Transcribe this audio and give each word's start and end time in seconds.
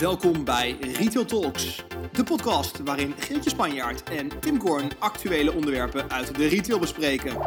Welkom 0.00 0.44
bij 0.44 0.76
Retail 0.80 1.24
Talks, 1.24 1.84
de 2.12 2.24
podcast 2.24 2.78
waarin 2.84 3.14
Geertje 3.18 3.50
Spanjaard 3.50 4.02
en 4.02 4.40
Tim 4.40 4.58
Korn 4.58 4.90
actuele 4.98 5.52
onderwerpen 5.52 6.10
uit 6.10 6.34
de 6.34 6.46
retail 6.46 6.78
bespreken. 6.78 7.38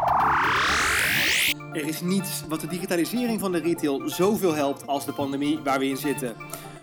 Er 1.72 1.88
is 1.88 2.02
niets 2.02 2.44
wat 2.48 2.62
de 2.62 2.68
digitalisering 2.68 3.40
van 3.40 3.52
de 3.52 3.60
retail 3.60 4.10
zoveel 4.10 4.54
helpt 4.54 4.88
als 4.88 5.06
de 5.06 5.14
pandemie 5.14 5.60
waar 5.60 5.80
we 5.80 5.88
in 5.88 5.98
zitten. 5.98 6.36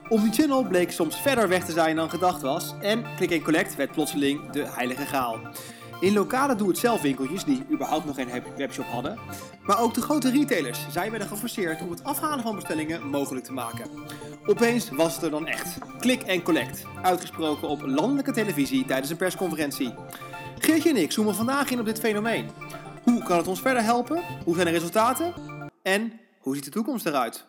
Omnichannel 0.08 0.64
bleek 0.64 0.90
soms 0.90 1.20
verder 1.20 1.48
weg 1.48 1.64
te 1.64 1.72
zijn 1.72 1.96
dan 1.96 2.10
gedacht 2.10 2.42
was 2.42 2.74
en 2.80 3.04
Click 3.16 3.44
Collect 3.44 3.76
werd 3.76 3.92
plotseling 3.92 4.50
de 4.50 4.66
heilige 4.68 5.06
graal. 5.06 5.40
In 6.00 6.12
lokale 6.12 6.54
doe-het-zelf 6.54 7.00
winkeltjes 7.00 7.44
die 7.44 7.64
überhaupt 7.70 8.04
nog 8.04 8.14
geen 8.14 8.42
webshop 8.56 8.84
hadden, 8.84 9.18
maar 9.62 9.80
ook 9.80 9.94
de 9.94 10.02
grote 10.02 10.30
retailers, 10.30 10.86
zij 10.90 11.10
werden 11.10 11.28
geforceerd 11.28 11.82
om 11.82 11.90
het 11.90 12.04
afhalen 12.04 12.44
van 12.44 12.54
bestellingen 12.54 13.10
mogelijk 13.10 13.44
te 13.44 13.52
maken. 13.52 13.90
Opeens 14.46 14.90
was 14.90 15.14
het 15.14 15.22
er 15.22 15.30
dan 15.30 15.46
echt. 15.46 15.78
Click 15.98 16.22
en 16.22 16.42
collect. 16.42 16.84
Uitgesproken 17.02 17.68
op 17.68 17.82
landelijke 17.86 18.32
televisie 18.32 18.84
tijdens 18.84 19.10
een 19.10 19.16
persconferentie. 19.16 19.94
Geertje 20.58 20.90
en 20.90 20.96
ik 20.96 21.12
zoomen 21.12 21.34
vandaag 21.34 21.70
in 21.70 21.80
op 21.80 21.84
dit 21.84 22.00
fenomeen. 22.00 22.50
Hoe 23.02 23.22
kan 23.22 23.36
het 23.36 23.46
ons 23.46 23.60
verder 23.60 23.82
helpen? 23.82 24.22
Hoe 24.44 24.54
zijn 24.54 24.66
de 24.66 24.72
resultaten? 24.72 25.34
En 25.82 26.20
hoe 26.38 26.54
ziet 26.54 26.64
de 26.64 26.70
toekomst 26.70 27.06
eruit? 27.06 27.46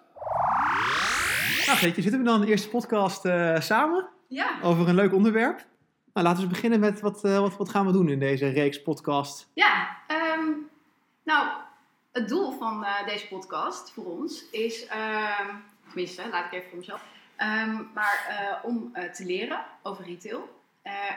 Nou 1.66 1.78
Geertje, 1.78 2.02
zitten 2.02 2.20
we 2.20 2.26
dan 2.26 2.36
in 2.36 2.42
de 2.42 2.48
eerste 2.48 2.70
podcast 2.70 3.26
uh, 3.26 3.60
samen? 3.60 4.08
Ja. 4.28 4.60
Over 4.64 4.88
een 4.88 4.96
leuk 4.96 5.14
onderwerp. 5.14 5.70
Nou, 6.14 6.28
laten 6.28 6.44
we 6.44 6.50
beginnen 6.50 6.80
met 6.80 7.00
wat, 7.00 7.26
uh, 7.26 7.40
wat, 7.40 7.58
wat 7.58 7.70
gaan 7.70 7.86
we 7.86 7.92
doen 7.92 8.10
in 8.10 8.20
deze 8.20 8.48
reeks 8.48 8.82
podcast? 8.82 9.50
Ja, 9.54 9.98
um, 10.08 10.70
nou, 11.24 11.48
het 12.12 12.30
doel 12.30 12.52
van 12.52 12.84
uh, 12.84 13.06
deze 13.08 13.28
podcast 13.28 13.92
voor 13.92 14.06
ons 14.06 14.50
is... 14.50 14.86
Uh, 14.86 15.50
tenminste, 15.86 16.30
laat 16.32 16.46
ik 16.46 16.52
even 16.52 16.70
voor 16.70 16.78
mezelf. 16.78 17.04
Um, 17.38 17.90
maar 17.94 18.28
uh, 18.30 18.66
om 18.70 18.94
te 19.14 19.26
leren 19.26 19.66
over 19.84 20.06
retail. 20.06 20.60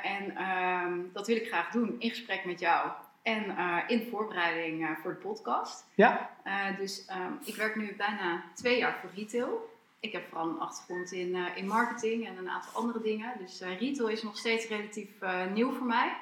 En 0.03 0.43
um, 0.43 1.11
dat 1.13 1.27
wil 1.27 1.37
ik 1.37 1.47
graag 1.47 1.71
doen 1.71 1.97
in 1.99 2.09
gesprek 2.09 2.45
met 2.45 2.61
jou 2.61 2.91
en 3.23 3.57
in 3.87 4.09
voorbereiding 4.11 4.99
voor 5.03 5.11
de 5.11 5.21
podcast. 5.21 5.85
Ja. 5.95 6.31
dus 6.79 7.07
ik 7.45 7.57
werk 7.57 7.77
nu 7.77 7.95
bijna 7.97 8.43
twee 8.55 8.79
jaar 8.79 8.99
voor 9.01 9.11
retail. 9.15 9.71
Ik 10.05 10.13
heb 10.13 10.29
vooral 10.29 10.49
een 10.49 10.61
achtergrond 10.61 11.13
in, 11.13 11.37
in 11.55 11.67
marketing 11.67 12.27
en 12.27 12.37
een 12.37 12.51
aantal 12.51 12.83
andere 12.83 13.01
dingen. 13.01 13.39
Dus 13.39 13.61
retail 13.61 14.09
is 14.09 14.23
nog 14.23 14.37
steeds 14.37 14.69
relatief 14.69 15.09
nieuw 15.53 15.73
voor 15.73 15.87
mij. 15.87 16.17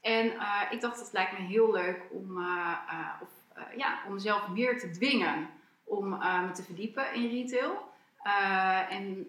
En 0.00 0.26
ik 0.70 0.80
dacht, 0.80 1.00
het 1.00 1.12
lijkt 1.12 1.38
me 1.38 1.44
heel 1.44 1.72
leuk 1.72 2.02
om, 2.10 2.36
of, 3.22 3.28
ja, 3.76 4.00
om 4.06 4.12
mezelf 4.12 4.48
meer 4.48 4.78
te 4.78 4.90
dwingen 4.90 5.48
om 5.84 6.08
me 6.08 6.50
te 6.52 6.62
verdiepen 6.62 7.14
in 7.14 7.30
retail. 7.30 7.88
En 8.88 9.06
in 9.06 9.28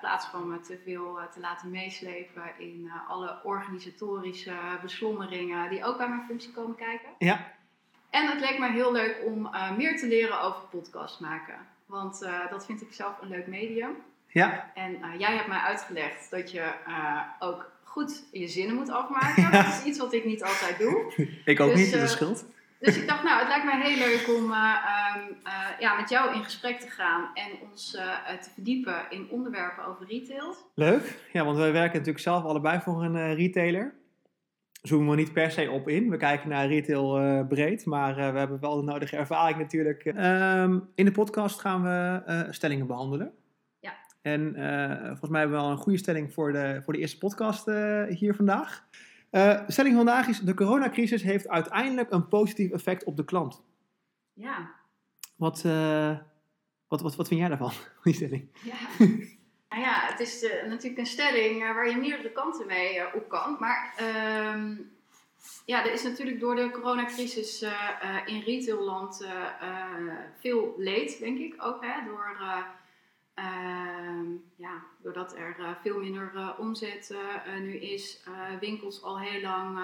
plaats 0.00 0.26
van 0.26 0.48
me 0.48 0.60
te 0.60 0.78
veel 0.84 1.18
te 1.32 1.40
laten 1.40 1.70
meeslepen 1.70 2.58
in 2.58 2.90
alle 3.08 3.40
organisatorische 3.42 4.54
beslommeringen 4.82 5.70
die 5.70 5.84
ook 5.84 5.96
bij 5.96 6.08
mijn 6.08 6.26
functie 6.26 6.52
komen 6.52 6.76
kijken. 6.76 7.10
Ja. 7.18 7.52
En 8.10 8.26
het 8.26 8.40
leek 8.40 8.58
me 8.58 8.70
heel 8.70 8.92
leuk 8.92 9.22
om 9.24 9.50
meer 9.76 9.98
te 9.98 10.06
leren 10.06 10.40
over 10.40 10.60
podcast 10.60 11.20
maken. 11.20 11.69
Want 11.90 12.26
dat 12.50 12.66
vind 12.66 12.82
ik 12.82 12.92
zelf 12.92 13.20
een 13.20 13.28
leuk 13.28 13.46
medium. 13.46 13.96
Ja. 14.26 14.70
En 14.74 14.98
jij 15.18 15.34
hebt 15.34 15.48
mij 15.48 15.58
uitgelegd 15.58 16.30
dat 16.30 16.50
je 16.50 16.72
ook 17.38 17.70
goed 17.82 18.24
je 18.32 18.48
zinnen 18.48 18.74
moet 18.74 18.90
afmaken. 18.90 19.50
dat 19.52 19.66
is 19.66 19.84
iets 19.84 19.98
wat 19.98 20.12
ik 20.12 20.24
niet 20.24 20.42
altijd 20.42 20.78
doe. 20.78 21.12
ik 21.44 21.60
ook 21.60 21.70
dus, 21.70 21.78
niet, 21.78 21.92
dat 21.92 22.02
is 22.02 22.10
schuld. 22.10 22.44
Dus 22.78 22.96
ik 22.96 23.08
dacht, 23.08 23.22
nou, 23.22 23.38
het 23.38 23.48
lijkt 23.48 23.64
mij 23.64 23.80
heel 23.80 23.98
leuk 23.98 24.28
om 24.28 24.44
um, 24.44 25.36
uh, 25.46 25.80
ja, 25.80 25.94
met 25.94 26.08
jou 26.08 26.34
in 26.34 26.44
gesprek 26.44 26.80
te 26.80 26.88
gaan 26.88 27.30
en 27.34 27.50
ons 27.70 27.90
te 28.40 28.50
verdiepen 28.54 29.06
in 29.10 29.28
onderwerpen 29.30 29.84
over 29.84 30.06
retail. 30.06 30.56
Leuk, 30.74 31.18
ja, 31.32 31.44
want 31.44 31.56
wij 31.56 31.72
werken 31.72 31.92
natuurlijk 31.92 32.24
zelf 32.24 32.44
allebei 32.44 32.80
voor 32.80 33.04
een 33.04 33.34
retailer. 33.34 33.94
Zoomen 34.82 35.10
we 35.10 35.16
niet 35.16 35.32
per 35.32 35.50
se 35.50 35.70
op 35.70 35.88
in. 35.88 36.10
We 36.10 36.16
kijken 36.16 36.48
naar 36.48 36.66
retail 36.66 37.44
breed, 37.46 37.86
maar 37.86 38.14
we 38.14 38.38
hebben 38.38 38.60
wel 38.60 38.76
de 38.76 38.82
nodige 38.82 39.16
ervaring 39.16 39.58
natuurlijk. 39.58 40.04
Um, 40.04 40.88
in 40.94 41.04
de 41.04 41.12
podcast 41.12 41.60
gaan 41.60 41.82
we 41.82 42.46
stellingen 42.50 42.86
behandelen. 42.86 43.32
Ja. 43.80 43.92
En 44.22 44.54
volgens 45.06 45.30
mij 45.30 45.40
hebben 45.40 45.58
we 45.58 45.64
wel 45.64 45.72
een 45.72 45.78
goede 45.82 45.98
stelling 45.98 46.32
voor 46.32 46.52
de, 46.52 46.80
voor 46.84 46.92
de 46.92 46.98
eerste 46.98 47.18
podcast 47.18 47.64
hier 48.08 48.34
vandaag. 48.34 48.86
De 49.30 49.64
stelling 49.66 49.96
vandaag 49.96 50.28
is: 50.28 50.40
de 50.40 50.54
coronacrisis 50.54 51.22
heeft 51.22 51.48
uiteindelijk 51.48 52.10
een 52.10 52.28
positief 52.28 52.70
effect 52.70 53.04
op 53.04 53.16
de 53.16 53.24
klant. 53.24 53.62
Ja. 54.32 54.70
Wat, 55.36 55.62
wat, 56.88 57.00
wat, 57.00 57.16
wat 57.16 57.28
vind 57.28 57.40
jij 57.40 57.48
daarvan, 57.48 57.72
die 58.02 58.14
stelling? 58.14 58.48
Ja, 58.64 59.06
nou 59.70 59.82
ja, 59.82 60.06
het 60.06 60.20
is 60.20 60.42
uh, 60.42 60.50
natuurlijk 60.50 60.98
een 60.98 61.06
stelling 61.06 61.60
waar 61.60 61.88
je 61.88 61.96
meerdere 61.96 62.32
kanten 62.32 62.66
mee 62.66 63.14
op 63.14 63.28
kan. 63.28 63.56
Maar 63.58 63.94
ehm, 63.96 64.76
ja, 65.64 65.84
er 65.84 65.92
is 65.92 66.02
natuurlijk 66.02 66.40
door 66.40 66.54
de 66.54 66.70
coronacrisis 66.70 67.62
in 68.26 68.40
retailland 68.40 69.26
veel 70.38 70.74
leed, 70.76 71.18
denk 71.18 71.38
ik 71.38 71.54
ook. 71.58 71.84
Hè, 71.84 72.04
door 72.04 72.38
Uh, 73.34 74.38
ja, 74.56 74.82
doordat 75.02 75.36
er 75.36 75.78
veel 75.82 75.98
minder 75.98 76.54
omzet 76.58 77.14
nu 77.60 77.76
is, 77.76 78.22
winkels 78.60 79.02
al 79.02 79.20
heel 79.20 79.40
lang 79.40 79.78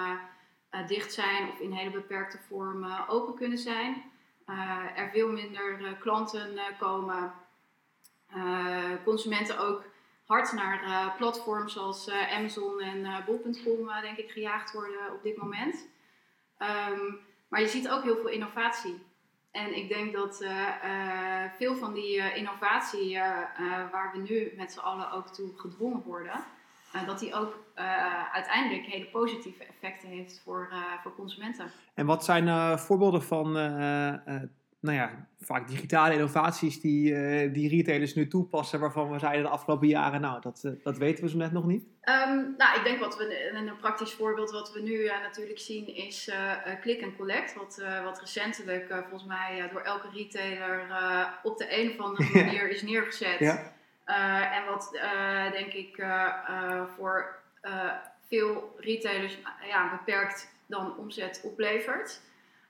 dicht 0.87 1.13
zijn 1.13 1.49
of 1.49 1.59
in 1.59 1.71
hele 1.71 1.91
beperkte 1.91 2.37
vorm 2.47 2.85
open 3.07 3.35
kunnen 3.35 3.57
zijn. 3.57 4.03
er 4.95 5.09
veel 5.13 5.31
minder 5.31 5.97
klanten 5.99 6.59
komen. 6.79 7.33
Consumenten 9.03 9.59
ook 9.59 9.83
hard 10.25 10.51
naar 10.51 11.13
platforms 11.17 11.73
zoals 11.73 12.09
Amazon 12.09 12.81
en 12.81 13.23
Bol.com 13.25 13.89
denk 14.01 14.17
ik 14.17 14.31
gejaagd 14.31 14.73
worden 14.73 15.13
op 15.13 15.23
dit 15.23 15.37
moment. 15.37 15.87
Um, 16.59 17.19
maar 17.47 17.61
je 17.61 17.67
ziet 17.67 17.89
ook 17.89 18.03
heel 18.03 18.15
veel 18.15 18.29
innovatie. 18.29 19.05
En 19.51 19.77
ik 19.77 19.89
denk 19.89 20.13
dat 20.13 20.45
veel 21.57 21.75
van 21.75 21.93
die 21.93 22.33
innovatie 22.33 23.17
waar 23.91 24.11
we 24.13 24.19
nu 24.29 24.53
met 24.55 24.71
z'n 24.71 24.79
allen 24.79 25.11
ook 25.11 25.27
toe 25.27 25.51
gedwongen 25.55 26.01
worden, 26.01 26.43
dat 27.05 27.19
die 27.19 27.33
ook 27.33 27.55
uiteindelijk 28.31 28.85
hele 28.85 29.05
positieve 29.05 29.63
effecten 29.63 30.09
heeft 30.09 30.41
voor, 30.43 30.73
voor 31.03 31.15
consumenten. 31.15 31.71
En 31.93 32.05
wat 32.05 32.25
zijn 32.25 32.79
voorbeelden 32.79 33.23
van 33.23 33.55
nou 34.79 34.97
ja, 34.97 35.27
vaak 35.39 35.67
digitale 35.67 36.13
innovaties 36.13 36.81
die, 36.81 37.11
uh, 37.11 37.53
die 37.53 37.69
retailers 37.69 38.15
nu 38.15 38.27
toepassen, 38.27 38.79
waarvan 38.79 39.11
we 39.11 39.19
zeiden 39.19 39.43
de 39.43 39.49
afgelopen 39.49 39.87
jaren, 39.87 40.21
nou, 40.21 40.41
dat, 40.41 40.61
uh, 40.65 40.71
dat 40.83 40.97
weten 40.97 41.23
we 41.23 41.29
zo 41.29 41.37
net 41.37 41.51
nog 41.51 41.65
niet? 41.65 41.83
Um, 41.83 42.53
nou, 42.57 42.77
ik 42.77 42.83
denk 42.83 42.99
wat 42.99 43.17
we, 43.17 43.51
een 43.53 43.77
praktisch 43.77 44.13
voorbeeld 44.13 44.51
wat 44.51 44.73
we 44.73 44.81
nu 44.81 44.93
uh, 44.93 45.21
natuurlijk 45.21 45.59
zien 45.59 45.95
is 45.95 46.31
click 46.81 47.03
and 47.03 47.15
collect, 47.15 47.53
wat, 47.53 47.81
wat 48.03 48.19
recentelijk 48.19 48.87
volgens 49.09 49.25
mij 49.25 49.69
door 49.71 49.81
elke 49.81 50.07
retailer 50.13 50.81
op 51.43 51.57
de 51.57 51.79
een 51.79 51.89
of 51.89 51.97
andere 51.97 52.29
manier 52.43 52.69
is 52.69 52.81
neergezet. 52.81 53.39
Ja. 53.39 53.73
en 54.51 54.65
wat 54.65 54.99
denk 55.51 55.73
ik 55.73 56.05
voor 56.95 57.35
veel 58.27 58.75
retailers 58.79 59.37
ja, 59.67 59.89
beperkt 59.89 60.49
dan 60.65 60.97
omzet 60.97 61.41
oplevert. 61.43 62.21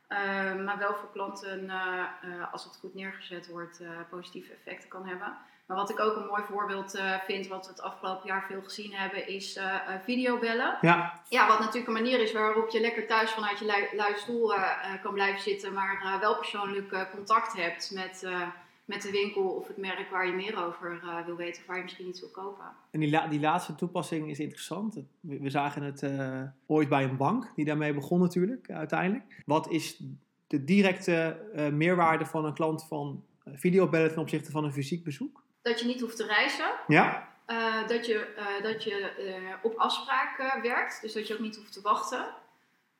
Uh, 0.09 0.65
maar 0.65 0.77
wel 0.77 0.95
voor 0.95 1.11
klanten, 1.11 1.63
uh, 1.63 2.03
uh, 2.25 2.53
als 2.53 2.63
het 2.63 2.77
goed 2.79 2.93
neergezet 2.93 3.47
wordt, 3.47 3.81
positieve 4.09 4.53
effecten 4.53 4.89
kan 4.89 5.07
hebben. 5.07 5.37
Maar 5.65 5.77
wat 5.77 5.89
ik 5.89 5.99
ook 5.99 6.15
een 6.15 6.25
mooi 6.25 6.43
voorbeeld 6.43 6.99
vind, 7.25 7.47
wat 7.47 7.65
we 7.65 7.71
het 7.71 7.81
afgelopen 7.81 8.27
jaar 8.27 8.45
veel 8.47 8.61
gezien 8.61 8.93
hebben, 8.93 9.27
is 9.27 9.59
videobellen. 10.03 10.77
Ja. 10.81 11.21
ja, 11.29 11.47
wat 11.47 11.59
natuurlijk 11.59 11.87
een 11.87 11.93
manier 11.93 12.19
is 12.19 12.31
waarop 12.31 12.69
je 12.69 12.79
lekker 12.79 13.07
thuis 13.07 13.31
vanuit 13.31 13.59
je 13.59 13.65
lui, 13.65 13.87
lui 13.95 14.17
stoel 14.17 14.53
kan 15.03 15.13
blijven 15.13 15.41
zitten, 15.41 15.73
maar 15.73 16.17
wel 16.19 16.35
persoonlijk 16.35 17.07
contact 17.11 17.53
hebt 17.53 17.91
met 17.93 18.27
met 18.87 19.01
de 19.01 19.11
winkel 19.11 19.43
of 19.43 19.67
het 19.67 19.77
merk 19.77 20.09
waar 20.09 20.27
je 20.27 20.33
meer 20.33 20.65
over 20.65 21.01
uh, 21.03 21.25
wil 21.25 21.35
weten 21.35 21.61
of 21.61 21.67
waar 21.67 21.77
je 21.77 21.83
misschien 21.83 22.07
iets 22.07 22.19
wil 22.19 22.29
kopen. 22.29 22.65
En 22.91 22.99
die, 22.99 23.09
la 23.09 23.27
die 23.27 23.39
laatste 23.39 23.75
toepassing 23.75 24.29
is 24.29 24.39
interessant. 24.39 24.95
We, 25.19 25.39
we 25.39 25.49
zagen 25.49 25.81
het 25.81 26.01
uh, 26.01 26.41
ooit 26.65 26.89
bij 26.89 27.03
een 27.03 27.17
bank, 27.17 27.51
die 27.55 27.65
daarmee 27.65 27.93
begon 27.93 28.19
natuurlijk, 28.19 28.69
uiteindelijk. 28.71 29.43
Wat 29.45 29.69
is 29.69 30.03
de 30.47 30.63
directe 30.63 31.49
uh, 31.55 31.67
meerwaarde 31.67 32.25
van 32.25 32.45
een 32.45 32.53
klant 32.53 32.87
van 32.87 33.23
videobellen 33.45 34.09
ten 34.09 34.21
opzichte 34.21 34.51
van 34.51 34.63
een 34.63 34.73
fysiek 34.73 35.03
bezoek? 35.03 35.43
Dat 35.61 35.79
je 35.79 35.85
niet 35.85 36.01
hoeft 36.01 36.17
te 36.17 36.25
reizen. 36.25 36.71
Ja. 36.87 37.35
dat 37.87 38.05
je, 38.05 38.27
dat 38.61 38.83
je 38.83 39.11
op 39.61 39.75
afspraak 39.75 40.59
werkt, 40.61 41.01
dus 41.01 41.13
dat 41.13 41.27
je 41.27 41.33
ook 41.33 41.39
niet 41.39 41.55
hoeft 41.55 41.73
te 41.73 41.81
wachten. 41.81 42.25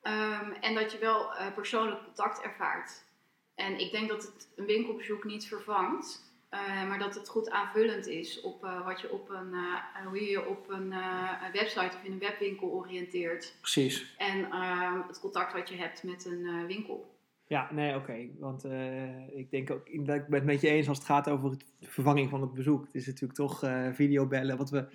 Um, 0.02 0.52
en 0.52 0.74
dat 0.74 0.92
je 0.92 0.98
wel 0.98 1.30
persoonlijk 1.54 2.04
contact 2.04 2.40
ervaart. 2.40 3.06
En 3.58 3.80
ik 3.80 3.90
denk 3.90 4.08
dat 4.08 4.22
het 4.22 4.48
een 4.56 4.66
winkelbezoek 4.66 5.24
niet 5.24 5.46
vervangt, 5.46 6.22
uh, 6.50 6.88
maar 6.88 6.98
dat 6.98 7.14
het 7.14 7.28
goed 7.28 7.50
aanvullend 7.50 8.06
is 8.06 8.40
op 8.40 8.64
uh, 8.64 8.86
wat 8.86 9.00
je 9.00 9.12
op 9.12 9.30
een, 9.30 9.52
uh, 9.52 10.06
hoe 10.06 10.22
je 10.22 10.30
je 10.30 10.46
op 10.48 10.70
een, 10.70 10.94
website 11.52 11.96
of 11.96 12.04
in 12.04 12.12
een 12.12 12.18
webwinkel 12.18 12.68
oriënteert. 12.68 13.56
Precies. 13.60 14.14
En 14.18 14.46
het 15.06 15.20
contact 15.20 15.52
wat 15.52 15.68
je 15.68 15.76
hebt 15.76 16.02
met 16.02 16.24
een 16.24 16.66
winkel. 16.66 17.16
Ja, 17.46 17.68
nee, 17.72 17.94
oké. 17.94 18.28
Want 18.38 18.64
ik 19.34 19.50
denk 19.50 19.70
ook, 19.70 19.88
ik 19.88 20.04
ben 20.04 20.24
het 20.30 20.44
met 20.44 20.60
je 20.60 20.68
eens 20.68 20.88
als 20.88 20.98
het 20.98 21.06
gaat 21.06 21.28
over 21.28 21.50
de 21.78 21.88
vervanging 21.88 22.30
van 22.30 22.40
het 22.40 22.52
bezoek. 22.52 22.84
Het 22.84 22.94
is 22.94 23.06
natuurlijk 23.06 23.38
toch 23.38 23.58
videobellen, 23.92 24.56
wat 24.56 24.70
we 24.70 24.88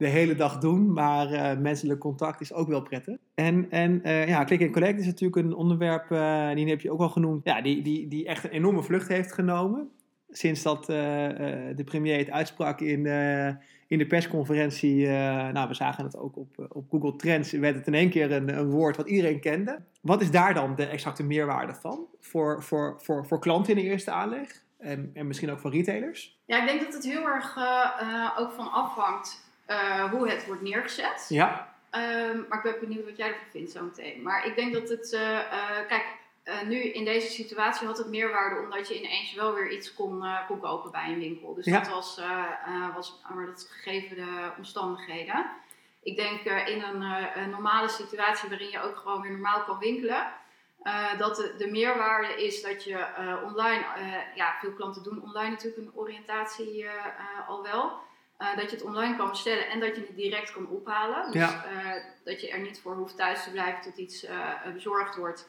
de 0.00 0.08
hele 0.08 0.34
dag 0.34 0.58
doen, 0.58 0.92
maar 0.92 1.32
uh, 1.32 1.58
menselijk 1.58 2.00
contact 2.00 2.40
is 2.40 2.52
ook 2.52 2.68
wel 2.68 2.82
prettig. 2.82 3.16
En, 3.34 3.70
en 3.70 4.00
ja, 4.04 4.44
Click 4.44 4.62
and 4.62 4.72
Collect 4.72 4.98
is 4.98 5.06
natuurlijk 5.06 5.46
een 5.46 5.54
onderwerp, 5.54 6.08
die 6.56 6.68
heb 6.68 6.80
je 6.80 6.92
ook 6.92 7.00
al 7.00 7.08
genoemd, 7.08 7.44
ja, 7.44 7.62
die, 7.62 7.82
die, 7.82 8.08
die 8.08 8.26
echt 8.26 8.44
een 8.44 8.50
enorme 8.50 8.82
vlucht 8.82 9.08
heeft 9.08 9.32
genomen. 9.32 9.88
Sinds 10.30 10.62
dat 10.62 10.86
de 10.86 11.82
premier 11.84 12.18
het 12.18 12.30
uitsprak 12.30 12.80
in 12.80 13.06
in 13.90 13.98
de 13.98 14.06
persconferentie, 14.06 14.96
uh, 14.96 15.12
nou, 15.48 15.68
we 15.68 15.74
zagen 15.74 16.04
het 16.04 16.16
ook 16.16 16.36
op, 16.36 16.66
op 16.68 16.90
Google 16.90 17.16
Trends, 17.16 17.50
werd 17.52 17.74
het 17.74 17.86
in 17.86 17.94
één 17.94 18.10
keer 18.10 18.32
een, 18.32 18.58
een, 18.58 18.70
woord 18.70 18.96
wat 18.96 19.08
iedereen 19.08 19.40
kende. 19.40 19.82
Wat 20.00 20.20
is 20.20 20.30
daar 20.30 20.54
dan 20.54 20.74
de 20.74 20.86
exacte 20.86 21.22
meerwaarde 21.22 21.74
van 21.74 22.06
voor, 22.20 22.62
voor, 22.62 22.94
voor, 22.98 23.26
voor 23.26 23.38
klanten 23.38 23.76
in 23.76 23.82
de 23.82 23.90
eerste 23.90 24.10
aanleg 24.10 24.64
en, 24.78 25.10
en 25.14 25.26
misschien 25.26 25.50
ook 25.50 25.58
voor 25.58 25.70
retailers? 25.70 26.38
Ja, 26.44 26.60
ik 26.60 26.68
denk 26.68 26.80
dat 26.80 26.94
het 26.94 27.04
heel 27.04 27.26
erg 27.26 27.56
uh, 27.56 28.38
ook 28.38 28.52
van 28.52 28.72
afhangt 28.72 29.49
uh, 29.70 30.10
hoe 30.10 30.28
het 30.28 30.46
wordt 30.46 30.62
neergezet. 30.62 31.26
Ja. 31.28 31.74
Ehm, 31.90 32.38
maar 32.48 32.58
ik 32.58 32.62
ben 32.62 32.80
benieuwd 32.80 33.04
wat 33.04 33.16
jij 33.16 33.28
ervan 33.28 33.48
vindt 33.50 33.70
zo 33.70 33.84
meteen. 33.84 34.22
Maar 34.22 34.46
ik 34.46 34.56
denk 34.56 34.72
dat 34.72 34.88
het, 34.88 35.08
kijk, 35.88 36.04
uh, 36.44 36.62
nu 36.62 36.76
in 36.76 37.04
deze 37.04 37.30
situatie 37.30 37.86
had 37.86 37.98
het 37.98 38.08
meerwaarde 38.08 38.60
omdat 38.60 38.88
je 38.88 38.98
ineens 38.98 39.34
wel 39.34 39.54
weer 39.54 39.70
iets 39.70 39.94
kon, 39.94 40.24
kon 40.48 40.60
kopen 40.60 40.90
bij 40.90 41.08
een 41.08 41.18
winkel. 41.18 41.54
Dus 41.54 41.64
dat 41.64 41.88
was, 41.88 42.20
was 42.94 43.20
maar 43.34 43.46
dat 43.46 43.68
gegeven 43.70 44.16
de 44.16 44.50
omstandigheden. 44.56 45.46
Ik 46.02 46.16
denk 46.16 46.68
in 46.68 46.82
een, 46.82 47.02
een, 47.34 47.50
normale 47.50 47.88
situatie 47.88 48.48
waarin 48.48 48.70
je 48.70 48.82
ook 48.82 48.96
gewoon 48.96 49.20
weer 49.20 49.30
normaal 49.30 49.64
kan 49.64 49.78
winkelen. 49.78 50.26
dat 51.18 51.36
de, 51.36 51.54
de, 51.58 51.70
meerwaarde 51.70 52.44
is 52.44 52.62
dat 52.62 52.84
je 52.84 53.06
online, 53.44 53.84
ja, 54.34 54.56
veel 54.60 54.72
klanten 54.72 55.02
doen 55.02 55.22
online 55.22 55.50
natuurlijk 55.50 55.82
een 55.82 55.94
oriëntatie 55.94 56.86
al 57.48 57.62
wel. 57.62 58.08
Dat 58.56 58.70
je 58.70 58.76
het 58.76 58.84
online 58.84 59.16
kan 59.16 59.28
bestellen 59.28 59.68
en 59.68 59.80
dat 59.80 59.96
je 59.96 60.00
het 60.06 60.16
direct 60.16 60.52
kan 60.52 60.68
ophalen. 60.68 61.32
Dus 61.32 61.50
dat 62.24 62.40
je 62.40 62.50
er 62.50 62.60
niet 62.60 62.80
voor 62.80 62.94
hoeft 62.94 63.16
thuis 63.16 63.44
te 63.44 63.50
blijven 63.50 63.80
tot 63.80 63.96
iets 63.96 64.26
bezorgd 64.74 65.16
wordt. 65.16 65.48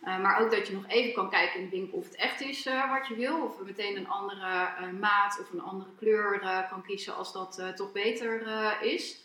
Maar 0.00 0.40
ook 0.40 0.50
dat 0.50 0.66
je 0.66 0.74
nog 0.74 0.84
even 0.86 1.14
kan 1.14 1.30
kijken 1.30 1.60
in 1.60 1.64
de 1.64 1.76
winkel 1.76 1.98
of 1.98 2.04
het 2.04 2.16
echt 2.16 2.40
is 2.40 2.68
wat 2.90 3.06
je 3.08 3.14
wil. 3.14 3.42
Of 3.42 3.66
meteen 3.66 3.96
een 3.96 4.08
andere 4.08 4.68
maat 5.00 5.40
of 5.40 5.52
een 5.52 5.62
andere 5.62 5.90
kleur 5.98 6.40
kan 6.70 6.82
kiezen 6.82 7.16
als 7.16 7.32
dat 7.32 7.72
toch 7.76 7.92
beter 7.92 8.42
is. 8.80 9.24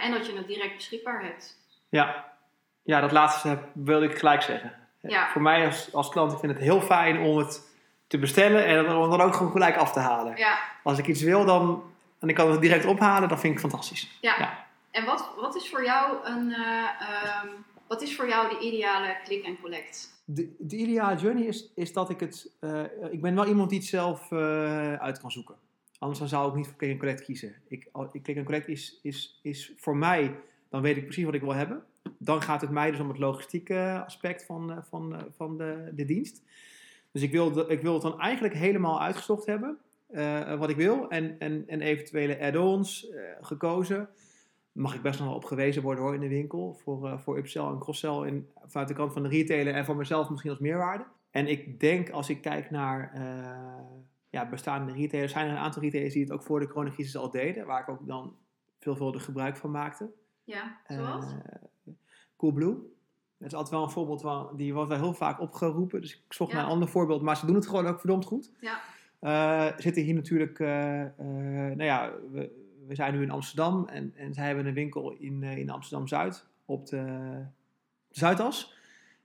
en 0.00 0.12
dat 0.12 0.26
je 0.26 0.36
het 0.36 0.46
direct 0.46 0.74
beschikbaar 0.74 1.22
hebt. 1.22 1.58
Ja, 1.88 2.32
ja 2.82 3.00
dat 3.00 3.12
laatste 3.12 3.58
wilde 3.72 4.06
ik 4.06 4.18
gelijk 4.18 4.42
zeggen. 4.42 4.74
Ja. 5.00 5.30
Voor 5.30 5.42
mij 5.42 5.66
als, 5.66 5.94
als 5.94 6.08
klant, 6.08 6.32
ik 6.32 6.38
vind 6.38 6.52
het 6.52 6.62
heel 6.62 6.80
fijn 6.80 7.18
om 7.18 7.36
het 7.38 7.72
te 8.06 8.18
bestellen 8.18 8.64
en 8.64 8.96
om 8.96 9.10
dan 9.10 9.20
ook 9.20 9.34
gewoon 9.34 9.52
gelijk 9.52 9.76
af 9.76 9.92
te 9.92 10.00
halen. 10.00 10.36
Ja. 10.36 10.58
Als 10.82 10.98
ik 10.98 11.06
iets 11.06 11.22
wil 11.22 11.44
dan, 11.44 11.93
en 12.24 12.30
ik 12.30 12.34
kan 12.34 12.50
het 12.50 12.60
direct 12.60 12.84
ophalen, 12.84 13.28
dan 13.28 13.38
vind 13.38 13.54
ik 13.54 13.60
fantastisch. 13.60 14.18
Ja. 14.20 14.38
ja. 14.38 14.66
En 14.90 15.04
wat, 15.04 15.30
wat 15.40 15.56
is 15.56 15.70
voor 15.70 15.84
jou 15.84 16.26
een... 16.26 16.50
Um, 16.50 17.64
wat 17.86 18.02
is 18.02 18.16
voor 18.16 18.28
jou 18.28 18.48
de 18.48 18.58
ideale 18.66 19.16
click 19.24 19.44
and 19.46 19.60
collect? 19.60 20.22
De, 20.24 20.54
de 20.58 20.76
ideale 20.76 21.16
journey 21.16 21.44
is, 21.44 21.72
is 21.74 21.92
dat 21.92 22.10
ik 22.10 22.20
het. 22.20 22.50
Uh, 22.60 22.82
ik 23.10 23.20
ben 23.20 23.34
wel 23.34 23.46
iemand 23.46 23.70
die 23.70 23.78
het 23.78 23.88
zelf 23.88 24.30
uh, 24.30 24.94
uit 24.94 25.20
kan 25.20 25.30
zoeken. 25.30 25.54
Anders 25.98 26.18
dan 26.18 26.28
zou 26.28 26.48
ik 26.48 26.54
niet 26.54 26.66
voor 26.66 26.76
click 26.76 26.90
and 26.90 26.98
collect 26.98 27.24
kiezen. 27.24 27.54
Ik, 27.68 27.88
click 28.22 28.36
and 28.36 28.44
collect 28.44 28.68
is, 28.68 29.00
is, 29.02 29.40
is 29.42 29.72
voor 29.76 29.96
mij. 29.96 30.36
Dan 30.68 30.82
weet 30.82 30.96
ik 30.96 31.04
precies 31.04 31.24
wat 31.24 31.34
ik 31.34 31.40
wil 31.40 31.54
hebben. 31.54 31.84
Dan 32.18 32.42
gaat 32.42 32.60
het 32.60 32.70
mij 32.70 32.90
dus 32.90 33.00
om 33.00 33.08
het 33.08 33.18
logistieke 33.18 34.02
aspect 34.04 34.44
van, 34.44 34.84
van, 34.88 35.26
van 35.36 35.56
de, 35.56 35.90
de 35.94 36.04
dienst. 36.04 36.42
Dus 37.12 37.22
ik 37.22 37.32
wil, 37.32 37.52
de, 37.52 37.66
ik 37.68 37.82
wil 37.82 37.92
het 37.92 38.02
dan 38.02 38.20
eigenlijk 38.20 38.54
helemaal 38.54 39.00
uitgezocht 39.00 39.46
hebben. 39.46 39.78
Wat 40.58 40.68
ik 40.68 40.76
wil. 40.76 41.08
En, 41.08 41.38
en, 41.38 41.64
en 41.66 41.80
eventuele 41.80 42.40
add-ons 42.40 43.12
gekozen 43.40 44.08
mag 44.72 44.94
ik 44.94 45.02
best 45.02 45.18
nog 45.18 45.28
wel 45.28 45.36
op 45.36 45.44
gewezen 45.44 45.82
worden 45.82 46.04
hoor 46.04 46.14
in 46.14 46.20
de 46.20 46.28
winkel. 46.28 46.74
Voor, 46.74 47.06
uh, 47.06 47.18
voor 47.18 47.38
upsell 47.38 47.64
en 47.64 47.78
crosssell 47.78 48.26
in, 48.26 48.48
vanuit 48.66 48.88
de 48.88 48.94
kant 48.94 49.12
van 49.12 49.22
de 49.22 49.28
retailer 49.28 49.74
en 49.74 49.84
voor 49.84 49.96
mezelf 49.96 50.30
misschien 50.30 50.50
als 50.50 50.60
meerwaarde. 50.60 51.04
En 51.30 51.46
ik 51.46 51.80
denk 51.80 52.10
als 52.10 52.28
ik 52.28 52.40
kijk 52.40 52.70
naar 52.70 53.12
ja, 54.30 54.48
bestaande 54.48 54.92
retailers, 54.92 55.32
zijn 55.32 55.46
er 55.46 55.52
een 55.52 55.58
aantal 55.58 55.82
retailers 55.82 56.14
die 56.14 56.22
het 56.22 56.32
ook 56.32 56.42
voor 56.42 56.60
de 56.60 56.68
coronacrisis 56.68 57.16
al 57.16 57.30
deden. 57.30 57.66
Waar 57.66 57.80
ik 57.80 57.88
ook 57.88 58.06
dan 58.06 58.36
veelvuldig 58.78 59.24
gebruik 59.24 59.56
van 59.56 59.70
maakte. 59.70 60.10
Ja, 60.44 60.80
zoals? 60.88 61.34
Coolblue. 62.36 62.74
Dat 63.38 63.48
is 63.48 63.54
altijd 63.54 63.74
wel 63.74 63.82
een 63.82 63.90
voorbeeld 63.90 64.20
van, 64.20 64.56
die 64.56 64.74
wordt 64.74 64.88
wel 64.88 64.98
heel 64.98 65.14
vaak 65.14 65.40
opgeroepen. 65.40 66.00
Dus 66.00 66.14
ik 66.14 66.32
zocht 66.32 66.52
naar 66.52 66.64
een 66.64 66.70
ander 66.70 66.88
voorbeeld. 66.88 67.22
Maar 67.22 67.36
ze 67.36 67.46
doen 67.46 67.54
het 67.54 67.66
gewoon 67.66 67.86
ook 67.86 68.00
verdomd 68.00 68.24
goed. 68.24 68.52
Ja. 68.60 68.80
Zitten 69.76 70.02
hier 70.02 70.14
natuurlijk, 70.14 70.58
nou 70.58 71.84
ja, 71.84 72.12
we, 72.32 72.50
we 72.86 72.94
zijn 72.94 73.14
nu 73.14 73.22
in 73.22 73.30
Amsterdam 73.30 73.88
en, 73.88 74.12
en 74.16 74.34
zij 74.34 74.46
hebben 74.46 74.66
een 74.66 74.74
winkel 74.74 75.12
in, 75.12 75.42
in 75.42 75.70
Amsterdam-Zuid 75.70 76.46
op 76.64 76.86
de 76.86 77.44
Zuidas. 78.10 78.74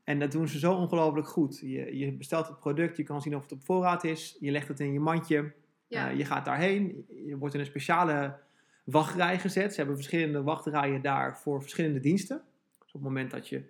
En 0.03 0.19
dat 0.19 0.31
doen 0.31 0.47
ze 0.47 0.59
zo 0.59 0.73
ongelooflijk 0.73 1.27
goed. 1.27 1.59
Je, 1.59 1.97
je, 1.97 2.11
bestelt 2.11 2.47
het 2.47 2.59
product, 2.59 2.97
je 2.97 3.03
kan 3.03 3.21
zien 3.21 3.35
of 3.35 3.41
het 3.41 3.51
op 3.51 3.63
voorraad 3.63 4.03
is, 4.03 4.37
je 4.39 4.51
legt 4.51 4.67
het 4.67 4.79
in 4.79 4.93
je 4.93 4.99
mandje, 4.99 5.53
ja. 5.87 6.09
je 6.09 6.25
gaat 6.25 6.45
daarheen, 6.45 7.05
je 7.25 7.37
wordt 7.37 7.53
in 7.53 7.59
een 7.59 7.65
speciale 7.65 8.37
wachtrij 8.83 9.39
gezet. 9.39 9.71
Ze 9.71 9.77
hebben 9.77 9.95
verschillende 9.95 10.43
wachtrijen 10.43 11.01
daar 11.01 11.37
voor 11.37 11.61
verschillende 11.61 11.99
diensten. 11.99 12.41
Dus 12.79 12.87
op 12.87 12.93
het 12.93 13.01
moment 13.01 13.31
dat 13.31 13.49
je 13.49 13.63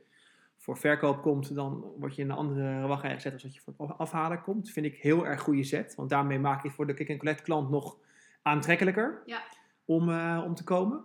voor 0.59 0.77
verkoop 0.77 1.21
komt, 1.21 1.55
dan 1.55 1.93
word 1.97 2.15
je 2.15 2.21
in 2.21 2.29
een 2.29 2.35
andere 2.35 2.87
wachtrij 2.87 3.13
gezet 3.13 3.33
als 3.33 3.41
dat 3.41 3.55
je 3.55 3.61
voor 3.61 3.93
afhalen 3.93 4.41
komt. 4.41 4.71
Vind 4.71 4.85
ik 4.85 4.95
heel 4.95 5.25
erg 5.25 5.41
goede 5.41 5.63
zet, 5.63 5.95
want 5.95 6.09
daarmee 6.09 6.39
maak 6.39 6.63
je 6.63 6.71
voor 6.71 6.87
de 6.87 6.93
click-and-collect 6.93 7.41
klant 7.41 7.69
nog 7.69 7.97
aantrekkelijker. 8.41 9.21
Ja 9.25 9.41
om, 9.89 10.09
uh, 10.09 10.41
om 10.45 10.55
te 10.55 10.63
komen. 10.63 11.03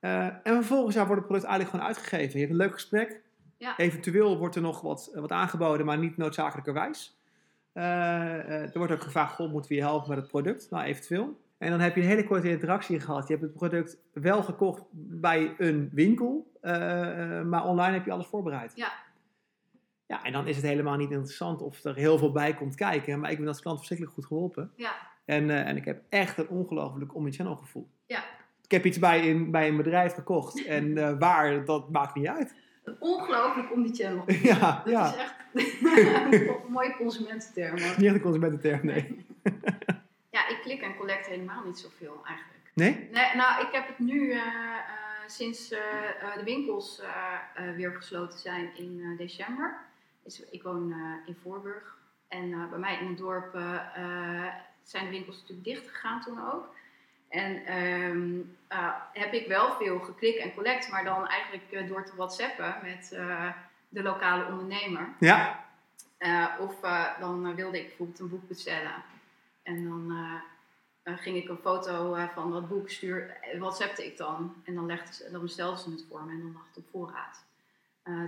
Uh, 0.00 0.24
en 0.24 0.40
vervolgens 0.42 0.94
ja, 0.94 1.06
wordt 1.06 1.20
het 1.20 1.26
product 1.26 1.48
eigenlijk 1.48 1.70
gewoon 1.70 1.86
uitgegeven. 1.86 2.32
Je 2.32 2.38
hebt 2.38 2.50
een 2.50 2.66
leuk 2.66 2.72
gesprek. 2.72 3.22
Ja. 3.56 3.76
Eventueel 3.76 4.38
wordt 4.38 4.54
er 4.54 4.62
nog 4.62 4.80
wat, 4.80 5.10
wat 5.14 5.32
aangeboden, 5.32 5.86
maar 5.86 5.98
niet 5.98 6.16
noodzakelijkerwijs. 6.16 7.18
Uh, 7.74 7.84
er 8.62 8.78
wordt 8.78 8.92
ook 8.92 9.02
gevraagd, 9.02 9.34
goh, 9.34 9.50
moeten 9.50 9.70
we 9.70 9.76
je 9.76 9.82
helpen 9.82 10.08
met 10.08 10.18
het 10.18 10.28
product? 10.28 10.70
Nou, 10.70 10.84
eventueel. 10.84 11.40
En 11.58 11.70
dan 11.70 11.80
heb 11.80 11.94
je 11.94 12.00
een 12.00 12.06
hele 12.06 12.24
korte 12.24 12.50
interactie 12.50 13.00
gehad. 13.00 13.28
Je 13.28 13.34
hebt 13.34 13.46
het 13.46 13.56
product 13.56 13.96
wel 14.12 14.42
gekocht 14.42 14.82
bij 14.92 15.54
een 15.58 15.90
winkel, 15.92 16.49
maar 17.44 17.64
online 17.64 17.92
heb 17.92 18.04
je 18.04 18.12
alles 18.12 18.26
voorbereid. 18.26 18.72
Ja. 18.74 18.92
Ja, 20.10 20.22
en 20.22 20.32
dan 20.32 20.46
is 20.46 20.56
het 20.56 20.64
helemaal 20.64 20.96
niet 20.96 21.10
interessant 21.10 21.62
of 21.62 21.84
er 21.84 21.94
heel 21.94 22.18
veel 22.18 22.32
bij 22.32 22.54
komt 22.54 22.74
kijken. 22.74 23.20
Maar 23.20 23.30
ik 23.30 23.38
ben 23.38 23.48
als 23.48 23.60
klant 23.60 23.76
verschrikkelijk 23.76 24.16
goed 24.16 24.26
geholpen. 24.26 24.72
Ja. 24.76 24.92
En, 25.24 25.50
en 25.50 25.76
ik 25.76 25.84
heb 25.84 26.02
echt 26.08 26.38
een 26.38 26.48
ongelooflijk 26.48 27.14
omnichannel 27.14 27.56
gevoel. 27.56 27.88
Ja. 28.06 28.24
Ik 28.64 28.70
heb 28.70 28.84
iets 28.84 28.98
bij 28.98 29.30
een, 29.30 29.50
bij 29.50 29.68
een 29.68 29.76
bedrijf 29.76 30.14
gekocht. 30.14 30.66
En 30.66 30.86
uh, 30.86 31.12
waar, 31.18 31.64
dat 31.64 31.90
maakt 31.90 32.14
niet 32.14 32.26
uit. 32.26 32.54
Ongelooflijk 32.98 33.72
om 33.72 33.82
die 33.82 33.94
channel. 33.94 34.24
Ja, 34.42 34.82
dat 34.84 34.92
ja. 34.92 35.08
is 35.08 35.16
echt 35.16 35.34
een 36.64 36.72
mooie 36.72 36.96
consumententerm. 36.96 37.78
Hoor. 37.78 37.94
Niet 37.96 38.06
echt 38.06 38.14
een 38.14 38.20
consumententerm, 38.20 38.86
nee. 38.86 39.26
ja, 40.30 40.48
ik 40.48 40.58
klik 40.62 40.80
en 40.80 40.96
collect 40.96 41.26
helemaal 41.26 41.64
niet 41.64 41.78
zoveel 41.78 42.20
eigenlijk. 42.24 42.72
Nee? 42.74 43.08
nee 43.12 43.36
nou, 43.36 43.66
ik 43.66 43.72
heb 43.72 43.86
het 43.86 43.98
nu 43.98 44.20
uh, 44.20 44.42
sinds 45.30 45.72
uh, 45.72 45.78
de 46.34 46.44
winkels 46.44 47.02
weer 47.76 47.92
gesloten 47.92 48.38
zijn 48.38 48.76
in 48.76 49.16
december. 49.16 49.78
Dus 50.22 50.40
ik 50.50 50.62
woon 50.62 50.94
in 51.26 51.36
Voorburg. 51.42 51.98
En 52.28 52.68
bij 52.70 52.78
mij 52.78 52.98
in 52.98 53.08
het 53.08 53.18
dorp 53.18 53.58
zijn 54.82 55.04
de 55.04 55.10
winkels 55.10 55.40
natuurlijk 55.40 55.64
dicht 55.64 55.88
gegaan 55.88 56.20
toen 56.20 56.52
ook. 56.52 56.74
En 57.28 57.82
um, 57.82 58.56
uh, 58.72 58.94
heb 59.12 59.32
ik 59.32 59.46
wel 59.46 59.72
veel 59.72 59.98
geklik 59.98 60.36
en 60.36 60.54
collect, 60.54 60.90
maar 60.90 61.04
dan 61.04 61.26
eigenlijk 61.26 61.88
door 61.88 62.04
te 62.04 62.16
whatsappen 62.16 62.74
met 62.82 63.08
de 63.88 64.02
lokale 64.02 64.46
ondernemer. 64.46 65.08
Ja. 65.18 65.64
of 66.58 66.80
dan 67.20 67.54
wilde 67.54 67.78
ik 67.78 67.86
bijvoorbeeld 67.86 68.18
een 68.18 68.28
boek 68.28 68.48
bestellen. 68.48 69.02
En 69.62 69.88
dan 69.88 70.12
ging 71.18 71.36
ik 71.36 71.48
een 71.48 71.58
foto 71.62 72.16
van 72.34 72.52
dat 72.52 72.68
boek 72.68 72.90
stuur, 72.90 73.36
whatsappte 73.58 74.06
ik 74.06 74.16
dan. 74.16 74.54
En 74.64 74.74
dan, 74.74 74.86
legde 74.86 75.14
ze, 75.14 75.28
dan 75.32 75.40
bestelde 75.40 75.80
ze 75.80 75.90
het 75.90 76.04
voor 76.10 76.24
me 76.24 76.32
en 76.32 76.40
dan 76.40 76.52
lag 76.52 76.66
het 76.68 76.76
op 76.76 76.84
voorraad. 76.90 77.44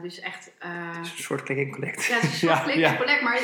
dus 0.02 0.20
echt... 0.20 0.52
een 0.58 1.04
soort 1.04 1.42
click 1.42 1.58
and 1.58 1.72
collect. 1.74 2.04
Ja, 2.04 2.14
het 2.14 2.24
is 2.24 2.30
een 2.30 2.38
soort 2.48 2.58
ja, 2.58 2.62
click 2.62 2.86
and 2.86 2.96
collect. 2.96 3.22
Maar 3.22 3.38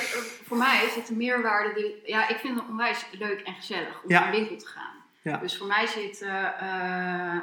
voor 0.44 0.56
mij 0.56 0.84
is 0.84 0.94
het 0.94 1.08
een 1.08 1.16
meerwaarde. 1.16 1.74
Die, 1.74 2.02
ja, 2.04 2.28
ik 2.28 2.36
vind 2.36 2.58
het 2.58 2.68
onwijs 2.68 3.06
leuk 3.18 3.40
en 3.40 3.54
gezellig 3.54 4.02
om 4.02 4.10
ja. 4.10 4.18
naar 4.18 4.28
een 4.28 4.38
winkel 4.38 4.56
te 4.56 4.66
gaan. 4.66 4.96
Dus 5.36 5.56
voor 5.56 5.66
mij 5.66 5.86
zit 5.86 6.22
uh, 6.22 6.28
uh, 6.62 7.38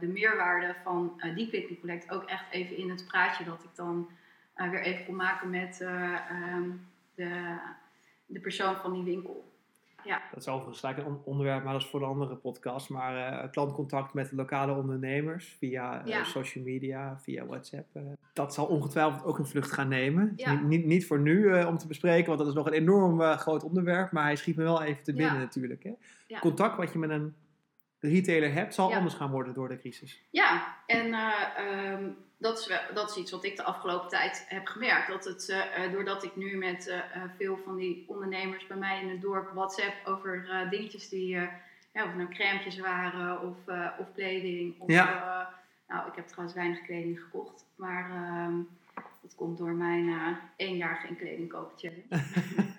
de 0.00 0.06
meerwaarde 0.06 0.74
van 0.82 1.20
die 1.34 1.48
click 1.48 1.68
and 1.68 1.80
collect 1.80 2.10
ook 2.10 2.24
echt 2.24 2.44
even 2.50 2.76
in 2.76 2.90
het 2.90 3.06
praatje 3.06 3.44
dat 3.44 3.64
ik 3.64 3.70
dan 3.74 4.10
weer 4.54 4.80
even 4.80 5.04
kon 5.04 5.16
maken 5.16 5.50
met 5.50 5.80
um, 5.80 6.86
de, 7.14 7.56
de 8.26 8.40
persoon 8.40 8.76
van 8.76 8.92
die 8.92 9.02
winkel. 9.02 9.45
Ja. 10.06 10.22
Dat 10.30 10.40
is 10.40 10.48
overigens 10.48 10.80
gelijk 10.80 10.98
een 10.98 11.18
onderwerp, 11.24 11.64
maar 11.64 11.72
dat 11.72 11.82
is 11.82 11.88
voor 11.88 12.00
de 12.00 12.06
andere 12.06 12.36
podcast. 12.36 12.88
Maar 12.88 13.42
uh, 13.44 13.50
klantcontact 13.50 14.14
met 14.14 14.32
lokale 14.32 14.74
ondernemers 14.74 15.56
via 15.58 16.06
uh, 16.06 16.24
social 16.24 16.64
media, 16.64 17.18
via 17.22 17.46
WhatsApp. 17.46 17.96
Uh, 17.96 18.02
dat 18.32 18.54
zal 18.54 18.66
ongetwijfeld 18.66 19.24
ook 19.24 19.38
een 19.38 19.46
vlucht 19.46 19.72
gaan 19.72 19.88
nemen. 19.88 20.32
Ja. 20.36 20.52
Niet, 20.52 20.62
niet, 20.62 20.84
niet, 20.84 21.06
voor 21.06 21.20
nu 21.20 21.64
om 21.64 21.78
te 21.78 21.86
bespreken, 21.86 22.26
want 22.26 22.38
dat 22.38 22.48
is 22.48 22.54
nog 22.54 22.66
een 22.66 22.72
enorm 22.72 23.20
groot 23.20 23.64
onderwerp. 23.64 24.12
Maar 24.12 24.24
hij 24.24 24.36
schiet 24.36 24.56
me 24.56 24.62
wel 24.62 24.82
even 24.82 25.02
te 25.02 25.12
binnen 25.12 25.38
natuurlijk. 25.38 25.82
Hè? 25.82 25.92
Contact 26.40 26.76
wat 26.76 26.92
je 26.92 26.98
met 26.98 27.10
een 27.10 27.34
retailer 28.00 28.52
hebt, 28.52 28.74
zal 28.74 28.94
anders 28.94 29.14
gaan 29.14 29.30
worden 29.30 29.54
door 29.54 29.68
de 29.68 29.78
crisis. 29.78 30.20
Ja, 30.30 30.76
en 30.86 31.14
um, 31.94 32.16
dat, 32.38 32.58
is 32.58 32.66
wel, 32.66 32.78
dat 32.94 33.10
is 33.10 33.16
iets 33.16 33.30
wat 33.30 33.44
ik 33.44 33.56
de 33.56 33.62
afgelopen 33.62 34.08
tijd 34.08 34.44
heb 34.48 34.66
gemerkt. 34.66 35.08
Dat 35.08 35.24
het, 35.24 35.48
uh, 35.78 35.92
doordat 35.92 36.24
ik 36.24 36.36
nu 36.36 36.56
met 36.56 36.86
uh, 36.86 37.22
veel 37.36 37.58
van 37.64 37.76
die 37.76 38.04
ondernemers 38.08 38.66
bij 38.66 38.76
mij 38.76 39.02
in 39.02 39.08
het 39.08 39.20
dorp 39.20 39.50
WhatsApp 39.54 39.94
over 40.04 40.48
dingetjes 40.70 41.08
die, 41.08 41.28
ja, 41.28 42.04
of 42.04 42.14
nou 42.14 42.28
crèmetjes 42.28 42.78
waren 42.78 43.40
of, 43.42 43.56
of 43.98 44.06
kleding. 44.14 44.74
Of, 44.78 44.90
ja. 44.90 45.54
nou, 45.88 46.08
ik 46.08 46.16
heb 46.16 46.26
trouwens 46.26 46.56
weinig 46.56 46.82
kleding 46.82 47.20
gekocht, 47.20 47.64
maar 47.76 48.10
ehm, 48.10 48.54
dat 49.22 49.34
komt 49.34 49.58
door 49.58 49.72
mijn 49.72 50.36
één 50.56 50.76
jaar 50.76 50.96
geen 50.96 51.16
kleding 51.16 51.48
kopen 51.48 51.92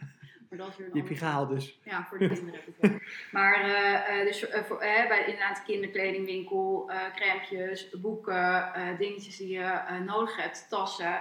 Dat 0.57 0.67
is 0.67 0.77
weer 0.77 0.89
heb 0.93 1.07
je 1.07 1.15
gehaald 1.15 1.49
dus. 1.49 1.79
Ja, 1.83 2.05
voor 2.09 2.17
de 2.17 2.27
kinderen 2.27 2.53
heb 2.53 2.67
ik 2.67 2.75
wel. 2.79 2.99
Maar 3.31 3.69
uh, 3.69 4.25
dus 4.25 4.43
uh, 4.43 4.63
voor, 4.63 4.83
uh, 4.83 5.07
bij 5.07 5.19
inderdaad 5.19 5.63
kinderkledingwinkel, 5.63 6.91
crèmpjes, 7.15 7.89
boeken, 7.89 8.71
dingetjes 8.97 9.37
die 9.37 9.49
je 9.49 9.81
nodig 10.05 10.35
hebt, 10.35 10.65
tassen. 10.69 11.19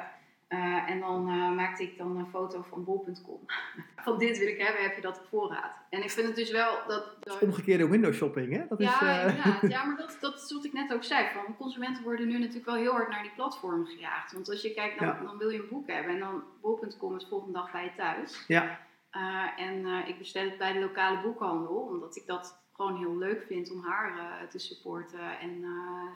en 0.87 1.00
dan 1.00 1.25
maakte 1.55 1.83
ik 1.83 1.99
dan 1.99 2.16
een 2.16 2.26
foto 2.26 2.64
van 2.69 2.85
bol.com. 2.85 3.40
van 4.07 4.19
dit 4.19 4.38
wil 4.38 4.49
ik 4.49 4.61
hebben, 4.61 4.83
heb 4.83 4.95
je 4.95 5.00
dat 5.00 5.19
op 5.19 5.26
voorraad. 5.31 5.73
En 5.90 6.02
ik 6.02 6.11
vind 6.11 6.26
het 6.26 6.37
dus 6.37 6.50
wel 6.50 6.78
dat... 6.87 7.16
dat... 7.21 7.43
Omgekeerde 7.43 7.88
window 7.88 8.12
shopping, 8.12 8.52
hè? 8.52 8.64
Dat 8.69 8.78
ja, 8.78 9.25
is, 9.25 9.31
inderdaad. 9.31 9.71
Ja, 9.76 9.85
maar 9.85 9.97
dat, 9.97 10.16
dat 10.21 10.35
is 10.35 10.52
wat 10.52 10.64
ik 10.64 10.73
net 10.73 10.93
ook 10.93 11.05
zei. 11.05 11.26
Van, 11.33 11.57
consumenten 11.57 12.02
worden 12.02 12.28
nu 12.28 12.38
natuurlijk 12.38 12.66
wel 12.66 12.75
heel 12.75 12.93
hard 12.93 13.11
naar 13.11 13.23
die 13.23 13.33
platformen 13.35 13.87
gejaagd. 13.87 14.33
Want 14.33 14.50
als 14.50 14.62
je 14.62 14.75
kijkt, 14.75 14.99
dan, 14.99 15.16
dan 15.25 15.38
wil 15.38 15.49
je 15.49 15.59
een 15.59 15.69
boek 15.71 15.87
hebben. 15.87 16.12
En 16.12 16.19
dan 16.19 16.43
bol.com 16.61 17.16
is 17.16 17.26
volgende 17.28 17.52
dag 17.52 17.73
bij 17.73 17.85
je 17.85 17.90
thuis. 17.97 18.45
Ja. 18.47 18.78
Eh, 19.16 19.64
en 19.66 19.87
eh, 19.87 20.08
ik 20.08 20.18
bestel 20.18 20.44
het 20.44 20.58
bij 20.58 20.73
de 20.73 20.80
lokale 20.80 21.18
boekhandel, 21.18 21.75
omdat 21.75 22.16
ik 22.16 22.26
dat 22.26 22.58
gewoon 22.73 22.96
heel 22.96 23.16
leuk 23.16 23.44
vind 23.46 23.73
om 23.73 23.85
haar 23.85 24.12
uh, 24.16 24.49
te 24.50 24.58
supporten 24.58 25.38
en 25.40 25.64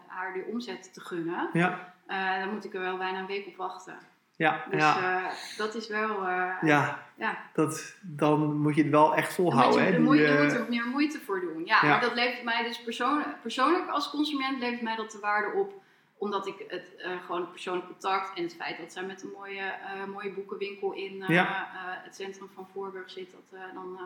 haar 0.06 0.32
die 0.32 0.44
omzet 0.44 0.92
te 0.94 1.00
gunnen. 1.00 1.50
Ja. 1.52 1.94
dan 2.40 2.52
moet 2.54 2.64
ik 2.64 2.74
er 2.74 2.80
wel 2.80 2.96
bijna 2.96 3.18
een 3.18 3.26
week 3.26 3.46
op 3.46 3.56
wachten. 3.56 3.94
Ja, 4.36 4.64
dus 4.70 4.80
ja. 4.80 5.30
dat 5.56 5.74
is 5.74 5.88
wel. 5.88 6.28
ja, 6.60 7.02
ja. 7.16 7.38
Dat, 7.52 7.94
dan 8.00 8.56
moet 8.56 8.74
je 8.74 8.82
het 8.82 8.90
wel 8.90 9.14
echt 9.14 9.34
volhouden. 9.34 9.92
Je, 9.92 10.00
moet, 10.00 10.16
je 10.16 10.38
moet 10.42 10.52
er 10.52 10.66
meer 10.68 10.86
moeite 10.86 11.20
voor 11.20 11.40
doen. 11.40 11.64
Ja, 11.64 11.82
maar 11.82 12.00
dat 12.00 12.14
levert 12.14 12.44
mij 12.44 12.62
dus 12.62 12.82
persoonlijk, 12.82 13.42
persoonlijk 13.42 13.88
als 13.88 14.10
consument 14.10 14.58
levert 14.58 14.82
mij 14.82 14.96
dat 14.96 15.10
de 15.10 15.18
waarde 15.18 15.58
op 15.58 15.79
omdat 16.20 16.46
ik 16.46 16.64
het 16.68 16.94
uh, 16.98 17.24
gewoon 17.24 17.50
persoonlijk 17.50 17.86
contact 17.86 18.36
en 18.36 18.42
het 18.42 18.54
feit 18.54 18.78
dat 18.78 18.92
zij 18.92 19.02
met 19.02 19.22
een 19.22 19.30
mooie, 19.36 19.74
uh, 19.84 20.12
mooie 20.12 20.32
boekenwinkel 20.32 20.92
in 20.92 21.24
uh, 21.28 21.56
het 22.04 22.14
centrum 22.14 22.48
van 22.54 22.66
Voorburg 22.72 23.10
zit, 23.10 23.30
dat, 23.30 23.60
dan 23.74 23.98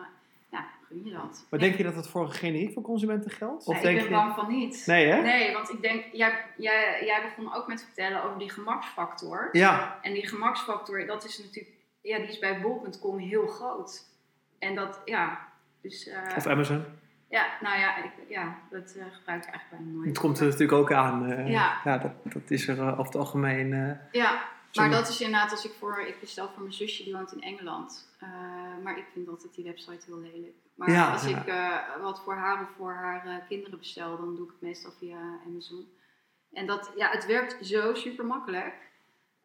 ja, 0.51 0.67
gun 0.87 1.01
je 1.05 1.11
dat. 1.11 1.45
Maar 1.49 1.59
denk 1.59 1.75
je 1.75 1.83
dat 1.83 1.95
het 1.95 2.07
voor 2.07 2.29
generiek 2.29 2.73
voor 2.73 2.83
consumenten 2.83 3.31
geldt? 3.31 3.65
Of 3.65 3.79
denk 3.79 3.97
ik 3.97 4.03
ben 4.03 4.11
bang 4.11 4.35
van 4.35 4.47
niet. 4.47 4.83
Nee, 4.85 5.07
hè? 5.07 5.21
Nee, 5.21 5.53
want 5.53 5.69
ik 5.69 5.81
denk, 5.81 6.05
jij, 6.11 6.43
jij, 6.57 7.05
jij 7.05 7.21
begon 7.21 7.53
ook 7.53 7.67
met 7.67 7.83
vertellen 7.83 8.23
over 8.23 8.39
die 8.39 8.49
gemaksfactor. 8.49 9.49
Ja. 9.51 9.99
En 10.01 10.13
die 10.13 10.27
gemaksfactor, 10.27 11.05
dat 11.05 11.25
is 11.25 11.37
natuurlijk, 11.37 11.73
ja, 12.01 12.17
die 12.17 12.27
is 12.27 12.39
bij 12.39 12.61
bol.com 12.61 13.17
heel 13.17 13.47
groot. 13.47 14.03
En 14.59 14.75
dat, 14.75 15.01
ja, 15.05 15.47
dus... 15.81 16.09
of 16.35 16.45
Amazon. 16.45 16.85
Ja, 17.29 17.57
nou 17.61 17.79
ja, 17.79 18.03
ik, 18.03 18.11
ja 18.27 18.59
dat 18.69 18.95
uh, 18.97 19.03
gebruik 19.11 19.43
ik 19.43 19.49
eigenlijk 19.49 19.69
bijna 19.69 19.91
nooit. 19.91 20.07
Het 20.07 20.17
komt 20.17 20.39
er 20.39 20.45
natuurlijk 20.45 20.79
ook 20.79 20.91
aan. 20.91 21.31
Uh, 21.31 21.49
ja. 21.49 21.81
ja 21.83 21.97
dat, 21.97 22.11
dat 22.23 22.51
is 22.51 22.67
er 22.67 22.77
uh, 22.77 22.87
over 22.87 23.05
het 23.05 23.15
algemeen. 23.15 23.99
ja, 24.11 24.41
maar 24.73 24.89
dat 24.89 25.07
is 25.07 25.21
inderdaad 25.21 25.51
als 25.51 25.65
ik 25.65 25.71
voor, 25.79 25.99
ik 25.99 26.19
bestel 26.19 26.49
voor 26.49 26.61
mijn 26.61 26.73
zusje, 26.73 27.03
die 27.03 27.13
woont 27.13 27.33
in 27.33 27.41
Engeland. 27.41 28.17
maar 28.83 28.97
ik 28.97 29.05
vind 29.13 29.27
altijd 29.27 29.55
die 29.55 29.63
website 29.63 30.05
heel 30.05 30.19
lelijk. 30.19 30.55
Maar 30.75 30.91
ja, 30.91 31.11
als 31.11 31.25
ik 31.25 31.53
wat 32.01 32.21
voor 32.23 32.35
haar 32.35 32.61
of 32.61 32.69
voor 32.77 32.93
haar 32.93 33.43
kinderen 33.47 33.79
bestel, 33.79 34.17
dan 34.17 34.35
doe 34.35 34.45
ik 34.45 34.51
het 34.51 34.61
meestal 34.61 34.91
via 34.91 35.39
Amazon. 35.47 35.87
En 36.51 36.65
dat, 36.65 36.91
ja, 36.95 37.09
het 37.09 37.25
werkt 37.25 37.65
zo 37.65 37.93
super 37.93 38.25
makkelijk. 38.25 38.73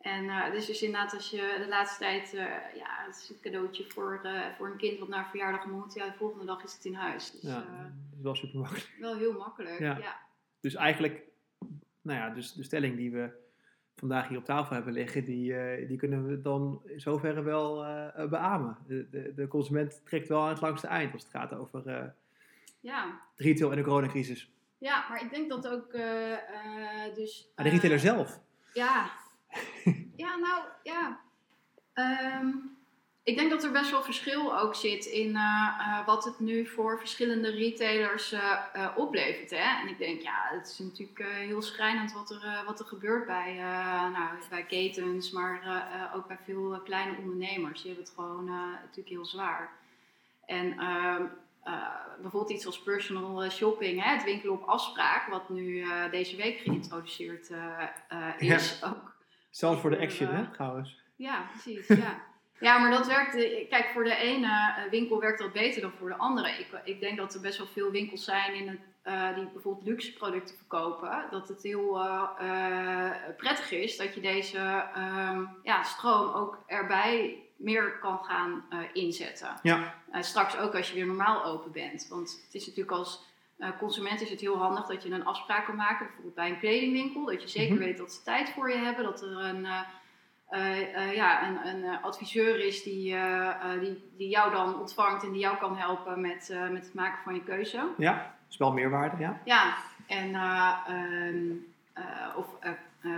En 0.01 0.25
uh, 0.25 0.51
dus, 0.51 0.67
dus 0.67 0.83
inderdaad, 0.83 1.15
als 1.15 1.31
je 1.31 1.57
de 1.63 1.69
laatste 1.69 1.99
tijd, 1.99 2.35
uh, 2.35 2.41
ja, 2.75 3.05
het 3.07 3.17
is 3.17 3.31
een 3.31 3.41
cadeautje 3.41 3.85
voor, 3.89 4.21
uh, 4.25 4.47
voor 4.57 4.67
een 4.67 4.77
kind 4.77 4.99
wat 4.99 5.09
naar 5.09 5.29
verjaardag 5.29 5.67
moet. 5.67 5.95
Ja, 5.95 6.07
de 6.07 6.17
volgende 6.17 6.45
dag 6.45 6.65
is 6.65 6.73
het 6.73 6.85
in 6.85 6.95
huis. 6.95 7.31
Dus, 7.31 7.43
ja, 7.43 7.55
dat 7.55 8.17
is 8.17 8.23
wel 8.23 8.35
super 8.35 8.59
makkelijk. 8.59 8.97
Wel 9.01 9.17
heel 9.17 9.33
makkelijk, 9.33 9.79
ja. 9.79 9.99
ja. 9.99 10.21
Dus 10.61 10.75
eigenlijk, 10.75 11.23
nou 12.03 12.19
ja, 12.19 12.31
dus 12.31 12.53
de 12.53 12.63
stelling 12.63 12.97
die 12.97 13.11
we 13.11 13.31
vandaag 13.97 14.29
hier 14.29 14.39
op 14.39 14.45
tafel 14.45 14.75
hebben 14.75 14.93
liggen, 14.93 15.25
die, 15.25 15.55
die 15.87 15.97
kunnen 15.97 16.27
we 16.27 16.41
dan 16.41 16.83
in 16.85 17.01
zoverre 17.01 17.43
wel 17.43 17.77
beamen. 18.29 18.77
De, 18.87 19.09
de, 19.11 19.35
de, 19.35 19.49
consument 19.49 20.01
trekt 20.05 20.29
wel 20.29 20.43
aan 20.43 20.49
het 20.49 20.61
langste 20.61 20.87
eind 20.87 21.13
als 21.13 21.23
het 21.23 21.31
gaat 21.31 21.55
over 21.55 22.15
ja. 22.81 23.21
retail 23.37 23.71
en 23.71 23.77
de 23.77 23.83
coronacrisis. 23.83 24.51
Ja, 24.79 25.07
maar 25.09 25.23
ik 25.23 25.31
denk 25.31 25.49
dat 25.49 25.69
ook 25.69 25.93
dus... 27.15 27.53
de 27.55 27.63
retailer 27.69 27.99
zelf. 27.99 28.41
Ja, 28.73 29.11
ja, 30.17 30.37
nou 30.37 30.63
ja. 30.83 31.21
Ehm, 31.95 32.49
ik 33.23 33.37
denk 33.37 33.51
dat 33.51 33.65
er 33.65 33.71
best 33.71 33.91
wel 33.91 34.03
verschil 34.03 34.59
ook 34.59 34.75
zit 34.75 35.05
in 35.05 35.29
uh, 35.29 35.79
uh, 35.79 36.07
wat 36.07 36.25
het 36.25 36.41
nu 36.41 36.67
voor 36.67 36.99
verschillende 36.99 37.51
retailers 37.51 38.33
uh, 38.33 38.93
oplevert. 38.97 39.51
Hè? 39.51 39.81
En 39.83 39.89
ik 39.89 39.99
denk, 39.99 40.21
ja, 40.21 40.49
het 40.51 40.69
is 40.69 40.79
natuurlijk 40.79 41.23
heel 41.23 41.63
schrijnend 41.63 42.13
wat 42.13 42.31
er, 42.31 42.63
wat 42.67 42.81
er 42.81 42.87
gebeurt 42.87 43.27
bij, 43.27 43.55
nou, 44.13 44.29
bij 44.51 44.65
ketens, 44.65 45.31
maar 45.31 46.11
ook 46.15 46.27
bij 46.27 46.39
veel 46.45 46.81
kleine 46.85 47.17
ondernemers. 47.19 47.83
Die 47.83 47.91
hebben 47.91 48.09
het 48.09 48.15
gewoon 48.17 48.45
natuurlijk 48.81 49.09
heel 49.09 49.25
zwaar. 49.25 49.73
En 50.47 50.79
ehm, 50.79 51.25
bijvoorbeeld 52.21 52.53
iets 52.53 52.67
als 52.67 52.83
personal 52.83 53.51
shopping, 53.51 54.03
hè? 54.03 54.11
het 54.11 54.25
winkelen 54.25 54.55
op 54.55 54.69
afspraak, 54.69 55.27
wat 55.27 55.49
nu 55.49 55.85
deze 56.11 56.37
week 56.37 56.59
geïntroduceerd 56.59 57.51
is. 58.39 58.79
Ja. 58.81 58.89
Ook 58.89 59.10
Zelfs 59.51 59.81
voor 59.81 59.91
de 59.91 59.99
action, 59.99 60.29
hè, 60.29 60.51
trouwens. 60.51 60.99
Ja, 61.17 61.47
precies. 61.51 61.87
Ja. 61.87 62.23
ja, 62.67 62.79
maar 62.79 62.91
dat 62.91 63.07
werkt. 63.07 63.35
Eh, 63.35 63.69
kijk, 63.69 63.89
voor 63.93 64.05
de 64.05 64.15
ene 64.15 64.47
eh, 64.47 64.91
winkel 64.91 65.21
werkt 65.21 65.39
dat 65.39 65.53
beter 65.53 65.81
dan 65.81 65.93
voor 65.99 66.09
de 66.09 66.17
andere. 66.17 66.49
Ik, 66.49 66.67
ik 66.85 67.01
denk 67.01 67.17
dat 67.17 67.35
er 67.35 67.41
best 67.41 67.59
wel 67.59 67.67
veel 67.67 67.91
winkels 67.91 68.25
zijn 68.25 68.55
in 68.55 68.69
het, 68.69 68.81
uh, 69.05 69.35
die 69.35 69.49
bijvoorbeeld 69.53 69.87
luxe 69.87 70.13
producten 70.13 70.57
verkopen. 70.57 71.25
Dat 71.31 71.49
het 71.49 71.63
heel 71.63 71.97
uh, 71.97 73.11
prettig 73.37 73.71
is 73.71 73.97
dat 73.97 74.15
je 74.15 74.21
deze 74.21 74.59
uh, 74.97 75.41
ja, 75.63 75.83
stroom 75.83 76.35
ook 76.35 76.63
erbij 76.67 77.43
meer 77.57 77.99
kan 77.99 78.19
gaan 78.25 78.65
inzetten. 78.93 79.49
Ja. 79.63 79.95
straks 80.21 80.57
ook 80.57 80.75
als 80.75 80.89
je 80.89 80.95
weer 80.95 81.07
normaal 81.07 81.45
open 81.45 81.73
bent. 81.73 82.09
Want 82.09 82.43
het 82.45 82.55
is 82.55 82.67
natuurlijk 82.67 82.97
als 82.97 83.30
consument 83.79 84.21
is 84.21 84.31
het 84.31 84.41
heel 84.41 84.59
handig 84.59 84.87
dat 84.87 85.03
je 85.03 85.11
een 85.11 85.25
afspraak 85.25 85.65
kan 85.65 85.77
maken, 85.77 86.07
bijvoorbeeld 86.07 86.35
bij 86.35 86.49
een 86.49 86.59
kledingwinkel. 86.59 87.25
Dat 87.25 87.43
je 87.43 87.49
zeker 87.49 87.75
mhm. 87.75 87.85
weet 87.85 87.99
dat 87.99 88.13
ze 88.13 88.23
tijd 88.23 88.51
voor 88.51 88.71
je 88.71 88.77
hebben. 88.77 89.05
Dat 89.05 89.23
er 89.23 89.39
een, 89.39 89.67
uh, 90.51 91.15
ja, 91.15 91.49
een, 91.49 91.67
een 91.67 92.03
adviseur 92.03 92.65
is 92.65 92.83
die, 92.83 93.17
die, 93.81 94.11
die 94.17 94.29
jou 94.29 94.53
dan 94.53 94.81
ontvangt 94.81 95.23
en 95.23 95.33
die 95.33 95.41
jou 95.41 95.57
kan 95.57 95.77
helpen 95.77 96.21
met, 96.21 96.55
met 96.71 96.85
het 96.85 96.95
maken 96.95 97.23
van 97.23 97.35
je 97.35 97.43
keuze. 97.43 97.89
Ja, 97.97 98.15
dat 98.15 98.51
is 98.51 98.57
wel 98.57 98.73
meerwaarde, 98.73 99.17
ja. 99.19 99.41
Ja, 99.45 99.77
en 100.07 100.35
ehm, 100.35 101.47
of 102.37 102.47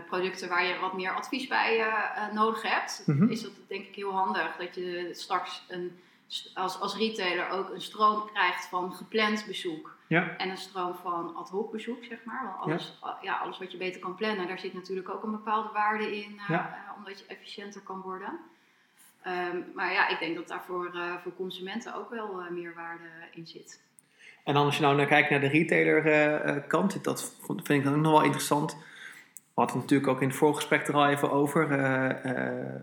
producten 0.07 0.49
waar 0.49 0.65
je 0.65 0.79
wat 0.79 0.93
meer 0.93 1.15
advies 1.15 1.47
bij 1.47 1.87
nodig 2.33 2.63
hebt, 2.63 3.03
mhm. 3.07 3.29
is 3.29 3.43
dat 3.43 3.53
denk 3.69 3.87
ik 3.87 3.95
heel 3.95 4.13
handig 4.13 4.57
dat 4.57 4.75
je 4.75 5.09
straks 5.13 5.65
een, 5.69 6.01
als, 6.55 6.81
als 6.81 6.97
retailer 6.97 7.49
ook 7.49 7.71
een 7.71 7.81
stroom 7.81 8.31
krijgt 8.33 8.67
van 8.67 8.93
gepland 8.93 9.45
bezoek. 9.47 9.97
Ja. 10.13 10.37
En 10.37 10.51
een 10.51 10.57
stroom 10.57 10.95
van 10.95 11.35
ad 11.37 11.49
hoc 11.49 11.73
bezoek, 11.73 12.05
zeg 12.05 12.25
maar. 12.25 12.43
Want 12.45 12.57
alles, 12.61 12.99
ja. 13.03 13.19
ja. 13.23 13.39
alles 13.39 13.59
wat 13.59 13.73
je 13.73 13.79
beter 13.79 14.01
kan 14.01 14.15
plannen, 14.15 14.47
daar 14.47 14.59
zit 14.59 14.75
natuurlijk 14.75 15.09
ook 15.09 15.23
een 15.23 15.31
bepaalde 15.31 15.69
waarde 15.73 16.17
in, 16.17 16.41
uh, 16.51 16.67
omdat 16.97 17.19
je 17.19 17.25
efficiënter 17.27 17.81
kan 17.81 18.01
worden. 18.01 18.39
Ehm, 19.23 19.57
maar 19.75 19.93
ja, 19.93 20.09
ik 20.09 20.19
denk 20.19 20.37
dat 20.37 20.49
daar 20.49 20.63
voor, 20.67 20.91
uh, 20.95 21.15
voor 21.23 21.35
consumenten 21.37 21.95
ook 21.95 22.11
wel 22.11 22.43
meer 22.51 22.75
waarde 22.75 23.05
in 23.35 23.47
zit. 23.47 23.81
En 24.45 24.55
dan 24.55 24.65
als 24.65 24.77
je 24.77 24.83
nou 24.83 24.97
naar 24.97 25.07
kijkt 25.07 25.31
naar 25.31 25.41
de 25.41 25.49
retailer 25.49 26.61
kant, 26.61 27.05
dat 27.05 27.35
vind 27.47 27.71
ik 27.71 27.85
dan 27.85 27.95
ook 27.95 28.01
nog 28.01 28.13
wel 28.13 28.23
interessant. 28.23 28.73
We 28.75 29.61
hadden 29.61 29.77
het 29.77 29.85
natuurlijk 29.85 30.11
ook 30.11 30.23
in 30.23 30.29
het 30.29 30.37
voorgesprek 30.37 30.89
er 30.89 30.95
al 30.95 31.09
even 31.09 31.31
over. 31.31 31.69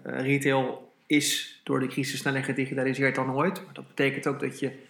retail 0.03 0.91
is 1.05 1.61
door 1.63 1.79
de 1.79 1.87
crisis 1.87 2.19
sneller 2.19 2.43
gedigitaliseerd 2.43 3.15
dan 3.15 3.35
ooit. 3.35 3.65
Maar 3.65 3.73
dat 3.73 3.87
betekent 3.87 4.27
ook 4.27 4.39
dat 4.39 4.59
je 4.59 4.87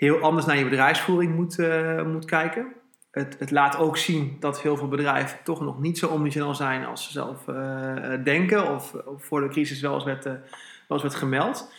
heel 0.00 0.18
anders 0.18 0.46
naar 0.46 0.56
je 0.56 0.64
bedrijfsvoering 0.64 1.34
moet, 1.34 1.58
uh, 1.58 2.02
moet 2.02 2.24
kijken. 2.24 2.66
Het, 3.10 3.36
het, 3.38 3.50
laat 3.50 3.76
ook 3.76 3.96
zien 3.96 4.36
dat 4.40 4.60
heel 4.60 4.76
veel 4.76 4.88
bedrijven 4.88 5.38
toch 5.44 5.60
nog 5.60 5.80
niet 5.80 5.98
zo 5.98 6.06
omnichannel 6.06 6.54
zijn 6.54 6.84
als 6.84 7.04
ze 7.04 7.12
zelf 7.12 7.48
uh, 7.48 8.24
denken, 8.24 8.74
of, 8.74 8.94
voor 9.16 9.40
de 9.40 9.48
crisis 9.48 9.80
wel 9.80 9.94
eens 9.94 10.04
werd, 10.04 10.26
uh, 10.26 10.32
werd 10.88 11.14
gemeld. 11.14 11.72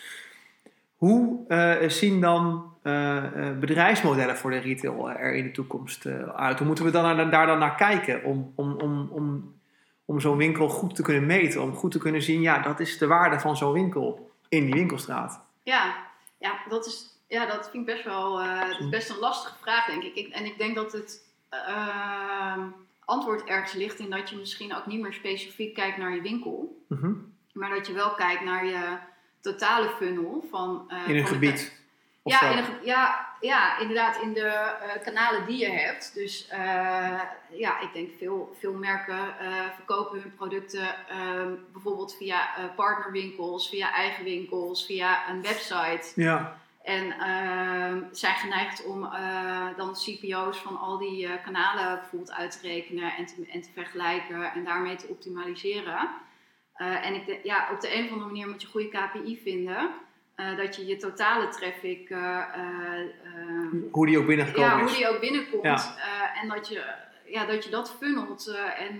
Hoe 0.96 1.46
zien 1.88 2.22
dan 2.22 2.72
eh, 2.82 3.18
eh, 3.18 3.58
bedrijfsmodellen 3.58 4.38
voor 4.38 4.52
de 4.52 4.58
retail 4.58 5.10
eh, 5.10 5.20
er 5.20 5.34
in 5.34 5.44
de 5.44 5.52
toekomst 5.52 6.06
eh, 6.06 6.30
uit? 6.36 6.58
Hoe 6.58 6.68
moeten 6.68 6.86
we 6.86 6.92
dan, 6.92 7.30
daar 7.30 7.48
dan 7.48 7.60
naar 7.60 7.76
kijken 7.76 8.24
om, 8.24 8.54
om, 8.56 8.74
om, 8.74 9.10
om, 9.12 9.56
om 10.06 10.20
zo'n 10.20 10.38
winkel 10.38 10.70
goed 10.70 10.96
te 10.96 11.02
kunnen 11.02 11.26
meten? 11.26 11.62
Om 11.62 11.76
goed 11.76 11.92
te 11.92 12.00
kunnen 12.00 12.22
zien, 12.22 12.42
ja, 12.42 12.60
dat 12.60 12.80
is 12.80 12.98
de 12.98 13.08
waarde 13.08 13.40
van 13.40 13.58
zo'n 13.58 13.74
winkel 13.74 14.32
in 14.50 14.66
die 14.66 14.74
winkelstraat. 14.74 15.42
Ja, 15.64 15.96
ja, 16.38 16.60
dat, 16.70 16.86
is, 16.86 17.11
ja 17.32 17.46
dat 17.46 17.70
vind 17.70 17.88
ik 17.88 17.94
best 17.96 18.06
wel 18.06 18.40
eh, 18.42 18.60
dat 18.70 18.80
is 18.80 18.90
best 18.90 19.10
een 19.10 19.20
lastige 19.20 19.56
vraag, 19.62 19.86
denk 19.86 20.04
ik. 20.04 20.16
ik 20.16 20.34
en 20.34 20.46
ik 20.46 20.58
denk 20.58 20.76
dat 20.76 20.92
het 20.92 21.30
eh, 21.50 22.58
antwoord 23.06 23.44
ergens 23.44 23.74
ligt 23.74 24.00
in 24.00 24.10
dat 24.10 24.30
je 24.30 24.36
misschien 24.36 24.76
ook 24.76 24.86
niet 24.86 25.02
meer 25.02 25.14
specifiek 25.14 25.74
kijkt 25.74 25.98
naar 25.98 26.16
je 26.16 26.22
winkel. 26.22 26.84
Mhm. 26.88 27.14
Maar 27.54 27.70
dat 27.70 27.88
je 27.88 27.94
wel 27.94 28.12
kijkt 28.12 28.44
naar 28.44 28.66
je 28.66 28.98
totale 29.42 29.90
funnel 29.90 30.46
van... 30.50 30.86
eh, 30.90 31.08
In 31.08 31.16
een 31.16 31.22
van 31.22 31.34
gebied. 31.34 31.80
Ja, 32.24 32.42
in 32.52 32.58
een 32.58 32.66
ja, 32.84 33.28
ja, 33.40 33.80
inderdaad, 33.80 34.22
in 34.22 34.34
de 34.34 34.46
eh, 34.48 35.04
kanalen 35.04 35.46
die 35.46 35.58
je 35.58 35.70
hebt. 35.70 36.14
Dus 36.14 36.48
ja, 37.50 37.80
ik 37.80 37.90
denk 37.94 38.10
veel, 38.18 38.56
veel 38.60 38.74
merken 38.74 39.36
verkopen 39.76 40.22
hun 40.22 40.36
producten 40.36 41.08
eh, 41.08 41.46
bijvoorbeeld 41.72 42.16
via 42.16 42.50
partnerwinkels, 42.76 43.70
via 43.70 43.94
eigen 43.94 44.24
winkels, 44.24 44.86
via 44.86 45.30
een 45.30 45.42
website. 45.42 46.12
Ja, 46.16 46.61
En 46.84 47.12
ehm, 47.12 48.04
zijn 48.12 48.36
geneigd 48.36 48.86
om 48.86 49.04
eh, 49.04 49.68
dan 49.78 49.94
CPO's 49.94 50.58
van 50.58 50.80
al 50.80 50.98
die 50.98 51.28
eh, 51.28 51.44
kanalen 51.44 52.00
bijvoorbeeld 52.00 52.32
uit 52.32 52.62
te 52.62 52.68
rekenen 52.68 53.16
en 53.18 53.26
te, 53.26 53.48
en 53.52 53.62
te 53.62 53.70
vergelijken 53.74 54.54
en 54.54 54.64
daarmee 54.64 54.96
te 54.96 55.08
optimaliseren. 55.08 56.10
Eh, 56.74 57.06
en 57.06 57.14
ik 57.14 57.40
ja, 57.44 57.70
op 57.72 57.82
de 57.82 57.96
een 57.96 58.06
of 58.06 58.12
andere 58.12 58.30
manier 58.30 58.48
moet 58.48 58.62
je 58.62 58.68
goede 58.68 58.90
KPI 58.90 59.40
vinden. 59.44 59.90
dat 60.58 60.76
je 60.76 60.86
je 60.86 60.98
totale 60.98 61.48
traffic, 61.48 62.10
eh, 62.10 62.38
eh, 62.38 63.00
eh, 63.00 63.92
hoe 63.92 64.06
die 64.06 64.18
ook 64.18 64.26
binnengekomen 64.26 64.70
ja, 64.70 64.80
hoe 64.80 64.92
die 64.92 65.10
ook 65.10 65.20
binnenkomt. 65.20 65.64
Ja. 65.64 65.96
en 66.42 66.48
dat 66.48 66.68
je, 66.68 66.84
ja, 67.26 67.46
dat 67.46 67.64
je 67.64 67.70
dat 67.70 67.96
funnelt 68.00 68.56
en 68.78 69.00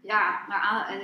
ja, 0.00 0.44
naar 0.48 1.00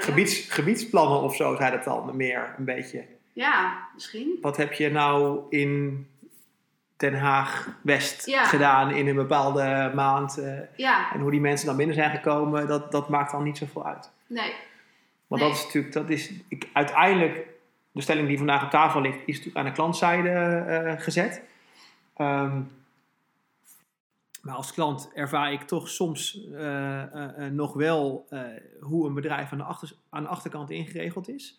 gebiedsplannen 0.49 1.21
of 1.21 1.37
zo 1.37 1.57
zijn 1.57 1.73
het 1.73 1.85
dan 1.85 2.16
meer 2.16 2.54
een 2.59 2.64
beetje. 2.64 3.17
Ja, 3.38 3.88
misschien. 3.95 4.38
Wat 4.40 4.57
heb 4.57 4.73
je 4.73 4.90
nou 4.90 5.40
in 5.49 6.07
Den 6.97 7.14
Haag 7.18 7.68
West 7.83 8.26
Ja. 8.26 8.45
gedaan 8.45 8.90
in 8.90 9.07
een 9.09 9.14
bepaalde 9.14 9.92
maand? 9.95 10.38
eh, 10.38 10.59
Ja, 10.76 11.12
en 11.12 11.21
hoe 11.21 11.30
die 11.30 11.40
mensen 11.40 11.66
dan 11.66 11.76
binnen 11.76 11.95
zijn 11.95 12.11
gekomen, 12.11 12.66
dat, 12.66 12.92
dat 12.92 13.09
maakt 13.09 13.30
dan 13.33 13.42
niet 13.42 13.59
zoveel 13.59 13.87
uit. 13.87 14.11
nee. 14.26 14.52
Want 15.26 15.40
Nee. 15.40 15.50
dat 15.50 15.59
is 15.59 15.64
natuurlijk, 15.64 15.95
dat 15.95 16.09
is 16.11 16.33
ik, 16.49 16.68
uiteindelijk, 16.73 17.47
de 17.92 18.00
stelling 18.00 18.28
die 18.28 18.37
vandaag 18.38 18.64
op 18.64 18.71
tafel 18.71 19.00
ligt, 19.00 19.18
is 19.26 19.37
natuurlijk 19.37 19.57
aan 19.57 19.64
de 19.64 19.73
klantzijde 19.73 20.28
eh, 20.30 21.00
gezet. 21.02 21.42
Ehm, 22.16 22.61
maar 24.42 24.54
als 24.54 24.73
klant 24.73 25.11
ervaar 25.14 25.52
ik 25.52 25.62
toch 25.62 25.88
soms 25.88 26.40
eh, 26.54 27.02
nog 27.50 27.73
wel 27.75 28.26
hoe 28.80 29.07
een 29.07 29.14
bedrijf 29.14 29.52
aan 29.52 29.59
de, 29.59 29.64
achter, 29.64 29.92
aan 30.11 30.23
de 30.23 30.28
achterkant 30.28 30.71
ingeregeld 30.71 31.28
is. 31.28 31.59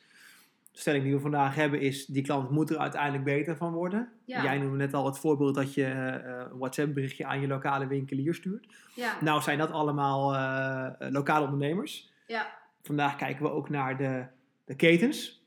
Stelling 0.79 1.03
die 1.03 1.13
we 1.13 1.19
vandaag 1.19 1.55
hebben 1.55 1.81
is, 1.81 2.05
die 2.05 2.23
klant 2.23 2.49
moet 2.49 2.69
er 2.69 2.77
uiteindelijk 2.77 3.23
beter 3.23 3.57
van 3.57 3.73
worden. 3.73 4.09
Ja. 4.25 4.43
Jij 4.43 4.57
noemde 4.57 4.77
net 4.77 4.93
al 4.93 5.05
het 5.05 5.19
voorbeeld 5.19 5.55
dat 5.55 5.73
je 5.73 5.85
eh, 5.85 6.45
een 6.51 6.57
WhatsApp 6.57 6.93
berichtje 6.93 7.25
aan 7.25 7.41
je 7.41 7.47
lokale 7.47 7.87
winkelier 7.87 8.33
stuurt. 8.33 8.67
Ja, 8.95 9.17
Nou 9.21 9.41
zijn 9.41 9.57
dat 9.57 9.71
allemaal 9.71 10.35
eh, 10.35 10.85
eh, 11.07 11.11
lokale 11.13 11.43
ondernemers. 11.45 12.11
ja, 12.27 12.57
Vandaag 12.83 13.15
kijken 13.15 13.43
we 13.43 13.51
ook 13.51 13.69
naar 13.69 13.97
de, 13.97 14.25
de 14.65 14.75
ketens. 14.75 15.43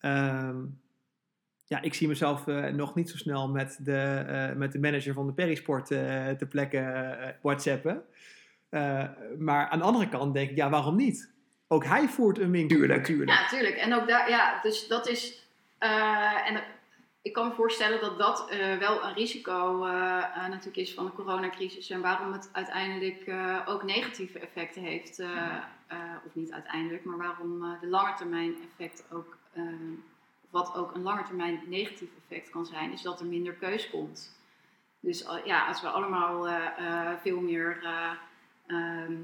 Ehm, 0.00 0.56
ja, 1.64 1.80
ik 1.80 1.94
zie 1.94 2.08
mezelf 2.08 2.46
eh, 2.46 2.64
nog 2.72 2.94
niet 2.94 3.10
zo 3.10 3.16
snel 3.16 3.48
met 3.48 3.78
de, 3.82 3.96
eh, 4.26 4.56
met 4.56 4.72
de 4.72 4.78
manager 4.78 5.14
van 5.14 5.26
de 5.26 5.32
Perisport 5.32 5.90
eh 5.90 6.28
te 6.30 6.46
plekken 6.46 7.18
eh, 7.20 7.28
whatsappen. 7.42 8.02
Eh, 8.68 9.04
maar 9.38 9.68
aan 9.68 9.78
de 9.78 9.84
andere 9.84 10.08
kant 10.08 10.34
denk 10.34 10.50
ik, 10.50 10.56
ja, 10.56 10.70
waarom 10.70 10.96
niet? 10.96 11.32
Ook 11.68 11.84
hij 11.84 12.08
voert 12.08 12.38
een 12.38 12.50
winkel. 12.50 12.76
Tuurlijk, 12.76 13.04
tuurlijk. 13.04 13.30
Ja, 13.30 13.46
tuurlijk. 13.48 13.76
En 13.76 13.94
ook 13.94 14.08
daar, 14.08 14.28
ja, 14.30 14.60
dus 14.62 14.86
dat 14.88 15.08
is. 15.08 15.46
eh, 15.78 16.50
en 16.50 16.62
ik 17.22 17.32
kan 17.32 17.48
me 17.48 17.54
voorstellen 17.54 18.00
dat 18.00 18.18
dat 18.18 18.50
eh, 18.50 18.76
wel 18.78 19.04
een 19.04 19.14
risico 19.14 19.84
eh, 19.84 19.92
natuurlijk 20.48 20.76
is 20.76 20.94
van 20.94 21.04
de 21.04 21.12
coronacrisis. 21.12 21.90
En 21.90 22.00
waarom 22.00 22.32
het 22.32 22.48
uiteindelijk 22.52 23.22
eh, 23.26 23.60
ook 23.66 23.82
negatieve 23.82 24.38
effecten 24.38 24.82
heeft. 24.82 25.18
eh, 25.18 25.56
eh, 25.86 25.98
of 26.26 26.34
niet 26.34 26.52
uiteindelijk, 26.52 27.04
maar 27.04 27.16
waarom 27.16 27.76
de 27.80 27.86
langetermijn 27.86 28.54
effect 28.70 29.04
ook. 29.12 29.36
wat 30.50 30.74
ook 30.74 30.94
een 30.94 31.02
langetermijn 31.02 31.60
negatief 31.66 32.08
effect 32.28 32.50
kan 32.50 32.66
zijn, 32.66 32.92
is 32.92 33.02
dat 33.02 33.20
er 33.20 33.26
minder 33.26 33.52
keus 33.52 33.90
komt. 33.90 34.36
Dus 35.00 35.24
ja, 35.44 35.66
als 35.66 35.80
we 35.80 35.88
allemaal 35.88 36.48
eh, 36.48 36.66
eh, 36.78 37.18
veel 37.22 37.40
meer 37.40 37.78
eh, 37.82 38.10
ehm, 38.66 39.12
eh, 39.12 39.16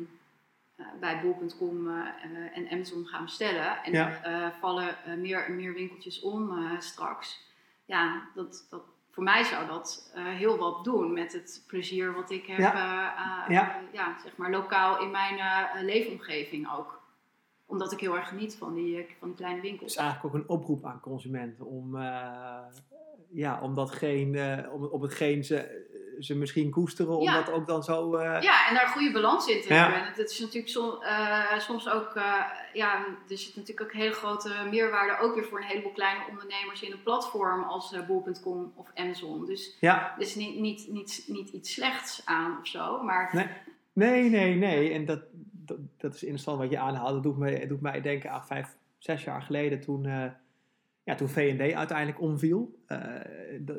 bij 1.00 1.20
bol.com 1.22 1.88
eh, 1.88 1.94
eh, 1.96 2.56
en 2.56 2.68
Amazon 2.70 3.06
gaan 3.06 3.24
bestellen. 3.24 3.82
En 3.84 3.92
Ja. 3.92 4.22
eh, 4.22 4.48
vallen 4.60 5.04
eh, 5.04 5.14
meer 5.14 5.44
en 5.46 5.56
meer 5.56 5.72
winkeltjes 5.74 6.20
om 6.20 6.50
eh, 6.58 6.80
straks. 6.80 7.48
Ja, 7.84 8.28
dat, 8.34 8.66
dat, 8.70 8.82
voor 9.10 9.22
mij 9.22 9.44
zou 9.44 9.66
dat 9.66 10.10
eh, 10.14 10.24
heel 10.24 10.56
wat 10.58 10.84
doen 10.84 11.12
met 11.12 11.32
het 11.32 11.64
plezier 11.66 12.12
wat 12.14 12.30
ik 12.30 12.46
heb, 12.46 12.58
Ja. 12.58 12.72
eh, 12.74 13.44
eh, 13.44 13.50
Ja. 13.50 13.80
ja, 13.92 14.16
zeg 14.22 14.36
maar 14.36 14.50
lokaal 14.50 15.00
in 15.02 15.10
mijn 15.10 15.38
eh, 15.38 15.82
leefomgeving 15.82 16.72
ook. 16.72 16.98
Omdat 17.66 17.92
ik 17.92 18.00
heel 18.00 18.16
erg 18.16 18.28
geniet 18.28 18.56
van 18.56 18.74
die, 18.74 18.96
eh, 19.02 19.10
van 19.18 19.28
die 19.28 19.36
kleine 19.36 19.58
Het 19.60 19.68
winkels. 19.68 19.90
is 19.92 19.98
eigenlijk 19.98 20.34
ook 20.34 20.40
een 20.42 20.48
oproep 20.48 20.84
aan 20.84 21.00
consumenten 21.00 21.66
om, 21.66 21.96
eh, 21.96 22.58
ja, 23.30 23.60
om 23.60 23.74
datgene, 23.74 24.40
eh, 24.40 24.72
om, 24.72 24.84
om 24.84 25.02
hetgeen 25.02 25.44
ze, 25.44 25.88
ze 26.20 26.36
misschien 26.36 26.70
koesteren, 26.70 27.16
om 27.18 27.26
dat 27.32 27.50
ook 27.50 27.66
dan 27.66 27.82
zo... 27.82 28.14
eh, 28.16 28.42
Ja, 28.42 28.68
en 28.68 28.74
daar 28.74 28.82
een 28.84 28.90
goede 28.92 29.12
balans 29.12 29.46
in 29.46 29.60
te 29.62 29.68
Ja. 29.74 29.82
hebben. 29.82 30.00
En 30.00 30.12
het 30.16 30.30
is 30.30 30.40
natuurlijk 30.40 30.68
som- 30.72 31.02
eh, 31.02 31.58
soms 31.58 31.88
ook, 31.90 32.14
eh, 32.14 32.34
ja, 32.72 33.04
er 33.28 33.38
zit 33.38 33.56
natuurlijk 33.56 33.86
ook 33.86 33.92
hele 34.00 34.12
grote 34.12 34.50
meerwaarde 34.70 35.24
ook 35.24 35.34
weer 35.34 35.44
voor 35.44 35.58
een 35.58 35.64
heleboel 35.66 35.92
kleine 35.92 36.24
ondernemers 36.30 36.82
in 36.82 36.92
een 36.92 37.02
platform 37.02 37.62
als 37.62 37.94
bol.com 38.06 38.72
of 38.76 38.86
Amazon. 38.94 39.46
Dus 39.46 39.76
ja, 39.80 40.14
er 40.16 40.22
is 40.22 40.34
niet, 40.34 40.58
niet, 40.60 40.86
niet, 40.90 41.24
niet 41.26 41.48
iets 41.48 41.72
slechts 41.72 42.22
aan 42.24 42.58
of 42.60 42.66
zo, 42.66 43.02
maar 43.02 43.30
Nee, 43.92 44.22
nee, 44.22 44.30
nee. 44.30 44.54
nee. 44.54 44.92
En 44.92 45.04
dat, 45.04 45.20
dat, 45.52 45.78
dat 45.98 46.14
is 46.14 46.22
interessant 46.22 46.58
wat 46.58 46.70
je 46.70 46.78
aanhaalt. 46.78 47.12
Dat 47.12 47.22
doet 47.22 47.38
mij, 47.38 47.66
doet 47.66 47.80
mij 47.80 48.00
denken 48.00 48.30
aan 48.30 48.46
vijf, 48.46 48.68
zes 48.98 49.24
jaar 49.24 49.42
geleden 49.42 49.80
toen, 49.80 50.34
ja, 51.10 51.16
toen 51.16 51.28
V&D 51.28 51.72
uiteindelijk 51.74 52.20
omviel. 52.20 52.78
Eh, 52.86 52.98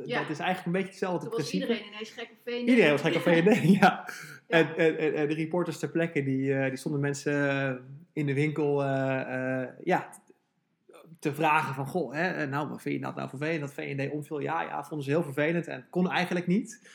Ja. 0.06 0.20
Dat 0.20 0.30
is 0.30 0.40
eigenlijk 0.40 0.66
een 0.66 0.72
beetje 0.72 0.88
hetzelfde 0.88 1.20
toen 1.30 1.38
was 1.38 1.50
principe. 1.50 1.64
iedereen 1.72 1.94
ineens 1.94 2.10
gek 2.12 2.30
op 2.32 2.38
VND. 2.46 2.68
Iedereen 2.70 2.92
was 2.92 3.02
gek 3.02 3.16
op 3.16 3.22
V&D, 3.22 3.64
ja. 3.80 3.80
Ja. 3.80 4.08
En, 4.48 4.76
en, 4.78 4.98
en- 4.98 5.14
en 5.16 5.28
de 5.28 5.34
reporters 5.34 5.80
ter 5.80 5.90
plekke, 5.90 6.24
die, 6.24 6.54
eh, 6.54 6.68
die 6.68 6.78
stonden 6.78 7.02
mensen 7.02 7.50
eh, 7.50 7.74
in 8.14 8.26
de 8.26 8.34
winkel 8.34 8.84
ja, 9.84 10.10
te 11.20 11.34
vragen 11.34 11.74
van, 11.74 11.86
goh, 11.88 12.14
hè, 12.14 12.48
nou, 12.48 12.70
wat 12.70 12.82
vind 12.82 12.96
je 12.96 13.02
dat 13.02 13.16
nou 13.16 13.30
vervelend, 13.30 13.62
dat 13.62 13.74
V&D 13.74 14.12
omviel? 14.12 14.40
Ja, 14.40 14.62
ja, 14.62 14.84
vonden 14.84 15.06
ze 15.06 15.12
heel 15.12 15.24
vervelend 15.24 15.68
en 15.68 15.86
kon 15.90 16.10
eigenlijk 16.10 16.48
niet. 16.48 16.90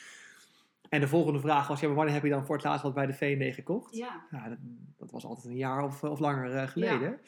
En 0.88 1.00
de 1.00 1.08
volgende 1.08 1.40
vraag 1.40 1.68
was, 1.68 1.80
ja, 1.80 1.86
maar 1.86 1.96
wanneer 1.96 2.14
heb 2.14 2.22
je 2.22 2.28
dan 2.30 2.46
voor 2.46 2.54
het 2.56 2.64
laatst 2.64 2.82
wat 2.82 2.94
bij 2.94 3.06
de 3.06 3.12
V&D 3.12 3.54
gekocht? 3.54 3.96
Ja, 3.96 4.24
Ja, 4.30 4.48
dat, 4.48 4.58
dat 4.98 5.10
was 5.10 5.24
altijd 5.24 5.46
een 5.46 5.56
jaar 5.56 5.84
of, 5.84 6.02
of 6.04 6.18
langer 6.18 6.68
geleden. 6.68 7.18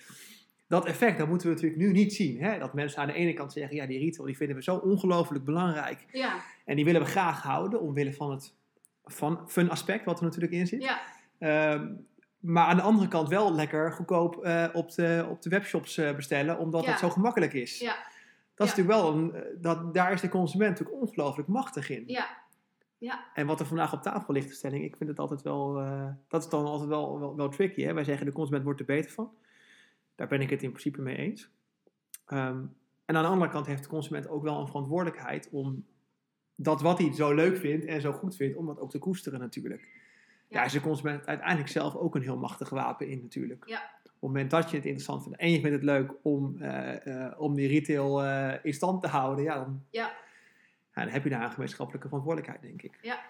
Dat 0.69 0.87
effect, 0.87 1.19
dat 1.19 1.29
moeten 1.29 1.47
we 1.49 1.55
natuurlijk 1.55 1.81
nu 1.81 1.93
niet 1.93 2.13
zien. 2.15 2.41
Hè? 2.43 2.59
Dat 2.59 2.75
mensen 2.75 3.01
aan 3.01 3.07
de 3.07 3.13
ene 3.13 3.33
kant 3.33 3.53
zeggen, 3.53 3.77
ja, 3.77 3.87
die 3.87 3.99
retail 3.99 4.27
die 4.27 4.37
vinden 4.37 4.57
we 4.57 4.63
zo 4.63 4.77
ongelooflijk 4.77 5.45
belangrijk. 5.45 6.07
ja, 6.13 6.41
En 6.65 6.77
die 6.77 6.85
willen 6.85 7.01
we 7.01 7.07
graag 7.07 7.43
houden, 7.43 7.81
omwille 7.81 8.13
van 8.15 8.31
het 8.31 8.55
van 9.05 9.45
fun 9.51 9.71
aspect, 9.71 10.05
wat 10.05 10.19
er 10.19 10.25
natuurlijk 10.25 10.53
in 10.53 10.67
zit. 10.67 10.83
ja, 10.83 11.01
Ehm, 11.39 11.93
maar 12.39 12.67
aan 12.67 12.77
de 12.77 12.83
andere 12.83 13.09
kant 13.09 13.29
wel 13.29 13.55
lekker 13.55 13.93
goedkoop 13.93 14.37
eh, 14.45 14.65
op, 14.73 14.91
de, 14.95 15.27
op 15.31 15.43
de 15.43 15.51
webshops 15.51 15.97
eh, 15.99 16.15
bestellen, 16.15 16.59
omdat 16.59 16.85
Ja. 16.85 16.91
het 16.91 16.99
zo 16.99 17.09
gemakkelijk 17.11 17.53
is. 17.53 17.79
ja, 17.79 17.95
Dat 18.55 18.67
is 18.67 18.75
natuurlijk 18.75 19.01
wel 19.01 19.13
een, 19.15 19.35
eh, 19.35 19.43
dat, 19.61 19.95
daar 19.95 20.13
is 20.13 20.21
de 20.21 20.29
consument 20.29 20.71
natuurlijk 20.71 21.01
ongelooflijk 21.03 21.49
machtig 21.49 21.91
in. 21.91 22.03
ja, 22.07 22.27
ja, 22.99 23.25
En 23.35 23.47
wat 23.47 23.61
er 23.61 23.67
vandaag 23.67 23.93
op 23.93 24.03
tafel 24.03 24.35
ligt, 24.35 24.49
de 24.49 24.55
stelling, 24.55 24.85
ik 24.85 24.97
vind 24.97 25.11
het 25.11 25.19
altijd 25.19 25.43
wel, 25.43 25.73
dat 26.29 26.43
is 26.43 26.49
dan 26.49 26.65
altijd 26.65 26.89
wel, 26.89 27.21
wel, 27.21 27.37
wel 27.37 27.49
tricky. 27.49 27.83
Hè? 27.83 27.93
Wij 27.93 28.05
zeggen 28.05 28.27
de 28.27 28.33
consument 28.33 28.65
wordt 28.65 28.81
er 28.81 28.87
beter 28.87 29.11
van. 29.11 29.31
Daar 30.19 30.29
ben 30.29 30.41
ik 30.41 30.51
het 30.51 30.63
in 30.63 30.71
principe 30.71 31.03
mee 31.03 31.17
eens. 31.17 31.51
Ehm, 32.27 32.65
en 33.05 33.17
aan 33.17 33.23
de 33.23 33.29
andere 33.29 33.51
kant 33.51 33.67
heeft 33.67 33.83
de 33.83 33.89
consument 33.89 34.29
ook 34.29 34.43
wel 34.43 34.61
een 34.61 34.67
verantwoordelijkheid 34.67 35.49
om 35.51 35.87
dat 36.55 36.81
wat 36.81 36.99
hij 36.99 37.13
zo 37.13 37.35
leuk 37.35 37.57
vindt 37.57 37.85
en 37.85 38.01
zo 38.01 38.13
goed 38.13 38.37
vindt, 38.37 38.57
om 38.57 38.67
dat 38.67 38.81
ook 38.81 38.91
te 38.91 38.99
koesteren 38.99 39.41
natuurlijk. 39.41 39.81
Ja. 40.49 40.57
Daar 40.57 40.65
is 40.65 40.73
de 40.73 40.81
consument 40.81 41.27
uiteindelijk 41.27 41.69
zelf 41.69 41.95
ook 41.95 42.15
een 42.15 42.23
heel 42.23 42.37
machtig 42.37 42.69
wapen 42.69 43.09
in 43.09 43.21
natuurlijk. 43.23 43.63
Ja. 43.67 43.91
Op 44.05 44.11
het 44.13 44.21
moment 44.21 44.51
dat 44.51 44.71
je 44.71 44.77
het 44.77 44.85
interessant 44.85 45.23
vindt 45.23 45.39
en 45.39 45.51
je 45.51 45.61
vindt 45.61 45.77
het 45.77 45.85
leuk 45.85 46.13
om, 46.23 46.63
eh, 46.63 47.27
eh, 47.27 47.41
om 47.41 47.55
die 47.55 47.69
retail 47.69 48.23
eh, 48.25 48.55
in 48.63 48.75
stand 48.75 49.03
te 49.03 49.09
houden, 49.09 49.45
ja, 49.45 49.55
dan, 49.55 49.85
Ja. 49.91 50.07
ja, 50.95 51.03
dan 51.03 51.13
heb 51.13 51.25
je 51.25 51.31
daar 51.31 51.45
een 51.45 51.51
gemeenschappelijke 51.51 52.09
verantwoordelijkheid, 52.09 52.63
denk 52.63 52.83
ik. 52.83 52.99
Wat 53.03 53.21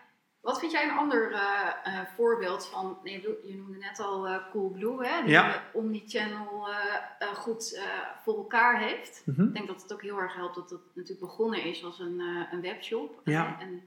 Wat 0.49 0.59
vind 0.59 0.73
jij 0.73 0.85
een 0.85 0.97
ander 0.97 1.33
eh, 1.33 1.69
eh, 1.85 2.07
voorbeeld 2.15 2.67
van, 2.67 2.99
nee, 3.03 3.21
je 3.43 3.55
noemde 3.57 3.79
net 3.79 3.99
al 3.99 4.29
uh, 4.29 4.37
Coolblue, 4.51 5.07
hè, 5.07 5.23
die 5.23 5.31
Ja. 5.31 5.63
Omnichannel 5.73 6.69
eh, 6.69 6.77
eh, 7.19 7.35
goed 7.35 7.75
eh, 7.75 7.83
voor 8.23 8.37
elkaar 8.37 8.81
heeft. 8.81 9.23
Mhm. 9.25 9.43
Ik 9.43 9.55
denk 9.55 9.67
dat 9.67 9.83
het 9.83 9.93
ook 9.93 10.03
heel 10.03 10.19
erg 10.19 10.35
helpt 10.35 10.55
dat 10.55 10.71
het 10.71 10.81
natuurlijk 10.95 11.21
begonnen 11.21 11.63
is 11.63 11.85
als 11.85 11.99
een, 11.99 12.21
eh, 12.21 12.53
een 12.53 12.61
webshop. 12.61 13.21
Ja. 13.25 13.61
En, 13.61 13.83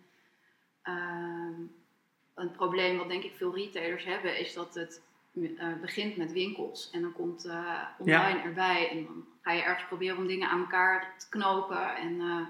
ehm, 0.82 1.62
een 2.36 2.52
probleem 2.52 2.98
wat 2.98 3.10
denk 3.10 3.24
ik 3.24 3.36
veel 3.36 3.56
retailers 3.56 4.04
hebben 4.04 4.40
is 4.40 4.54
dat 4.54 4.74
het 4.74 5.02
eh, 5.58 5.74
begint 5.82 6.18
met 6.18 6.32
winkels 6.32 6.90
en 6.92 7.02
dan 7.02 7.14
komt 7.14 7.46
eh, 7.46 7.84
online 7.98 8.42
erbij 8.42 8.90
en 8.90 9.04
dan 9.04 9.26
ga 9.42 9.52
je 9.52 9.62
ergens 9.62 9.88
proberen 9.88 10.18
om 10.18 10.28
dingen 10.28 10.50
aan 10.50 10.60
elkaar 10.60 11.14
te 11.18 11.30
knopen 11.30 11.96
en 11.96 12.20
eh, 12.20 12.42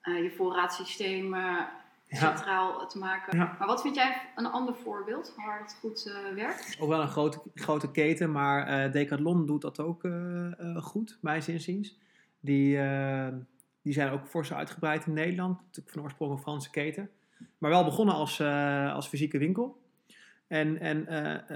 eh, 0.00 0.22
je 0.22 0.30
voorraadsysteem 0.30 1.34
eh, 1.34 1.40
Ja. 1.40 1.80
Centraal 2.16 2.88
te 2.88 2.98
maken. 2.98 3.38
Maar 3.38 3.66
wat 3.66 3.82
vind 3.82 3.94
jij 3.94 4.30
een 4.34 4.46
ander 4.46 4.74
voorbeeld 4.74 5.34
waar 5.36 5.60
het 5.60 5.76
goed 5.80 6.06
eh, 6.06 6.34
werkt? 6.34 6.76
Ook 6.80 6.88
wel 6.88 7.00
een 7.00 7.08
grote, 7.08 7.42
grote 7.54 7.90
keten, 7.90 8.32
maar 8.32 8.66
eh, 8.66 8.92
Decathlon 8.92 9.46
doet 9.46 9.62
dat 9.62 9.80
ook 9.80 10.04
eh, 10.04 10.76
goed, 10.76 11.18
mijn 11.20 11.42
zinziens. 11.42 12.00
Die, 12.40 12.78
die 13.82 13.92
zijn 13.92 14.10
ook 14.10 14.26
fors 14.26 14.52
uitgebreid 14.52 15.06
in 15.06 15.12
Nederland. 15.12 15.60
Natuurlijk 15.60 15.94
van 15.94 16.02
oorsprong 16.02 16.32
een 16.32 16.38
Franse 16.38 16.70
keten. 16.70 17.10
Maar 17.58 17.70
wel 17.70 17.84
begonnen 17.84 18.14
als, 18.14 18.40
als 18.92 19.08
fysieke 19.08 19.38
winkel. 19.38 19.80
En, 20.46 20.80
en 20.80 21.06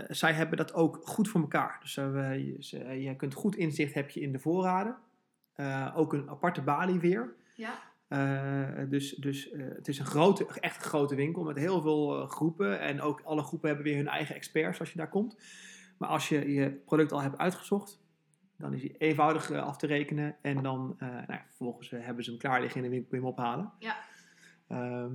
zij 0.08 0.32
hebben 0.32 0.56
dat 0.56 0.74
ook 0.74 1.00
goed 1.04 1.28
voor 1.28 1.40
elkaar. 1.40 1.78
Dus 1.80 1.94
je, 1.94 3.02
je 3.02 3.16
kunt 3.16 3.34
goed 3.34 3.56
inzicht 3.56 3.94
heb 3.94 4.10
je 4.10 4.20
in 4.20 4.32
de 4.32 4.38
voorraden. 4.38 4.96
Ook 5.94 6.12
een 6.12 6.30
aparte 6.30 6.62
balie 6.62 7.00
weer. 7.00 7.34
Ja, 7.54 7.78
Eh, 8.08 8.68
dus 8.88 9.10
dus 9.10 9.50
eh, 9.50 9.64
het 9.74 9.88
is 9.88 9.98
een 9.98 10.06
grote, 10.06 10.46
echt 10.60 10.76
een 10.76 10.90
grote 10.90 11.14
winkel 11.14 11.42
met 11.42 11.56
heel 11.56 11.80
veel 11.80 12.20
eh, 12.22 12.28
groepen. 12.28 12.80
En 12.80 13.00
ook 13.00 13.20
alle 13.24 13.42
groepen 13.42 13.68
hebben 13.68 13.86
weer 13.86 13.96
hun 13.96 14.08
eigen 14.08 14.34
experts 14.34 14.80
als 14.80 14.90
je 14.90 14.98
daar 14.98 15.08
komt. 15.08 15.36
Maar 15.98 16.08
als 16.08 16.28
je 16.28 16.52
je 16.52 16.70
product 16.70 17.12
al 17.12 17.22
hebt 17.22 17.38
uitgezocht, 17.38 18.00
dan 18.56 18.74
is 18.74 18.80
die 18.80 18.96
eenvoudig 18.96 19.52
af 19.52 19.76
te 19.76 19.86
rekenen. 19.86 20.36
En 20.42 20.62
dan 20.62 20.96
nou, 20.98 21.24
ja, 21.28 21.44
vervolgens 21.46 21.90
hebben 21.90 22.24
ze 22.24 22.30
hem 22.30 22.38
klaar 22.38 22.60
liggen 22.60 22.76
in 22.76 22.82
de 22.82 22.92
winkel 22.92 23.08
kun 23.08 23.18
je 23.18 23.24
hem 23.24 23.34
ophalen. 23.34 23.72
Ja. 23.78 23.96
Ehm, 24.68 25.14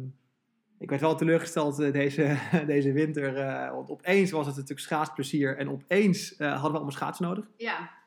ik 0.78 0.90
werd 0.90 1.02
wel 1.02 1.16
teleurgesteld 1.16 1.78
deze, 1.78 2.38
deze 2.66 2.92
winter. 2.92 3.34
want 3.72 3.90
opeens 3.90 4.32
was 4.32 4.46
het 4.46 4.56
natuurlijk 4.56 4.82
schaatsplezier. 4.82 5.58
En 5.58 5.70
opeens 5.70 6.30
hadden 6.38 6.62
we 6.62 6.76
allemaal 6.76 6.92
schaatsen 6.92 7.26
nodig. 7.26 7.50
ja. 7.58 8.00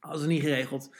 Hadden 0.00 0.20
ze 0.20 0.26
niet 0.26 0.42
geregeld. 0.42 0.90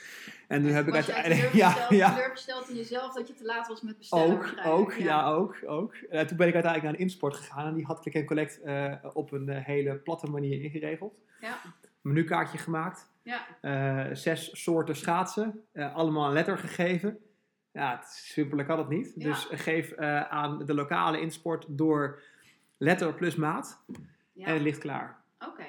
En 0.47 0.61
nu 0.61 0.71
heb 0.71 0.87
ik 0.87 0.93
Was 0.93 1.11
uiteindelijk... 1.11 1.53
Ja, 1.63 1.85
ja. 1.89 2.13
teleurgesteld 2.13 2.69
in 2.69 2.75
jezelf 2.75 3.13
dat 3.13 3.27
je 3.27 3.33
te 3.33 3.45
laat 3.45 3.67
was 3.67 3.81
met 3.81 3.97
bestellen? 3.97 4.37
Ook, 4.37 4.53
ook, 4.65 4.93
ja, 4.93 5.27
ook, 5.27 5.57
ook. 5.65 5.95
En 5.95 6.27
toen 6.27 6.37
ben 6.37 6.47
ik 6.47 6.53
uiteindelijk 6.53 6.83
naar 6.83 6.93
een 6.93 7.07
insport 7.07 7.35
gegaan 7.35 7.67
en 7.67 7.73
die 7.73 7.85
had 7.85 7.99
Click 7.99 8.27
Collect 8.27 8.61
eh, 8.61 8.93
op 9.13 9.31
een 9.31 9.49
eh, 9.49 9.65
hele 9.65 9.95
platte 9.95 10.27
manier 10.27 10.63
ingeregeld. 10.63 11.19
Ja, 11.39 11.57
Menukaartje 12.01 12.57
gemaakt, 12.57 13.09
ja, 13.23 13.47
eh, 13.61 14.15
zes 14.15 14.63
soorten 14.63 14.95
schaatsen, 14.95 15.65
allemaal 15.73 16.27
een 16.27 16.33
letter 16.33 16.57
gegeven. 16.57 17.17
Ja, 17.71 17.95
het, 17.95 18.07
simpeler 18.07 18.65
kan 18.65 18.77
het 18.77 18.89
niet. 18.89 19.13
Ja. 19.15 19.29
Dus 19.29 19.47
geef 19.51 19.95
aan 20.29 20.65
de 20.65 20.73
lokale 20.73 21.21
insport 21.21 21.65
door 21.67 22.21
letter 22.77 23.13
plus 23.13 23.35
maat 23.35 23.83
ja. 24.33 24.45
en 24.45 24.53
het 24.53 24.61
ligt 24.61 24.79
klaar. 24.79 25.21
Oké. 25.39 25.63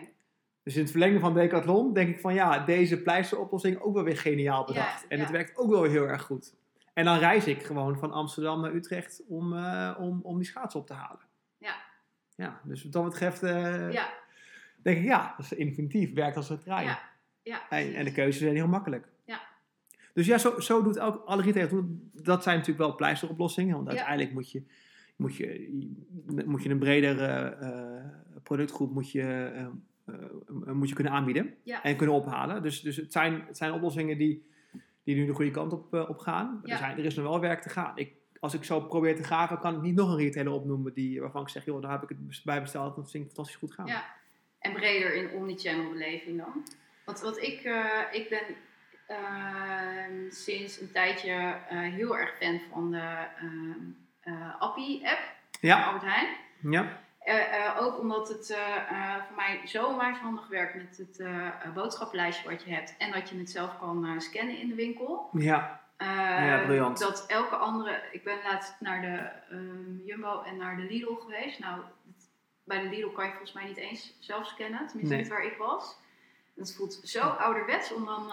Dus 0.63 0.75
in 0.75 0.81
het 0.83 0.91
verlengde 0.91 1.21
van 1.21 1.35
Decathlon 1.35 1.93
denk 1.93 2.09
ik 2.09 2.21
van 2.21 2.35
ja, 2.35 2.59
deze 2.59 3.03
pleisteroplossing 3.03 3.81
ook 3.81 3.95
wel 3.95 4.05
weer 4.05 4.17
geniaal 4.17 4.65
bedacht. 4.65 5.01
Ja, 5.03 5.09
en 5.09 5.17
ja. 5.17 5.23
het 5.23 5.33
werkt 5.33 5.57
ook 5.57 5.71
wel 5.71 5.83
heel 5.83 6.09
erg 6.09 6.23
goed. 6.23 6.55
En 6.93 7.05
dan 7.05 7.19
reis 7.19 7.47
ik 7.47 7.63
gewoon 7.63 7.99
van 7.99 8.13
Amsterdam 8.13 8.61
naar 8.61 8.75
Utrecht 8.75 9.23
om, 9.29 9.57
eh, 9.57 9.97
om, 9.99 10.21
om 10.23 10.37
die 10.37 10.47
schaatsen 10.47 10.81
op 10.81 10.87
te 10.87 10.93
halen. 10.93 11.27
Ja. 11.59 11.75
Ja, 12.37 12.61
dus 12.65 12.83
wat 12.83 12.93
dat 12.93 13.05
betreft 13.05 13.43
eh, 13.43 13.93
Ja, 13.93 14.13
denk 14.83 14.99
ik 14.99 15.05
ja, 15.05 15.35
dat 15.37 15.45
is 15.45 15.53
inventief, 15.53 16.15
werkt 16.15 16.37
als 16.37 16.51
een 16.51 16.59
trein. 16.59 16.85
ja, 16.85 16.99
ja. 17.43 17.69
en, 17.69 17.95
en 17.95 18.05
de 18.05 18.13
keuzes 18.13 18.43
zijn 18.43 18.55
heel 18.55 18.69
makkelijk. 18.69 19.09
Ja. 19.25 19.41
Dus 20.15 20.27
ja, 20.27 20.39
zo, 20.39 20.61
zo 20.61 20.83
doet 20.83 20.99
ook 20.99 21.25
alle 21.25 21.43
retailers. 21.43 21.83
Dat 22.13 22.43
zijn 22.43 22.57
natuurlijk 22.59 22.87
wel 22.87 22.97
pleisteroplossingen, 22.97 23.77
want 23.77 23.89
uiteindelijk 23.89 24.33
moet 24.33 24.51
je, 24.51 24.63
moet 25.17 25.37
je, 25.37 25.69
moet 26.45 26.63
je 26.63 26.69
een 26.69 26.79
bredere 26.79 27.57
eh, 27.57 28.41
productgroep 28.43 28.93
moet 28.93 29.11
je, 29.11 29.53
moet 30.67 30.89
je 30.89 30.95
kunnen 30.95 31.13
aanbieden 31.13 31.55
Ja. 31.63 31.83
en 31.83 31.97
kunnen 31.97 32.17
ophalen. 32.17 32.63
Dus, 32.63 32.81
dus 32.81 32.97
het, 32.97 33.13
zijn, 33.13 33.45
het 33.47 33.57
zijn 33.57 33.73
oplossingen 33.73 34.19
die, 34.19 34.51
die 35.05 35.17
nu 35.17 35.27
de 35.27 35.33
goede 35.35 35.51
kant 35.51 35.73
op, 35.73 35.95
eh, 35.95 36.09
op 36.09 36.19
gaan. 36.19 36.61
Ja. 36.65 36.73
Er, 36.73 36.79
zijn, 36.79 36.99
er 36.99 37.05
is 37.05 37.15
nog 37.15 37.25
wel 37.29 37.41
werk 37.41 37.63
te 37.63 37.69
gaan. 37.69 37.93
Ik, 37.99 38.13
als 38.41 38.55
ik 38.55 38.65
zo 38.65 38.81
probeer 38.81 39.17
te 39.17 39.23
graven, 39.25 39.59
kan 39.59 39.75
ik 39.75 39.81
niet 39.83 39.95
nog 39.95 40.11
een 40.11 40.17
retailer 40.17 40.53
opnoemen 40.53 40.95
die, 40.95 41.21
waarvan 41.21 41.43
ik 41.43 41.49
zeg, 41.49 41.65
joh, 41.65 41.83
daar 41.83 41.91
heb 41.91 42.03
ik 42.03 42.09
het 42.09 42.41
bij 42.45 42.61
besteld 42.61 42.97
dat 42.97 43.11
vind 43.11 43.25
ik 43.25 43.31
fantastisch 43.31 43.59
goed 43.59 43.75
gaan. 43.75 43.87
Ja. 43.87 44.05
En 44.59 44.73
breder 44.73 45.15
in 45.15 45.31
omnichannel 45.31 45.91
beleving 45.91 46.39
dan? 46.39 46.67
Want 47.05 47.21
wat 47.21 47.43
ik, 47.43 47.61
eh, 47.63 47.85
ik 48.13 48.29
ben 48.29 48.43
ehm, 49.07 50.31
sinds 50.31 50.81
een 50.81 50.91
tijdje 50.93 51.31
eh, 51.69 51.79
heel 51.81 52.19
erg 52.19 52.37
fan 52.41 52.61
van 52.73 52.91
de 52.91 53.27
ehm 53.41 53.81
eh, 54.21 54.61
Appie-app 54.61 55.21
van 55.51 55.69
Ja, 55.69 55.85
Albert 55.85 56.03
Heijn. 56.05 56.37
ja, 56.71 57.01
Eh, 57.25 57.67
eh, 57.67 57.83
ook 57.83 57.99
omdat 57.99 58.29
het 58.29 58.51
eh, 58.51 59.15
voor 59.27 59.37
mij 59.37 59.61
zo 59.67 59.87
onwijs 59.87 60.19
handig 60.19 60.49
werkt 60.49 60.75
met 60.75 60.97
het 60.97 61.75
boodschappenlijstje 61.75 62.51
wat 62.51 62.63
je 62.63 62.75
hebt. 62.75 62.95
En 62.99 63.13
dat 63.13 63.29
je 63.29 63.39
het 63.39 63.51
zelf 63.51 63.79
kan 63.79 64.21
scannen 64.21 64.59
in 64.59 64.69
de 64.69 64.75
winkel. 64.75 65.29
ja, 65.33 65.81
Ja, 65.99 66.63
briljant. 66.65 66.99
Dat 66.99 67.25
elke 67.27 67.57
andere... 67.57 68.03
Ik 68.13 68.25
ben 68.25 68.37
laatst 68.45 68.75
naar 68.81 69.01
de 69.01 69.31
ehm, 69.57 69.97
Jumbo 70.05 70.43
en 70.43 70.57
naar 70.57 70.77
de 70.77 70.83
Lidl 70.83 71.15
geweest. 71.15 71.59
Nou, 71.59 71.81
het- 72.07 72.31
bij 72.65 72.81
de 72.83 72.89
Lidl 72.89 73.09
kan 73.09 73.25
je 73.25 73.31
volgens 73.31 73.53
mij 73.53 73.65
niet 73.65 73.77
eens 73.77 74.17
zelf 74.21 74.47
scannen. 74.47 74.87
Tenminste 74.87 75.15
Nee. 75.15 75.23
niet 75.23 75.29
waar 75.33 75.45
ik 75.45 75.57
was. 75.57 75.97
Het 76.57 76.75
voelt 76.77 77.01
zo 77.03 77.21
ouderwets 77.21 77.93
om 77.93 78.05
dan 78.05 78.27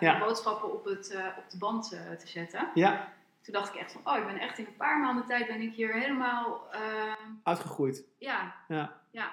Ja. 0.00 0.18
de 0.18 0.24
boodschappen 0.24 0.72
op, 0.72 0.84
het, 0.84 1.16
op 1.38 1.50
de 1.50 1.58
band 1.58 1.88
te 1.90 2.26
zetten. 2.26 2.68
ja, 2.74 3.12
Toen 3.50 3.60
dacht 3.60 3.74
ik 3.74 3.80
echt 3.80 3.92
van, 3.92 4.00
oh, 4.04 4.18
ik 4.18 4.26
ben 4.26 4.38
echt 4.40 4.58
in 4.58 4.66
een 4.66 4.76
paar 4.76 5.00
maanden 5.00 5.26
tijd 5.26 5.46
ben 5.46 5.60
ik 5.60 5.74
hier 5.74 5.94
helemaal... 5.94 6.66
ehm, 6.72 7.30
uitgegroeid. 7.42 8.04
ja, 8.18 8.54
Ja. 8.68 9.00
ja, 9.10 9.32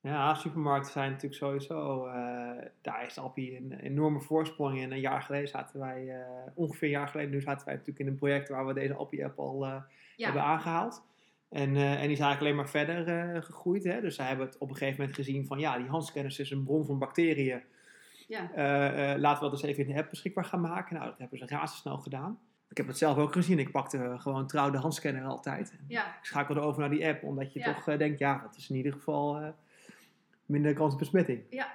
Ja, 0.00 0.34
supermarkten 0.34 0.92
zijn 0.92 1.10
natuurlijk 1.10 1.40
sowieso. 1.40 2.06
eh, 2.06 2.66
daar 2.82 3.06
is 3.06 3.18
Appie 3.18 3.56
een 3.56 3.72
enorme 3.72 4.20
voorsprong 4.20 4.78
in. 4.78 4.92
Een 4.92 5.00
jaar 5.00 5.22
geleden 5.22 5.48
zaten 5.48 5.80
wij, 5.80 6.08
eh, 6.08 6.26
ongeveer 6.54 6.82
een 6.88 6.94
jaar 6.94 7.08
geleden, 7.08 7.30
nu 7.30 7.40
zaten 7.40 7.66
wij 7.66 7.74
natuurlijk 7.74 8.00
in 8.00 8.06
een 8.06 8.18
project 8.18 8.48
waar 8.48 8.66
we 8.66 8.74
deze 8.74 8.94
Appie-app 8.94 9.38
al 9.38 9.64
eh, 9.64 9.76
ja. 10.16 10.24
hebben 10.24 10.42
aangehaald. 10.42 11.02
En, 11.48 11.76
en 11.76 12.08
die 12.08 12.16
zijn 12.16 12.28
eigenlijk 12.28 12.40
alleen 12.40 12.56
maar 12.56 12.68
verder 12.68 13.42
gegroeid. 13.42 13.84
Hè? 13.84 14.00
Dus 14.00 14.14
zij 14.14 14.26
hebben 14.26 14.46
het 14.46 14.58
op 14.58 14.68
een 14.68 14.76
gegeven 14.76 14.98
moment 14.98 15.16
gezien 15.16 15.46
van 15.46 15.58
ja, 15.58 15.78
die 15.78 15.88
handscanners 15.88 16.38
is 16.38 16.50
een 16.50 16.64
bron 16.64 16.86
van 16.86 16.98
bacteriën. 16.98 17.62
ja. 18.28 18.50
Laten 19.18 19.44
we 19.44 19.50
dat 19.50 19.52
eens 19.52 19.62
even 19.62 19.86
in 19.86 19.94
de 19.94 20.00
app 20.00 20.10
beschikbaar 20.10 20.44
gaan 20.44 20.60
maken. 20.60 20.94
Nou, 20.96 21.08
dat 21.08 21.18
hebben 21.18 21.38
ze 21.38 21.46
razendsnel 21.46 21.98
gedaan. 21.98 22.38
Ik 22.70 22.76
heb 22.76 22.86
het 22.86 22.98
zelf 22.98 23.16
ook 23.16 23.32
gezien. 23.32 23.58
Ik 23.58 23.70
pakte 23.70 24.14
gewoon 24.18 24.46
trouw 24.46 24.70
de 24.70 24.78
handscanner 24.78 25.24
altijd. 25.24 25.78
Ja. 25.88 26.06
ik 26.06 26.24
schakelde 26.24 26.60
over 26.60 26.80
naar 26.80 26.90
die 26.90 27.06
app, 27.06 27.22
omdat 27.22 27.52
je 27.52 27.58
Ja. 27.58 27.74
toch 27.74 27.88
eh, 27.88 27.98
denkt, 27.98 28.18
ja, 28.18 28.38
dat 28.38 28.56
is 28.56 28.70
in 28.70 28.76
ieder 28.76 28.92
geval 28.92 29.40
eh, 29.40 29.48
minder 30.46 30.74
kans 30.74 30.92
op 30.92 30.98
besmetting. 30.98 31.42
Ja. 31.50 31.72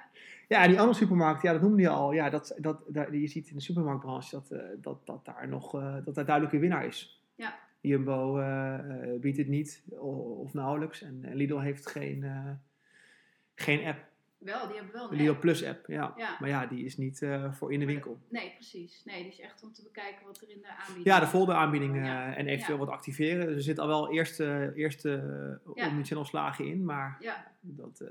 Ja, 0.48 0.66
die 0.66 0.78
andere 0.78 0.98
supermarkt, 0.98 1.42
ja, 1.42 1.52
dat 1.52 1.62
noemde 1.62 1.82
je 1.82 1.88
al. 1.88 2.12
Ja, 2.12 2.30
dat, 2.30 2.56
dat, 2.58 2.82
daar, 2.88 3.16
je 3.16 3.26
ziet 3.26 3.48
in 3.48 3.56
de 3.56 3.62
supermarktbranche 3.62 4.30
dat, 4.30 4.50
eh, 4.50 4.60
dat, 4.76 5.06
dat 5.06 5.24
daar 5.24 5.48
nog 5.48 5.70
dat 6.04 6.14
daar 6.14 6.24
duidelijk 6.24 6.54
een 6.54 6.60
winnaar 6.60 6.86
is. 6.86 7.22
Ja. 7.34 7.58
Jumbo 7.80 8.34
biedt 9.20 9.36
het 9.36 9.48
niet 9.48 9.82
of 9.98 10.54
nauwelijks. 10.54 11.02
En, 11.02 11.18
en 11.24 11.36
Lidl 11.36 11.58
heeft 11.58 11.86
geen, 11.90 12.24
geen 13.54 13.84
app. 13.86 14.09
Wel, 14.40 14.66
die 14.66 14.76
hebben 14.76 14.94
wel 14.94 15.10
een 15.10 15.16
Lidl 15.16 15.30
app. 15.30 15.40
Plus 15.40 15.64
app, 15.64 15.86
ja. 15.86 16.12
Ja. 16.16 16.36
Maar 16.40 16.48
ja, 16.48 16.66
die 16.66 16.84
is 16.84 16.96
niet 16.96 17.22
eh, 17.22 17.52
voor 17.52 17.72
in 17.72 17.80
de 17.80 17.86
winkel. 17.86 18.18
Nee, 18.28 18.52
precies. 18.54 19.02
Nee, 19.04 19.22
die 19.22 19.32
is 19.32 19.40
echt 19.40 19.62
om 19.62 19.72
te 19.72 19.82
bekijken 19.82 20.26
wat 20.26 20.40
er 20.40 20.50
in 20.50 20.60
de 20.60 20.68
aanbieding 20.68 21.04
Ja, 21.06 21.20
de 21.20 21.26
folder-aanbieding 21.26 21.96
eh, 21.96 22.04
Ja. 22.04 22.34
en 22.34 22.46
eventueel 22.46 22.78
Ja. 22.78 22.84
wat 22.84 22.94
activeren. 22.94 23.46
Dus 23.46 23.56
er 23.56 23.62
zitten 23.62 23.84
al 23.84 23.90
wel 23.90 24.12
eerste, 24.12 24.72
eerste 24.74 25.10
Ja. 25.74 25.86
omnichannel 25.88 26.24
slagen 26.24 26.66
in, 26.66 26.84
maar 26.84 27.18
dat, 27.60 28.00
eh, 28.00 28.08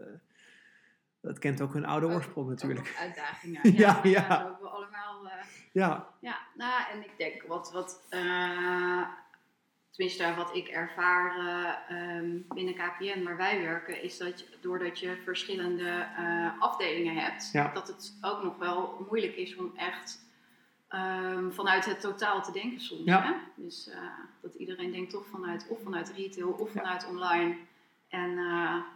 dat 1.22 1.40
kent 1.40 1.62
ook 1.62 1.76
een 1.76 1.86
oude 1.86 2.06
Ook- 2.06 2.12
oorsprong 2.12 2.50
natuurlijk. 2.50 2.96
uitdagingen. 3.00 3.62
Ja, 3.78 4.00
Ja. 4.04 4.22
Zo 4.22 4.46
hebben 4.46 4.58
we 4.62 4.68
allemaal. 4.68 5.28
eh, 5.28 5.34
Ja, 5.72 6.08
ja, 6.20 6.38
nou, 6.56 6.84
en 6.92 7.00
ik 7.04 7.14
denk 7.18 7.44
wat, 7.44 7.72
wat 7.72 8.06
eh, 8.10 9.08
tenminste 10.00 10.34
wat 10.36 10.56
ik 10.56 10.68
ervaar 10.68 11.38
eh, 11.38 11.98
ehm, 11.98 12.30
binnen 12.54 12.74
KPN 12.74 13.24
waar 13.24 13.38
wij 13.38 13.62
werken, 13.62 14.04
is 14.04 14.18
dat 14.18 14.40
je, 14.40 14.46
doordat 14.62 15.00
je 15.00 15.18
verschillende 15.24 16.06
eh, 16.18 16.62
afdelingen 16.62 17.16
hebt, 17.16 17.50
Ja. 17.52 17.72
dat 17.74 17.88
het 17.88 18.18
ook 18.22 18.44
nog 18.44 18.58
wel 18.58 19.06
moeilijk 19.10 19.36
is 19.36 19.56
om 19.56 19.72
echt 19.76 20.28
ehm, 20.88 21.52
vanuit 21.52 21.86
het 21.86 22.02
totaal 22.02 22.44
te 22.44 22.52
denken 22.52 22.80
soms. 22.82 23.02
Ja. 23.06 23.24
Hè? 23.24 23.34
Dus 23.64 23.90
eh, 23.90 23.98
dat 24.42 24.54
iedereen 24.54 24.92
denkt 24.92 25.12
toch 25.12 25.26
vanuit 25.32 25.68
of 25.70 25.78
vanuit 25.84 26.14
retail 26.16 26.50
of 26.50 26.74
Ja. 26.74 26.82
vanuit 26.82 27.08
online. 27.08 27.56
En 28.10 28.34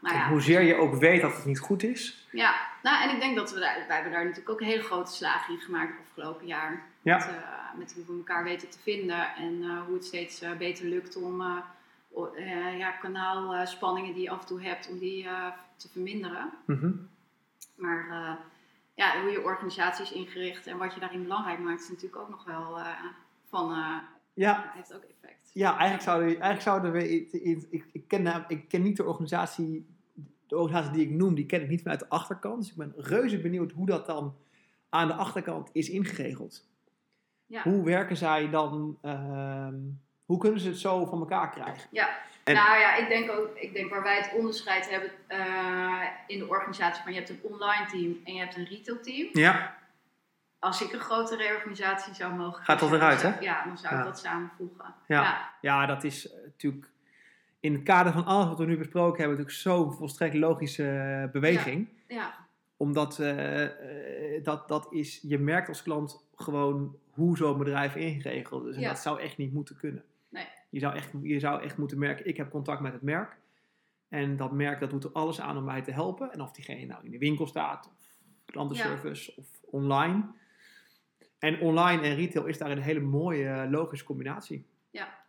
nou 0.02 0.16
ja, 0.16 0.28
hoezeer 0.30 0.62
je 0.62 0.76
ook 0.76 0.96
weet 0.96 1.22
dat 1.22 1.36
het 1.36 1.46
niet 1.46 1.60
goed 1.60 1.84
is. 1.84 2.28
ja, 2.32 2.56
nou 2.84 3.04
en 3.04 3.16
ik 3.16 3.20
denk 3.22 3.36
dat 3.36 3.52
we 3.54 3.60
daar, 3.60 3.76
wij 3.88 3.96
hebben 3.96 4.12
daar 4.14 4.24
natuurlijk 4.24 4.50
ook 4.50 4.62
een 4.62 4.68
hele 4.68 4.84
grote 4.84 5.12
slagen 5.12 5.54
in 5.54 5.60
gemaakt 5.60 5.92
het 5.92 6.08
afgelopen 6.08 6.46
jaar. 6.48 6.86
Ja. 7.04 7.18
Met, 7.18 7.28
eh, 7.28 7.78
met 7.78 7.94
hoe 7.94 8.06
we 8.06 8.14
elkaar 8.14 8.44
weten 8.44 8.70
te 8.70 8.80
vinden 8.80 9.36
en 9.36 9.64
eh, 9.64 9.82
hoe 9.86 9.94
het 9.94 10.06
steeds 10.06 10.42
eh, 10.42 10.58
beter 10.58 10.86
lukt 10.86 11.16
om, 11.16 11.44
ja, 12.78 12.92
kanaalspanningen 12.92 14.14
die 14.14 14.24
je 14.24 14.30
af 14.30 14.42
en 14.42 14.48
toe 14.48 14.62
hebt, 14.62 14.90
om 14.90 14.98
die 14.98 15.28
te 15.76 15.90
verminderen. 15.90 16.50
Mhm. 16.66 16.92
Maar 17.76 18.38
ja, 18.94 19.22
hoe 19.22 19.32
je 19.32 19.44
organisatie 19.44 20.04
is 20.04 20.12
ingericht 20.12 20.68
en 20.68 20.78
wat 20.78 20.94
je 20.94 21.00
daarin 21.00 21.22
belangrijk 21.22 21.60
maakt, 21.60 21.82
is 21.82 21.90
natuurlijk 21.90 22.22
ook 22.22 22.30
nog 22.30 22.44
wel 22.44 22.80
van, 23.50 23.76
Ja, 24.34 24.72
heeft 24.76 24.94
ook 24.94 25.04
effect. 25.04 25.50
ja, 25.54 25.70
eigenlijk 25.70 26.02
zouden, 26.02 26.28
eigenlijk 26.28 26.62
zouden 26.62 26.92
we. 26.92 27.10
Ik, 27.72 27.86
ik, 27.92 28.08
ken, 28.08 28.46
ik 28.48 28.68
ken 28.68 28.82
niet 28.82 28.98
de 28.98 29.06
organisatie. 29.06 29.86
De 30.48 30.58
organisatie 30.58 30.98
die 30.98 31.08
ik 31.08 31.14
noem, 31.14 31.36
die 31.36 31.46
ken 31.46 31.62
ik 31.62 31.70
niet 31.70 31.82
vanuit 31.82 32.00
de 32.00 32.10
achterkant. 32.10 32.60
Dus 32.60 32.70
ik 32.70 32.78
ben 32.78 32.94
reuze 32.98 33.42
benieuwd 33.42 33.72
hoe 33.72 33.86
dat 33.86 34.06
dan 34.06 34.36
aan 34.90 35.08
de 35.08 35.14
achterkant 35.14 35.70
is 35.72 35.90
ingeregeld. 35.90 36.66
Ja. 37.54 37.62
Hoe 37.64 37.84
werken 37.86 38.18
zij 38.18 38.50
dan? 38.50 38.98
ehm, 39.02 39.76
hoe 40.26 40.38
kunnen 40.38 40.60
ze 40.60 40.68
het 40.68 40.80
zo 40.80 41.06
van 41.06 41.20
elkaar 41.20 41.50
krijgen? 41.50 41.88
Ja, 41.92 42.10
En- 42.44 42.54
nou 42.56 42.80
ja, 42.80 42.96
ik 42.96 43.08
denk 43.08 43.32
ook, 43.32 43.50
ik 43.56 43.74
denk 43.74 43.90
waar 43.90 44.04
wij 44.04 44.16
het 44.18 44.32
onderscheid 44.38 44.90
hebben 44.90 45.10
eh, 45.28 46.02
in 46.28 46.40
de 46.40 46.48
organisatie 46.48 47.04
van 47.04 47.12
je 47.14 47.18
hebt 47.18 47.30
een 47.30 47.40
online 47.44 47.86
team 47.92 48.18
en 48.24 48.34
je 48.34 48.40
hebt 48.40 48.56
een 48.56 48.66
retail 48.66 49.00
team. 49.02 49.30
Ja, 49.32 49.76
Als 50.60 50.82
ik 50.82 50.94
een 50.94 51.00
grote 51.00 51.36
reorganisatie 51.36 52.14
zou 52.14 52.34
mogen 52.34 52.64
Gaat 52.64 52.80
dat 52.80 52.92
eruit, 52.92 53.22
hè? 53.22 53.40
Ja, 53.40 53.64
dan 53.66 53.78
zou 53.78 53.94
Ja. 53.94 54.00
ik 54.00 54.06
dat 54.06 54.20
samenvoegen. 54.20 54.94
Ja. 55.08 55.22
ja. 55.22 55.50
ja 55.62 55.86
dat 55.86 56.04
is 56.04 56.32
eh, 56.32 56.44
natuurlijk. 56.44 56.90
In 57.60 57.74
het 57.74 57.84
kader 57.84 58.14
van 58.14 58.26
alles 58.26 58.48
wat 58.48 58.58
we 58.58 58.66
nu 58.66 58.78
besproken 58.78 59.20
hebben, 59.20 59.38
natuurlijk 59.38 59.58
zo'n 59.64 59.94
volstrekt 59.94 60.36
logische 60.36 60.90
eh, 60.90 61.32
beweging. 61.32 61.88
ja. 62.08 62.34
Omdat 62.78 63.16
dat, 64.44 64.68
dat 64.68 64.88
is, 64.94 65.20
je 65.22 65.40
merkt 65.40 65.68
als 65.68 65.84
klant 65.84 66.24
gewoon 66.36 66.96
hoe 67.14 67.38
zo'n 67.38 67.58
bedrijf 67.58 67.96
ingeregeld 67.96 68.66
is. 68.66 68.76
En 68.76 68.82
Ja. 68.82 68.88
dat 68.88 69.00
zou 69.00 69.20
echt 69.20 69.38
niet 69.38 69.54
moeten 69.54 69.78
kunnen. 69.78 70.04
Nee. 70.30 70.46
Je, 70.70 70.80
zou 70.80 70.96
echt, 70.96 71.10
je 71.22 71.40
zou 71.40 71.62
echt 71.62 71.78
moeten 71.78 71.98
merken, 72.00 72.28
ik 72.28 72.38
heb 72.38 72.50
contact 72.50 72.82
met 72.82 72.94
het 72.94 73.02
merk. 73.02 73.38
En 74.10 74.38
dat 74.38 74.52
merk 74.52 74.80
dat 74.80 74.90
doet 74.90 75.04
er 75.04 75.12
alles 75.12 75.42
aan 75.42 75.58
om 75.58 75.64
mij 75.64 75.82
te 75.82 75.92
helpen. 75.92 76.32
En 76.32 76.42
of 76.42 76.52
diegene 76.52 76.86
nou 76.86 77.06
in 77.06 77.12
de 77.12 77.18
winkel 77.18 77.48
staat, 77.48 77.88
of 77.88 78.18
klantenservice, 78.46 79.34
of 79.38 79.46
online. 79.62 80.24
En 81.40 81.60
online 81.60 82.02
en 82.02 82.16
retail 82.16 82.46
is 82.46 82.58
daar 82.58 82.72
een 82.72 82.82
hele 82.82 83.00
mooie, 83.00 83.50
eh, 83.50 83.70
logische 83.72 84.06
combinatie. 84.06 84.66
Ja. 84.90 85.22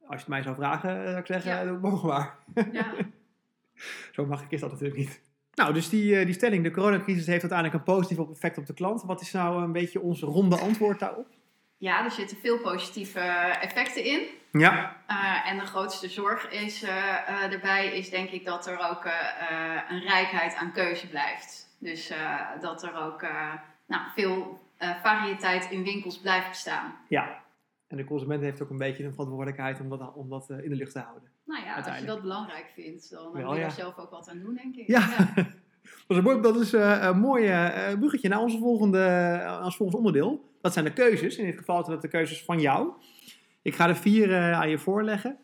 Als 0.00 0.10
je 0.10 0.18
het 0.18 0.28
mij 0.28 0.42
zou 0.42 0.54
vragen, 0.54 0.98
eh, 0.98 1.04
zou 1.06 1.18
ik 1.18 1.26
zeggen, 1.26 1.50
Ja. 1.52 1.64
doe 1.64 1.74
ik 1.76 1.80
mogen 1.82 2.08
maar. 2.08 2.38
ja. 2.72 2.94
Zo 4.12 4.26
makkelijk 4.26 4.52
is 4.54 4.60
dat 4.60 4.70
natuurlijk 4.70 4.98
niet. 4.98 5.22
Nou, 5.54 5.72
dus 5.72 5.88
die, 5.88 6.18
eh, 6.18 6.24
die 6.24 6.34
stelling, 6.34 6.64
de 6.64 6.70
coronacrisis 6.70 7.26
heeft 7.26 7.42
uiteindelijk 7.42 7.78
een 7.78 7.94
positief 7.94 8.18
effect 8.30 8.58
op 8.58 8.66
de 8.66 8.74
klant. 8.74 9.02
Wat 9.02 9.20
is 9.20 9.32
nou 9.32 9.62
een 9.62 9.72
beetje 9.72 10.00
ons 10.00 10.20
ronde 10.20 10.58
antwoord 10.58 10.98
daarop? 10.98 11.26
ja, 11.84 12.04
er 12.04 12.10
zitten 12.10 12.36
veel 12.36 12.58
positieve 12.58 13.20
effecten 13.60 14.04
in. 14.04 14.26
Ja. 14.52 14.96
Uh, 15.10 15.50
en 15.50 15.58
de 15.58 15.64
grootste 15.64 16.08
zorg 16.08 16.50
is, 16.50 16.82
uh, 16.82 16.88
uh, 16.88 17.52
erbij 17.52 17.96
is 17.96 18.10
denk 18.10 18.30
ik 18.30 18.44
dat 18.44 18.66
er 18.66 18.78
ook 18.90 19.04
een 19.88 20.00
rijkheid 20.00 20.54
aan 20.54 20.72
keuze 20.72 21.08
blijft. 21.08 21.76
Dus 21.78 22.12
dat 22.60 22.82
er 22.82 22.94
ook 22.96 23.22
nou, 23.86 24.02
veel 24.14 24.60
variëteit 25.02 25.70
in 25.70 25.84
winkels 25.84 26.20
blijft 26.20 26.48
bestaan. 26.48 26.94
Ja, 27.08 27.42
en 27.88 27.96
de 27.96 28.04
consument 28.04 28.42
heeft 28.42 28.62
ook 28.62 28.70
een 28.70 28.78
beetje 28.78 29.04
een 29.04 29.12
verantwoordelijkheid 29.12 29.80
om 29.80 29.88
dat, 29.88 30.14
om 30.14 30.28
dat 30.28 30.50
in 30.50 30.70
de 30.70 30.76
lucht 30.76 30.92
te 30.92 30.98
houden. 30.98 31.28
Nou 31.44 31.64
ja, 31.64 31.76
als 31.76 31.98
je 31.98 32.06
dat 32.06 32.20
belangrijk 32.20 32.70
vindt, 32.74 33.10
dan 33.10 33.26
moet 33.26 33.36
je 33.36 33.60
ja. 33.60 33.64
er 33.64 33.70
zelf 33.70 33.98
ook 33.98 34.10
wat 34.10 34.28
aan 34.28 34.38
doen, 34.38 34.54
denk 34.54 34.76
ik. 34.76 34.86
Ja, 34.86 35.08
Dat 35.84 35.92
is 36.08 36.16
een 36.16 36.22
mooi, 36.22 36.40
dat 36.40 36.60
is 36.60 36.72
eh, 36.72 37.02
een 37.02 37.18
mooi 37.18 37.46
eh, 37.46 37.98
bruggetje 37.98 38.28
naar 38.28 38.40
onze 38.40 38.58
volgende, 38.58 38.98
uh, 39.42 39.60
ons 39.64 39.76
volgende 39.76 40.06
onderdeel. 40.06 40.52
Dat 40.60 40.72
zijn 40.72 40.84
de 40.84 40.92
keuzes. 40.92 41.36
In 41.36 41.44
dit 41.44 41.56
geval 41.56 41.78
zijn 41.78 41.90
dat 41.90 42.02
de 42.02 42.08
keuzes 42.08 42.44
van 42.44 42.60
jou. 42.60 42.92
Ik 43.62 43.74
ga 43.74 43.88
er 43.88 43.96
vier 43.96 44.28
uh, 44.28 44.52
aan 44.52 44.68
je 44.68 44.78
voorleggen. 44.78 45.38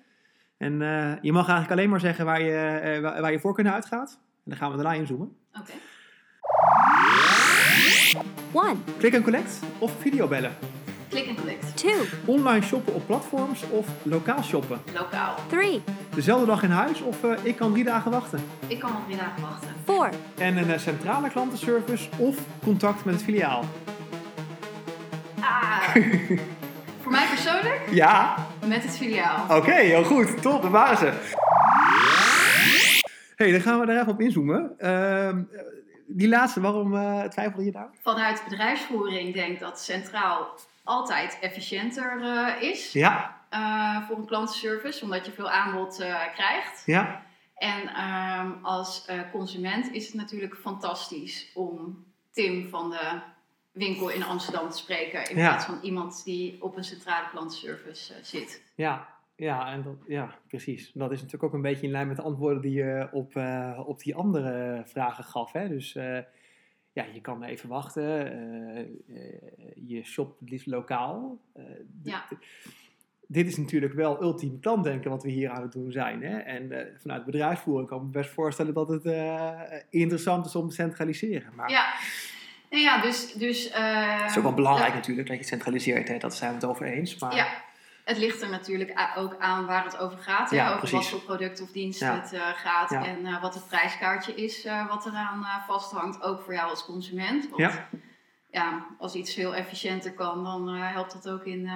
En 0.57 0.81
uh, 0.81 1.13
je 1.21 1.33
mag 1.33 1.49
eigenlijk 1.49 1.71
alleen 1.71 1.91
maar 1.91 2.01
zeggen 2.01 2.25
waar 2.25 2.43
je, 2.43 2.81
uh, 3.03 3.21
waar, 3.21 3.33
je 3.33 3.41
voorkeur 3.41 3.73
uitgaat. 3.73 4.21
En 4.21 4.43
dan 4.45 4.57
gaan 4.57 4.71
we 4.71 4.77
daarna 4.77 4.93
inzoomen. 4.93 5.37
Oké. 5.59 5.73
One, 8.53 8.77
Click 8.99 9.15
and 9.15 9.25
collect 9.25 9.61
of 9.79 10.01
videobellen? 10.01 10.53
Click 11.11 11.29
and 11.29 11.37
collect. 11.38 11.77
two, 11.77 12.05
Online 12.27 12.62
shoppen 12.62 12.94
op 12.94 13.07
platforms 13.07 13.62
of 13.70 13.87
lokaal 14.03 14.42
shoppen? 14.42 14.81
Lokaal. 14.94 15.35
three, 15.49 15.83
Dezelfde 16.14 16.46
dag 16.46 16.62
in 16.62 16.70
huis 16.70 17.01
of 17.01 17.25
uh, 17.25 17.33
ik 17.42 17.57
kan 17.57 17.73
drie 17.73 17.85
dagen 17.85 18.11
wachten? 18.11 18.40
Ik 18.66 18.79
kan 18.79 18.92
nog 18.92 19.01
drie 19.07 19.16
dagen 19.16 19.42
wachten. 19.42 19.68
four, 19.85 20.11
En 20.38 20.57
een 20.57 20.68
uh, 20.68 20.79
centrale 20.79 21.31
klantenservice 21.31 22.09
of 22.16 22.37
contact 22.62 23.05
met 23.05 23.14
het 23.14 23.23
filiaal? 23.25 23.64
Ah, 25.40 25.83
voor 27.03 27.11
mij 27.12 27.27
persoonlijk 27.29 27.81
Ja, 27.90 28.35
met 28.66 28.83
het 28.83 28.96
filiaal. 28.96 29.57
Oké, 29.59 29.73
heel 29.73 30.05
goed. 30.05 30.42
Top, 30.42 30.62
daar 30.62 30.70
waren 30.70 30.96
ze. 30.99 31.12
hey, 33.37 33.51
dan 33.53 33.61
gaan 33.61 33.81
we 33.81 33.87
daar 33.87 34.01
even 34.01 34.12
op 34.12 34.20
inzoomen. 34.20 34.73
Uh, 34.79 35.31
die 36.07 36.29
laatste, 36.29 36.61
waarom 36.61 36.94
uh, 36.94 37.23
twijfelde 37.23 37.64
je 37.64 37.70
daar? 37.73 37.88
Vanuit 38.03 38.42
bedrijfsvoering 38.49 39.35
denk 39.35 39.53
ik 39.53 39.61
dat 39.61 39.81
centraal 39.81 40.55
altijd 40.90 41.38
efficiënter 41.40 42.20
uh, 42.20 42.62
is 42.70 42.92
Ja. 42.92 43.38
Uh, 43.55 44.07
voor 44.07 44.16
een 44.16 44.26
klantenservice, 44.26 45.05
omdat 45.05 45.26
je 45.26 45.33
veel 45.33 45.50
aanbod 45.50 46.00
uh, 46.00 46.33
krijgt. 46.35 46.83
Ja. 46.87 47.22
En 47.55 48.05
um, 48.05 48.64
als 48.64 49.09
consument 49.33 49.92
is 49.92 50.07
het 50.07 50.14
natuurlijk 50.14 50.57
fantastisch 50.57 51.50
om 51.55 52.05
Tim 52.33 52.68
van 52.68 52.90
de 52.90 53.20
winkel 53.72 54.09
in 54.09 54.22
Amsterdam 54.22 54.70
te 54.70 54.76
spreken. 54.76 55.31
In 55.31 55.37
Ja. 55.37 55.48
plaats 55.48 55.64
van 55.64 55.79
iemand 55.83 56.24
die 56.24 56.62
op 56.62 56.76
een 56.76 56.85
centrale 56.85 57.29
klantenservice 57.29 58.14
zit. 58.22 58.62
Ja, 58.74 59.09
ja, 59.37 59.72
en 59.72 59.83
dat, 59.83 59.94
ja, 60.07 60.35
precies. 60.48 60.90
Dat 60.94 61.11
is 61.11 61.16
natuurlijk 61.16 61.44
ook 61.44 61.53
een 61.53 61.62
beetje 61.62 61.87
in 61.87 61.92
lijn 61.92 62.09
met 62.09 62.16
de 62.16 62.22
antwoorden 62.22 62.62
die 62.62 62.72
je 62.72 63.09
op, 63.12 63.35
uh, 63.35 63.81
op 63.87 63.98
die 63.98 64.14
andere 64.14 64.83
vragen 64.87 65.24
gaf. 65.24 65.53
Hè? 65.53 65.68
Dus 65.68 65.94
uh, 65.94 66.18
ja, 66.92 67.05
je 67.12 67.20
kan 67.20 67.42
even 67.42 67.68
wachten. 67.68 68.33
Uh, 69.09 69.24
je 69.74 70.03
shopt 70.03 70.40
het 70.40 70.50
liefst 70.50 70.66
lokaal. 70.66 71.40
ja. 72.03 72.24
Dit 73.26 73.46
is 73.46 73.57
natuurlijk 73.57 73.92
wel 73.92 74.22
ultiem 74.22 74.61
klantdenken 74.61 75.11
wat 75.11 75.22
we 75.22 75.31
hier 75.31 75.50
aan 75.50 75.62
het 75.62 75.72
doen 75.72 75.92
zijn. 75.92 76.22
Hè? 76.22 76.38
En 76.38 76.88
vanuit 77.00 77.24
bedrijfsvoering 77.24 77.88
kan 77.88 77.98
ik 77.98 78.05
me 78.05 78.11
best 78.11 78.31
voorstellen 78.31 78.74
dat 78.74 78.88
het 78.88 79.05
interessant 79.90 80.46
is 80.46 80.55
om 80.55 80.68
te 80.68 80.74
centraliseren. 80.74 81.55
Maar... 81.55 81.70
Ja. 81.70 81.94
Nou 82.70 82.83
ja, 82.83 83.00
dus... 83.00 83.33
dus 83.33 83.68
uh, 83.70 84.20
het 84.20 84.31
is 84.31 84.37
ook 84.37 84.42
wel 84.42 84.55
belangrijk 84.55 84.94
natuurlijk 84.94 85.29
dat 85.29 85.38
je 85.38 85.44
centraliseert, 85.44 86.09
hè? 86.09 86.18
dat 86.18 86.35
zijn 86.35 86.50
we 86.50 86.57
het 86.57 86.64
over 86.64 86.87
eens. 86.87 87.18
Maar... 87.18 87.37
Ja, 87.37 87.62
het 88.11 88.18
ligt 88.18 88.42
er 88.42 88.51
natuurlijk 88.51 89.12
ook 89.16 89.37
aan 89.38 89.66
waar 89.66 89.85
het 89.85 89.99
over 89.99 90.18
gaat. 90.18 90.51
Ja, 90.51 90.64
hè? 90.64 90.68
over 90.75 90.79
precies. 90.88 91.11
wat 91.11 91.20
voor 91.20 91.20
product 91.37 91.61
of 91.62 91.70
dienst 91.73 92.01
Ja. 92.01 92.20
het 92.20 92.33
uh, 92.33 92.49
gaat. 92.49 92.90
Ja. 92.90 93.05
En 93.07 93.20
uh, 93.20 93.42
wat 93.42 93.55
het 93.55 93.66
prijskaartje 93.66 94.35
is 94.35 94.66
uh, 94.66 94.88
wat 94.88 95.07
eraan 95.07 95.46
vasthangt. 95.66 96.23
Ook 96.23 96.40
voor 96.42 96.55
jou 96.55 96.70
als 96.70 96.85
consument. 96.85 97.49
Want, 97.49 97.57
Ja. 97.62 97.88
ja, 98.51 98.87
als 98.99 99.14
iets 99.14 99.35
veel 99.35 99.55
efficiënter 99.55 100.12
kan, 100.12 100.44
dan 100.44 100.68
helpt 100.68 101.12
dat 101.12 101.29
ook 101.29 101.44
in, 101.44 101.70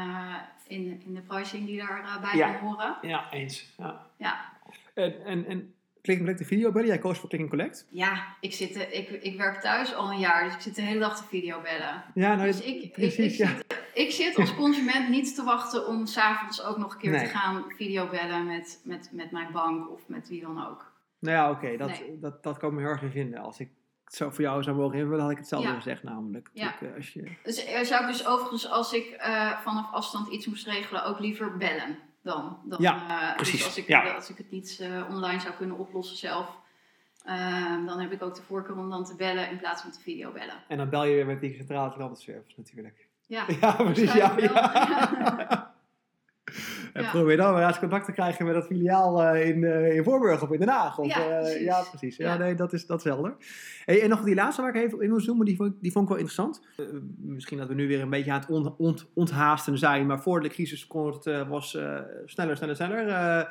in, 0.66 1.02
in 1.06 1.14
de 1.14 1.20
pricing 1.20 1.66
die 1.66 1.78
daarbij 1.86 2.36
Ja. 2.36 2.52
kan 2.52 2.60
horen. 2.60 2.96
Ja, 3.02 3.30
eens. 3.30 3.74
Ja. 3.76 4.06
Ja. 4.16 4.52
En, 4.94 5.24
en, 5.24 5.46
en 5.46 5.73
Click 6.04 6.16
and 6.18 6.26
Collect 6.26 6.38
de 6.38 6.44
video 6.54 6.72
bellen, 6.72 6.88
jij 6.88 6.98
koos 6.98 7.18
voor 7.18 7.28
Click 7.28 7.40
and 7.40 7.50
Collect. 7.50 7.86
Ja, 7.90 8.36
ik, 8.40 8.52
zit, 8.52 8.76
ik, 8.90 9.08
ik 9.08 9.36
werk 9.36 9.60
thuis 9.60 9.94
al 9.94 10.10
een 10.10 10.18
jaar, 10.18 10.44
dus 10.44 10.54
ik 10.54 10.60
zit 10.60 10.74
de 10.74 10.82
hele 10.82 10.98
dag 10.98 11.16
te 11.16 11.24
videobellen. 11.28 12.04
Ja, 12.14 12.34
nou, 12.34 12.46
Dus 12.46 12.60
ik, 12.60 12.92
precies, 12.92 13.32
ik, 13.32 13.38
ja. 13.38 13.48
zit, 13.56 13.82
ik 13.94 14.10
zit 14.10 14.36
als 14.36 14.54
consument 14.54 15.08
niet 15.08 15.34
te 15.34 15.42
wachten 15.44 15.86
om 15.86 16.06
s'avonds 16.06 16.62
ook 16.64 16.76
nog 16.76 16.92
een 16.92 16.98
keer 17.00 17.10
Nee. 17.10 17.20
te 17.24 17.30
gaan 17.30 17.64
videobellen 17.76 18.46
met, 18.46 18.80
met, 18.84 19.08
met 19.12 19.30
mijn 19.30 19.52
bank 19.52 19.90
of 19.90 20.00
met 20.08 20.28
wie 20.28 20.40
dan 20.40 20.66
ook. 20.66 20.92
Nou 21.18 21.36
ja, 21.36 21.50
oké, 21.50 21.76
dat, 21.76 21.88
Nee. 21.88 22.18
dat, 22.20 22.42
dat 22.42 22.58
kan 22.58 22.68
ik 22.68 22.74
me 22.74 22.80
heel 22.80 22.90
erg 22.90 23.02
in 23.02 23.10
vinden. 23.10 23.40
Als 23.40 23.58
ik 23.60 23.68
het 24.04 24.14
zo 24.14 24.30
voor 24.30 24.40
jou 24.44 24.62
zou 24.62 24.76
mogen 24.76 24.98
invullen, 24.98 25.20
had 25.22 25.30
ik 25.30 25.38
hetzelfde 25.38 25.68
Ja. 25.68 25.74
gezegd 25.74 26.02
namelijk. 26.02 26.50
Ja. 26.52 26.74
Eh, 26.80 26.94
Als 26.96 27.12
je, 27.12 27.30
Dus 27.42 27.64
eh, 27.64 27.80
zou 27.82 28.02
ik 28.02 28.08
dus 28.08 28.26
overigens, 28.26 28.70
als 28.70 28.92
ik 28.92 29.10
eh, 29.10 29.58
vanaf 29.60 29.92
afstand 29.92 30.28
iets 30.28 30.46
moest 30.46 30.66
regelen, 30.66 31.04
ook 31.04 31.18
liever 31.18 31.56
bellen 31.56 31.98
dan. 32.24 32.58
dan 32.64 32.80
Ja, 32.80 33.28
eh, 33.30 33.36
precies, 33.36 33.56
Dus 33.56 33.64
als 33.64 33.76
ik, 33.76 33.86
ja. 33.86 34.14
als 34.14 34.30
ik 34.30 34.36
het 34.36 34.50
niet 34.50 34.78
eh, 34.80 35.08
online 35.10 35.40
zou 35.40 35.54
kunnen 35.54 35.78
oplossen 35.78 36.16
zelf, 36.16 36.58
eh, 37.24 37.86
dan 37.86 38.00
heb 38.00 38.12
ik 38.12 38.22
ook 38.22 38.34
de 38.34 38.42
voorkeur 38.42 38.76
om 38.76 38.90
dan 38.90 39.04
te 39.04 39.16
bellen 39.16 39.50
in 39.50 39.58
plaats 39.58 39.82
van 39.82 39.90
te 39.90 40.00
videobellen. 40.00 40.54
en 40.68 40.76
dan 40.76 40.88
bel 40.88 41.04
je 41.04 41.14
weer 41.14 41.26
met 41.26 41.40
die 41.40 41.54
centrale 41.56 41.92
klantenservice 41.92 42.54
natuurlijk. 42.56 43.08
Ja, 43.26 43.44
Ja, 43.60 43.72
precies. 43.72 44.12
Ja, 44.12 44.34
ja. 44.36 45.72
En 46.92 47.02
Ja. 47.02 47.10
probeer 47.10 47.36
dan 47.36 47.54
weer 47.54 47.66
eens 47.66 47.78
contact 47.78 48.04
te 48.04 48.12
krijgen 48.12 48.44
met 48.44 48.54
dat 48.54 48.66
filiaal 48.66 49.22
eh, 49.22 49.48
in, 49.48 49.64
eh, 49.64 49.96
in 49.96 50.04
Voorburg 50.04 50.42
of 50.42 50.50
in 50.50 50.58
Den 50.58 50.68
Haag. 50.68 50.98
Of, 50.98 51.06
Ja, 51.06 51.28
eh, 51.28 51.40
precies. 51.42 51.60
ja, 51.64 51.82
precies. 51.90 52.16
Ja, 52.16 52.36
nee, 52.36 52.54
dat 52.54 52.72
is, 52.72 52.86
dat 52.86 52.98
is 52.98 53.04
helder. 53.04 53.34
Hey, 53.84 54.02
en 54.02 54.08
nog 54.08 54.22
die 54.22 54.34
laatste 54.34 54.62
waar 54.62 54.74
ik 54.76 54.82
even 54.82 55.00
in 55.00 55.08
wil 55.10 55.20
zoomen, 55.20 55.46
die 55.46 55.56
vond, 55.56 55.72
ik- 55.74 55.80
die 55.80 55.92
vond 55.92 56.04
ik 56.04 56.10
wel 56.10 56.20
interessant. 56.20 56.60
Eh, 56.76 56.84
misschien 57.18 57.58
dat 57.58 57.68
we 57.68 57.74
nu 57.74 57.88
weer 57.88 58.00
een 58.00 58.10
beetje 58.10 58.32
aan 58.32 58.40
het 58.40 58.48
ont, 58.50 58.74
ont- 58.76 59.06
onthaasten 59.14 59.78
zijn, 59.78 60.06
maar 60.06 60.20
voor 60.22 60.40
de 60.40 60.48
crisis 60.48 60.86
kon 60.86 61.06
het, 61.06 61.26
eh, 61.26 61.48
was 61.48 61.74
eh, 61.74 61.98
sneller, 62.26 62.56
sneller, 62.56 62.76
sneller. 62.76 63.08
Eh, 63.08 63.42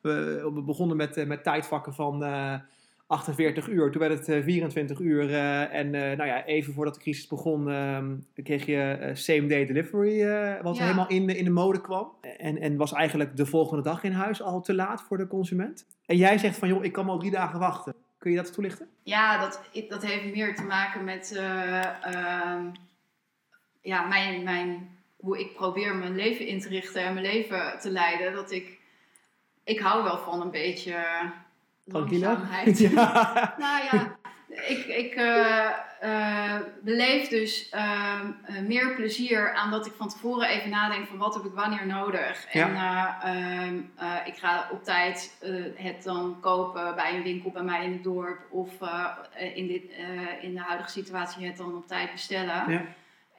we, 0.00 0.62
begonnen 0.66 0.96
met, 0.96 1.16
eh, 1.16 1.26
met 1.26 1.44
tijdvakken 1.44 1.94
van 1.94 2.24
eh, 2.24 2.54
48 3.10 3.68
uur. 3.68 3.90
Toen 3.90 4.00
werd 4.00 4.18
het 4.18 4.28
eh, 4.28 4.42
24 4.42 4.98
uur. 5.00 5.30
eh, 5.34 5.74
en 5.74 5.94
eh, 5.94 6.16
nou 6.16 6.28
ja, 6.28 6.44
even 6.44 6.72
voordat 6.72 6.94
de 6.94 7.00
crisis 7.00 7.26
begon, 7.26 7.70
ehm, 7.70 8.16
kreeg 8.42 8.66
je 8.66 8.76
eh, 8.80 9.14
same 9.14 9.46
day 9.46 9.66
delivery, 9.66 10.22
eh, 10.22 10.62
wat 10.62 10.76
Ja. 10.76 10.82
helemaal 10.82 11.08
in, 11.08 11.26
de- 11.26 11.36
in 11.36 11.44
de 11.44 11.50
mode 11.50 11.80
kwam. 11.80 12.12
En, 12.38 12.58
en 12.60 12.76
was 12.76 12.92
eigenlijk 12.92 13.36
de 13.36 13.46
volgende 13.46 13.82
dag 13.82 14.02
in 14.02 14.12
huis 14.12 14.42
al 14.42 14.60
te 14.60 14.74
laat 14.74 15.02
voor 15.02 15.16
de 15.16 15.26
consument. 15.26 15.86
En 16.06 16.16
jij 16.16 16.38
zegt 16.38 16.56
van, 16.58 16.68
joh, 16.68 16.84
ik 16.84 16.92
kan 16.92 17.06
maar 17.06 17.18
drie 17.18 17.30
dagen 17.30 17.58
wachten. 17.58 17.94
Kun 18.18 18.30
je 18.30 18.36
dat 18.36 18.52
toelichten? 18.52 18.88
Ja, 19.02 19.40
dat, 19.40 19.60
dat 19.88 20.04
heeft 20.06 20.34
meer 20.34 20.54
te 20.54 20.62
maken 20.62 21.04
met 21.04 21.36
eh, 21.36 22.04
ehm, 22.14 22.64
ja, 23.82 24.06
mijn, 24.06 24.42
mijn, 24.44 24.88
hoe 25.16 25.40
ik 25.40 25.54
probeer 25.54 25.94
mijn 25.96 26.16
leven 26.16 26.46
in 26.46 26.60
te 26.60 26.68
richten 26.68 27.02
en 27.04 27.12
mijn 27.14 27.26
leven 27.26 27.78
te 27.80 27.90
leiden. 27.90 28.32
Dat 28.32 28.50
ik, 28.50 28.78
ik 29.64 29.78
hou 29.80 30.02
wel 30.04 30.18
van 30.18 30.40
een 30.40 30.50
beetje? 30.50 30.94
Langzaamheid. 31.92 32.78
ja. 32.94 33.54
Nou 33.58 33.84
ja, 33.92 34.16
ik, 34.68 34.86
ik 34.86 35.14
eh, 35.14 35.66
eh, 36.00 36.60
beleef 36.82 37.28
dus 37.28 37.68
ehm, 37.68 38.30
eh, 38.44 38.60
meer 38.60 38.94
plezier 38.94 39.54
aan 39.54 39.70
dat 39.70 39.86
ik 39.86 39.92
van 39.96 40.08
tevoren 40.08 40.48
even 40.48 40.70
nadenk 40.70 41.06
van 41.06 41.18
wat 41.18 41.34
heb 41.34 41.44
ik 41.44 41.52
wanneer 41.54 41.86
nodig. 41.86 42.46
En 42.52 42.74
eh, 42.74 43.06
ehm, 43.22 43.80
eh, 43.96 44.14
ik 44.24 44.36
ga 44.36 44.68
op 44.72 44.84
tijd 44.84 45.36
eh, 45.40 45.52
het 45.74 46.02
dan 46.02 46.36
kopen 46.40 46.94
bij 46.94 47.14
een 47.14 47.22
winkel 47.22 47.50
bij 47.50 47.62
mij 47.62 47.84
in 47.84 47.92
het 47.92 48.04
dorp. 48.04 48.40
Of 48.50 48.80
eh, 48.80 49.56
in, 49.56 49.66
dit, 49.66 49.90
eh, 49.90 50.44
in 50.44 50.54
de 50.54 50.60
huidige 50.60 50.90
situatie 50.90 51.46
het 51.46 51.56
dan 51.56 51.76
op 51.76 51.86
tijd 51.86 52.12
bestellen. 52.12 52.70
Ja. 52.70 52.82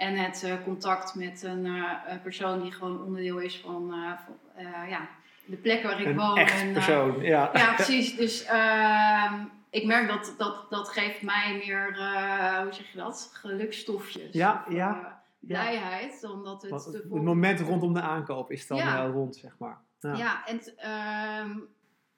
En 0.02 0.16
het 0.16 0.44
eh, 0.44 0.54
contact 0.64 1.16
met 1.16 1.44
een 1.44 1.66
eh, 1.66 2.22
persoon 2.24 2.62
die 2.62 2.72
gewoon 2.72 3.04
onderdeel 3.04 3.38
is 3.38 3.60
van, 3.60 3.94
van, 4.26 4.38
eh, 4.56 4.90
ja, 4.90 5.10
de 5.46 5.56
plek 5.58 5.84
waar 5.84 6.00
ik 6.02 6.06
Een 6.08 6.16
woon. 6.18 6.38
echt 6.38 6.62
en, 6.62 6.68
eh, 6.68 6.74
persoon, 6.74 7.22
ja. 7.22 7.50
ja, 7.54 7.74
precies. 7.76 8.16
Dus 8.16 8.44
ehm, 8.46 9.44
ik 9.70 9.86
merk 9.86 10.08
dat, 10.08 10.34
dat 10.38 10.66
dat 10.70 10.90
geeft 10.90 11.22
mij 11.22 11.62
meer, 11.66 11.98
eh, 12.00 12.58
hoe 12.62 12.74
zeg 12.74 12.92
je 12.92 12.98
dat? 12.98 13.30
Gelukstofjes. 13.34 14.34
Ja, 14.34 14.64
Of, 14.68 14.74
ja, 14.74 14.90
eh, 15.06 15.48
blijheid, 15.48 16.24
omdat 16.24 16.62
het... 16.62 16.86
Het 16.86 17.10
moment 17.10 17.60
rondom 17.60 17.94
de 17.94 18.02
aankoop 18.02 18.52
is 18.52 18.68
dan 18.68 18.78
Ja. 18.78 19.04
eh, 19.06 19.12
rond, 19.12 19.36
zeg 19.36 19.56
maar. 19.60 19.78
Ja. 20.00 20.14
Ja, 20.16 20.46
en 20.46 20.62
ehm, 20.78 21.58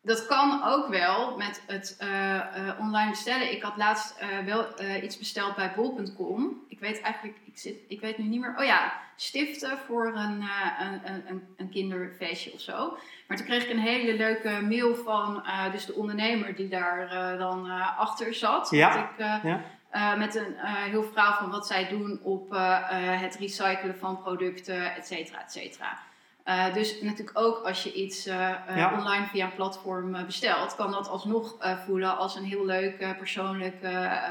dat 0.05 0.25
kan 0.25 0.63
ook 0.63 0.87
wel 0.87 1.37
met 1.37 1.63
het 1.67 1.95
eh, 1.99 2.35
eh, 2.35 2.79
online 2.79 3.09
bestellen. 3.09 3.51
Ik 3.51 3.63
had 3.63 3.77
laatst 3.77 4.17
eh, 4.17 4.27
wel 4.45 4.65
iets 5.01 5.17
besteld 5.17 5.55
bij 5.55 5.73
bol.com. 5.75 6.63
Ik 6.67 6.79
weet 6.79 7.01
eigenlijk, 7.01 7.37
ik, 7.45 7.57
zit, 7.57 7.75
ik 7.87 8.01
weet 8.01 8.17
nu 8.17 8.23
niet 8.23 8.41
meer. 8.41 8.55
Oh 8.57 8.65
ja, 8.65 8.93
stiften 9.15 9.77
voor 9.87 10.07
een, 10.15 10.43
een, 10.79 11.01
een, 11.27 11.43
een, 11.57 11.69
kinderfeestje 11.69 12.53
of 12.53 12.59
zo. 12.59 12.97
Maar 13.27 13.37
toen 13.37 13.45
kreeg 13.45 13.63
ik 13.63 13.69
een 13.69 13.79
hele 13.79 14.13
leuke 14.13 14.61
mail 14.61 14.95
van 14.95 15.43
dus 15.71 15.85
de 15.85 15.93
ondernemer 15.93 16.55
die 16.55 16.67
daar 16.67 17.37
dan 17.37 17.69
achter 17.97 18.33
zat. 18.33 18.69
Ja, 18.69 18.93
Dat 18.95 19.03
ik, 19.03 19.43
ja. 19.91 20.15
met 20.15 20.35
een 20.35 20.55
heel 20.65 21.03
verhaal 21.03 21.33
van 21.33 21.49
wat 21.49 21.67
zij 21.67 21.87
doen 21.87 22.19
op 22.23 22.49
het 22.95 23.35
recyclen 23.35 23.97
van 23.97 24.21
producten, 24.21 24.95
et 24.95 25.07
cetera, 25.07 25.41
et 25.43 25.51
cetera. 25.51 25.97
Eh, 26.43 26.73
dus 26.73 27.01
natuurlijk 27.01 27.39
ook 27.39 27.57
als 27.65 27.83
je 27.83 27.93
iets 27.93 28.25
eh, 28.25 28.51
eh, 28.67 28.77
Ja. 28.77 28.99
online 28.99 29.25
via 29.25 29.45
een 29.45 29.55
platform 29.55 30.11
bestelt, 30.25 30.75
kan 30.75 30.91
dat 30.91 31.07
alsnog 31.09 31.57
voelen 31.85 32.17
als 32.17 32.35
een 32.35 32.43
heel 32.43 32.65
leuk 32.65 33.15
persoonlijk 33.17 33.75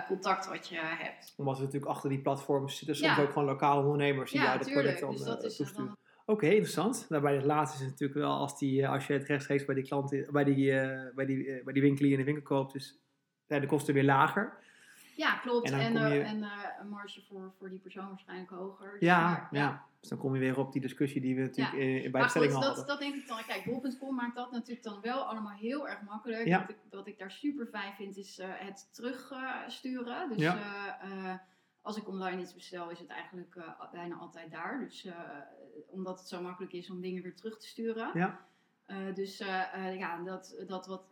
contact 0.07 0.49
wat 0.49 0.69
je 0.69 0.77
hebt. 0.81 1.35
Omdat 1.37 1.57
er 1.57 1.63
natuurlijk 1.65 1.91
achter 1.91 2.11
die 2.11 2.21
platforms 2.21 2.77
zitten 2.79 2.97
soms 2.97 3.17
Ja. 3.17 3.23
ook 3.23 3.33
gewoon 3.33 3.45
lokale 3.49 3.83
ondernemers 3.83 4.31
die 4.31 4.41
Ja, 4.41 4.47
jou 4.47 4.59
de 4.59 4.65
tuurlijk. 4.65 4.99
product 4.99 5.21
dan 5.21 5.35
Dus 5.35 5.43
dan 5.43 5.57
toesturen. 5.57 5.97
Oké, 6.27 6.47
interessant. 6.47 7.07
Nou, 7.09 7.23
bij 7.23 7.35
het 7.35 7.45
laatste 7.45 7.77
is 7.77 7.83
het 7.83 7.91
natuurlijk 7.91 8.19
wel 8.21 8.37
als, 8.39 8.59
die, 8.59 8.89
als 8.89 9.07
je 9.07 9.13
het 9.13 9.27
rechtstreeks 9.27 9.65
bij 9.65 9.75
die 9.75 9.85
klant, 9.85 10.27
bij 10.31 10.45
die, 10.45 10.71
bij 11.15 11.27
die, 11.27 11.63
bij 11.65 11.73
die 11.73 11.83
winkelier 11.83 12.13
in 12.13 12.19
de 12.19 12.25
winkel 12.25 12.43
koopt, 12.43 12.73
dus 12.73 13.01
zijn 13.47 13.61
de 13.61 13.67
kosten 13.67 13.95
weer 13.95 14.05
lager. 14.05 14.59
Ja, 15.17 15.37
klopt. 15.37 15.71
En 15.71 15.81
En, 15.81 15.97
eh, 15.97 16.15
je- 16.15 16.21
en 16.23 16.43
eh, 16.43 16.51
een 16.81 16.89
marge 16.89 17.23
voor, 17.29 17.53
voor 17.59 17.69
die 17.71 17.79
persoon 17.79 18.09
waarschijnlijk 18.09 18.51
hoger. 18.51 18.91
Dus, 18.93 19.01
Ja, 19.01 19.21
maar, 19.31 19.49
ja. 19.51 19.85
Dus 20.01 20.09
dan 20.11 20.19
kom 20.19 20.35
je 20.35 20.41
weer 20.41 20.59
op 20.59 20.73
die 20.73 20.81
discussie 20.81 21.21
die 21.21 21.35
we 21.35 21.41
natuurlijk 21.41 21.77
eh, 22.05 22.11
bij 22.11 22.23
de 22.23 22.29
stelling 22.29 22.53
al 22.55 22.61
dat, 22.61 22.69
hadden. 22.69 22.87
dat 22.87 22.99
denk 22.99 23.15
ik 23.15 23.27
dan. 23.27 23.39
Kijk, 23.47 23.65
bol.com 23.65 24.15
maakt 24.15 24.35
dat 24.37 24.51
natuurlijk 24.51 24.83
dan 24.83 25.01
wel 25.01 25.23
allemaal 25.23 25.57
heel 25.57 25.89
erg 25.89 26.03
makkelijk. 26.03 26.47
Ja. 26.47 26.61
Wat, 26.61 26.69
ik, 26.71 26.77
wat 26.91 27.07
ik 27.07 27.19
daar 27.19 27.31
super 27.31 27.67
fijn 27.67 27.93
vind, 27.95 28.17
is 28.17 28.41
het 28.43 28.89
terugsturen. 28.93 30.29
dus 30.29 30.39
Ja. 30.39 31.01
als 31.83 31.97
ik 31.97 32.09
online 32.09 32.41
iets 32.43 32.55
bestel, 32.55 32.91
is 32.91 32.99
het 32.99 33.09
eigenlijk 33.09 33.57
bijna 33.93 34.15
altijd 34.17 34.51
daar. 34.51 34.79
Dus 34.81 35.09
omdat 35.87 36.19
het 36.19 36.29
zo 36.29 36.41
makkelijk 36.43 36.73
is 36.73 36.91
om 36.91 37.01
dingen 37.01 37.23
weer 37.23 37.35
terug 37.35 37.59
te 37.59 37.67
sturen. 37.67 38.11
Ja. 38.15 38.41
Dus 39.15 39.39
ja, 39.39 40.23
dat, 40.25 40.63
dat 40.67 40.87
wat. 40.87 41.03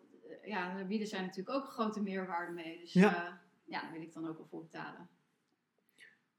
ja, 0.44 0.84
bieden 0.84 1.06
zij 1.08 1.20
natuurlijk 1.20 1.56
ook 1.56 1.64
een 1.64 1.70
grote 1.72 2.02
meerwaarde 2.02 2.52
mee. 2.52 2.78
Dus 2.80 2.92
Ja. 2.92 3.39
Ja, 3.70 3.82
wil 3.92 4.02
ik 4.02 4.12
dan 4.12 4.28
ook 4.28 4.36
wel 4.36 4.46
voor 4.50 4.62
betalen. 4.62 5.08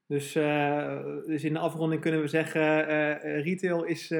Dus, 0.06 0.34
eh, 0.34 0.98
dus 1.26 1.44
in 1.44 1.52
de 1.52 1.58
afronding 1.58 2.00
kunnen 2.00 2.20
we 2.20 2.28
zeggen, 2.28 2.88
eh, 2.88 3.10
eh, 3.10 3.44
retail 3.44 3.84
is 3.84 4.14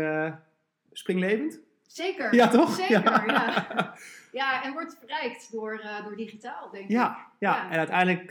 springlevend. 0.92 1.60
Zeker. 1.86 2.34
Ja, 2.34 2.48
toch? 2.48 2.74
Zeker, 2.74 3.00
Ja. 3.00 3.24
ja. 3.26 3.94
ja. 4.40 4.64
en 4.64 4.72
wordt 4.72 4.96
verrijkt 4.98 5.52
door, 5.52 5.82
door 6.04 6.16
digitaal, 6.16 6.70
denk 6.70 6.84
ik. 6.84 6.90
Ja, 6.90 7.26
ja. 7.38 7.70
En 7.70 7.78
uiteindelijk 7.78 8.26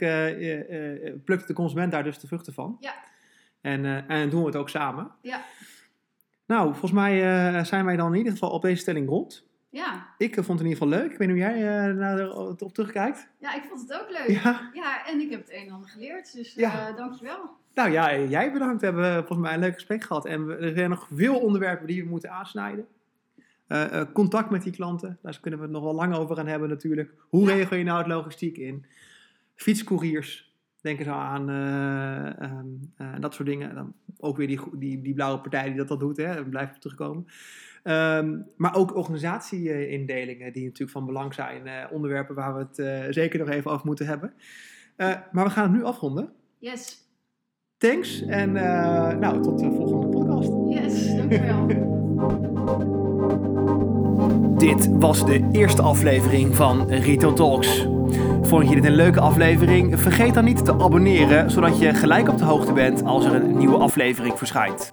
plukt 1.24 1.46
de 1.46 1.54
consument 1.54 1.92
daar 1.92 2.04
dus 2.04 2.18
de 2.18 2.26
vruchten 2.26 2.52
van. 2.52 2.76
Ja. 2.80 2.94
En, 3.60 4.08
en 4.08 4.30
doen 4.30 4.40
we 4.40 4.46
het 4.46 4.56
ook 4.56 4.68
samen. 4.68 5.10
Ja. 5.20 5.44
Nou, 6.46 6.70
volgens 6.70 6.92
mij 6.92 7.64
zijn 7.64 7.84
wij 7.84 7.96
dan 7.96 8.12
in 8.12 8.18
ieder 8.18 8.32
geval 8.32 8.50
op 8.50 8.62
deze 8.62 8.80
stelling 8.80 9.08
rond. 9.08 9.46
Ja. 9.72 10.06
Ik 10.18 10.36
eh, 10.36 10.44
vond 10.44 10.58
het 10.58 10.68
in 10.68 10.72
ieder 10.74 10.82
geval 10.82 10.88
leuk. 11.00 11.12
Ik 11.12 11.18
weet 11.18 11.28
niet 11.28 11.42
hoe 11.42 11.46
jij 11.52 11.88
eh, 11.88 11.94
naar 11.94 12.30
op 12.36 12.72
terugkijkt. 12.74 13.28
ja, 13.38 13.54
ik 13.54 13.62
vond 13.68 13.80
het 13.80 14.00
ook 14.00 14.10
leuk. 14.10 14.28
Ja, 14.42 14.70
Ja. 14.72 15.06
en 15.06 15.20
ik 15.20 15.30
heb 15.30 15.40
het 15.40 15.52
een 15.52 15.66
en 15.66 15.72
ander 15.72 15.88
geleerd, 15.88 16.32
dus 16.34 16.54
Ja. 16.54 16.88
eh 16.88 16.96
dankjewel. 16.96 17.50
Nou 17.74 17.90
ja, 17.90 18.16
jij 18.18 18.52
bedankt. 18.52 18.80
We 18.80 18.86
hebben 18.86 19.14
volgens 19.14 19.38
mij 19.38 19.54
een 19.54 19.60
leuk 19.60 19.74
gesprek 19.74 20.02
gehad. 20.02 20.26
En 20.26 20.46
we- 20.46 20.56
er 20.56 20.74
zijn 20.74 20.90
nog 20.90 21.08
veel 21.14 21.38
onderwerpen 21.40 21.86
die 21.86 22.02
we 22.04 22.08
moeten 22.10 22.30
aansnijden. 22.30 22.86
Contact 24.12 24.50
met 24.50 24.62
die 24.62 24.72
klanten, 24.72 25.18
daar 25.22 25.38
kunnen 25.40 25.60
we 25.60 25.66
het 25.66 25.74
nog 25.74 25.84
wel 25.84 25.94
lang 25.94 26.14
over 26.14 26.36
gaan 26.36 26.46
hebben 26.46 26.68
natuurlijk. 26.68 27.14
Hoe 27.28 27.48
Ja. 27.48 27.54
regel 27.54 27.76
je 27.76 27.84
nou 27.84 27.98
het 27.98 28.06
logistiek 28.06 28.56
in? 28.56 28.84
Fietscouriers, 29.54 30.54
denken 30.80 31.04
zo 31.04 31.10
aan 31.10 31.48
eh, 31.50 32.40
ehm, 32.42 32.66
eh, 32.96 33.14
dat 33.20 33.34
soort 33.34 33.48
dingen. 33.48 33.74
Dan 33.74 33.94
ook 34.18 34.36
weer 34.36 34.46
die, 34.46 34.60
die, 34.72 35.02
die 35.02 35.14
blauwe 35.14 35.40
partij 35.40 35.64
die 35.64 35.74
dat 35.76 35.90
al 35.90 35.98
doet, 35.98 36.16
hè. 36.16 36.44
we 36.44 36.58
op 36.74 36.80
terugkomen. 36.80 37.26
Ehm, 37.82 38.38
maar 38.56 38.74
ook 38.76 38.96
organisatieindelingen 38.96 40.52
die 40.52 40.64
natuurlijk 40.64 40.90
van 40.90 41.06
belang 41.06 41.34
zijn. 41.34 41.66
eh, 41.66 41.92
onderwerpen 41.92 42.34
waar 42.34 42.54
we 42.54 42.60
het 42.60 42.78
eh, 42.78 43.00
zeker 43.10 43.38
nog 43.38 43.48
even 43.48 43.70
over 43.70 43.86
moeten 43.86 44.06
hebben. 44.06 44.32
Eh, 44.96 45.14
maar 45.32 45.44
we 45.44 45.50
gaan 45.50 45.62
het 45.62 45.72
nu 45.72 45.84
afronden. 45.84 46.32
Yes, 46.58 47.00
Thanks 47.76 48.22
en 48.26 48.56
eh, 48.56 49.16
nou, 49.18 49.42
tot 49.42 49.58
de 49.58 49.70
volgende 49.70 50.06
podcast. 50.08 50.50
yes, 50.68 51.16
dankjewel. 51.16 51.66
Dit 54.58 54.88
was 54.98 55.26
de 55.26 55.48
eerste 55.52 55.82
aflevering 55.82 56.56
van 56.56 56.88
Retail 56.90 57.32
Talks. 57.32 57.86
Vond 58.42 58.68
je 58.68 58.74
dit 58.74 58.84
een 58.84 58.94
leuke 58.94 59.20
aflevering? 59.20 60.00
Vergeet 60.00 60.34
dan 60.34 60.44
niet 60.44 60.64
te 60.64 60.72
abonneren, 60.72 61.50
zodat 61.50 61.78
je 61.78 61.94
gelijk 61.94 62.28
op 62.28 62.38
de 62.38 62.44
hoogte 62.44 62.72
bent 62.72 63.04
als 63.04 63.24
er 63.24 63.34
een 63.34 63.56
nieuwe 63.56 63.76
aflevering 63.76 64.38
verschijnt. 64.38 64.90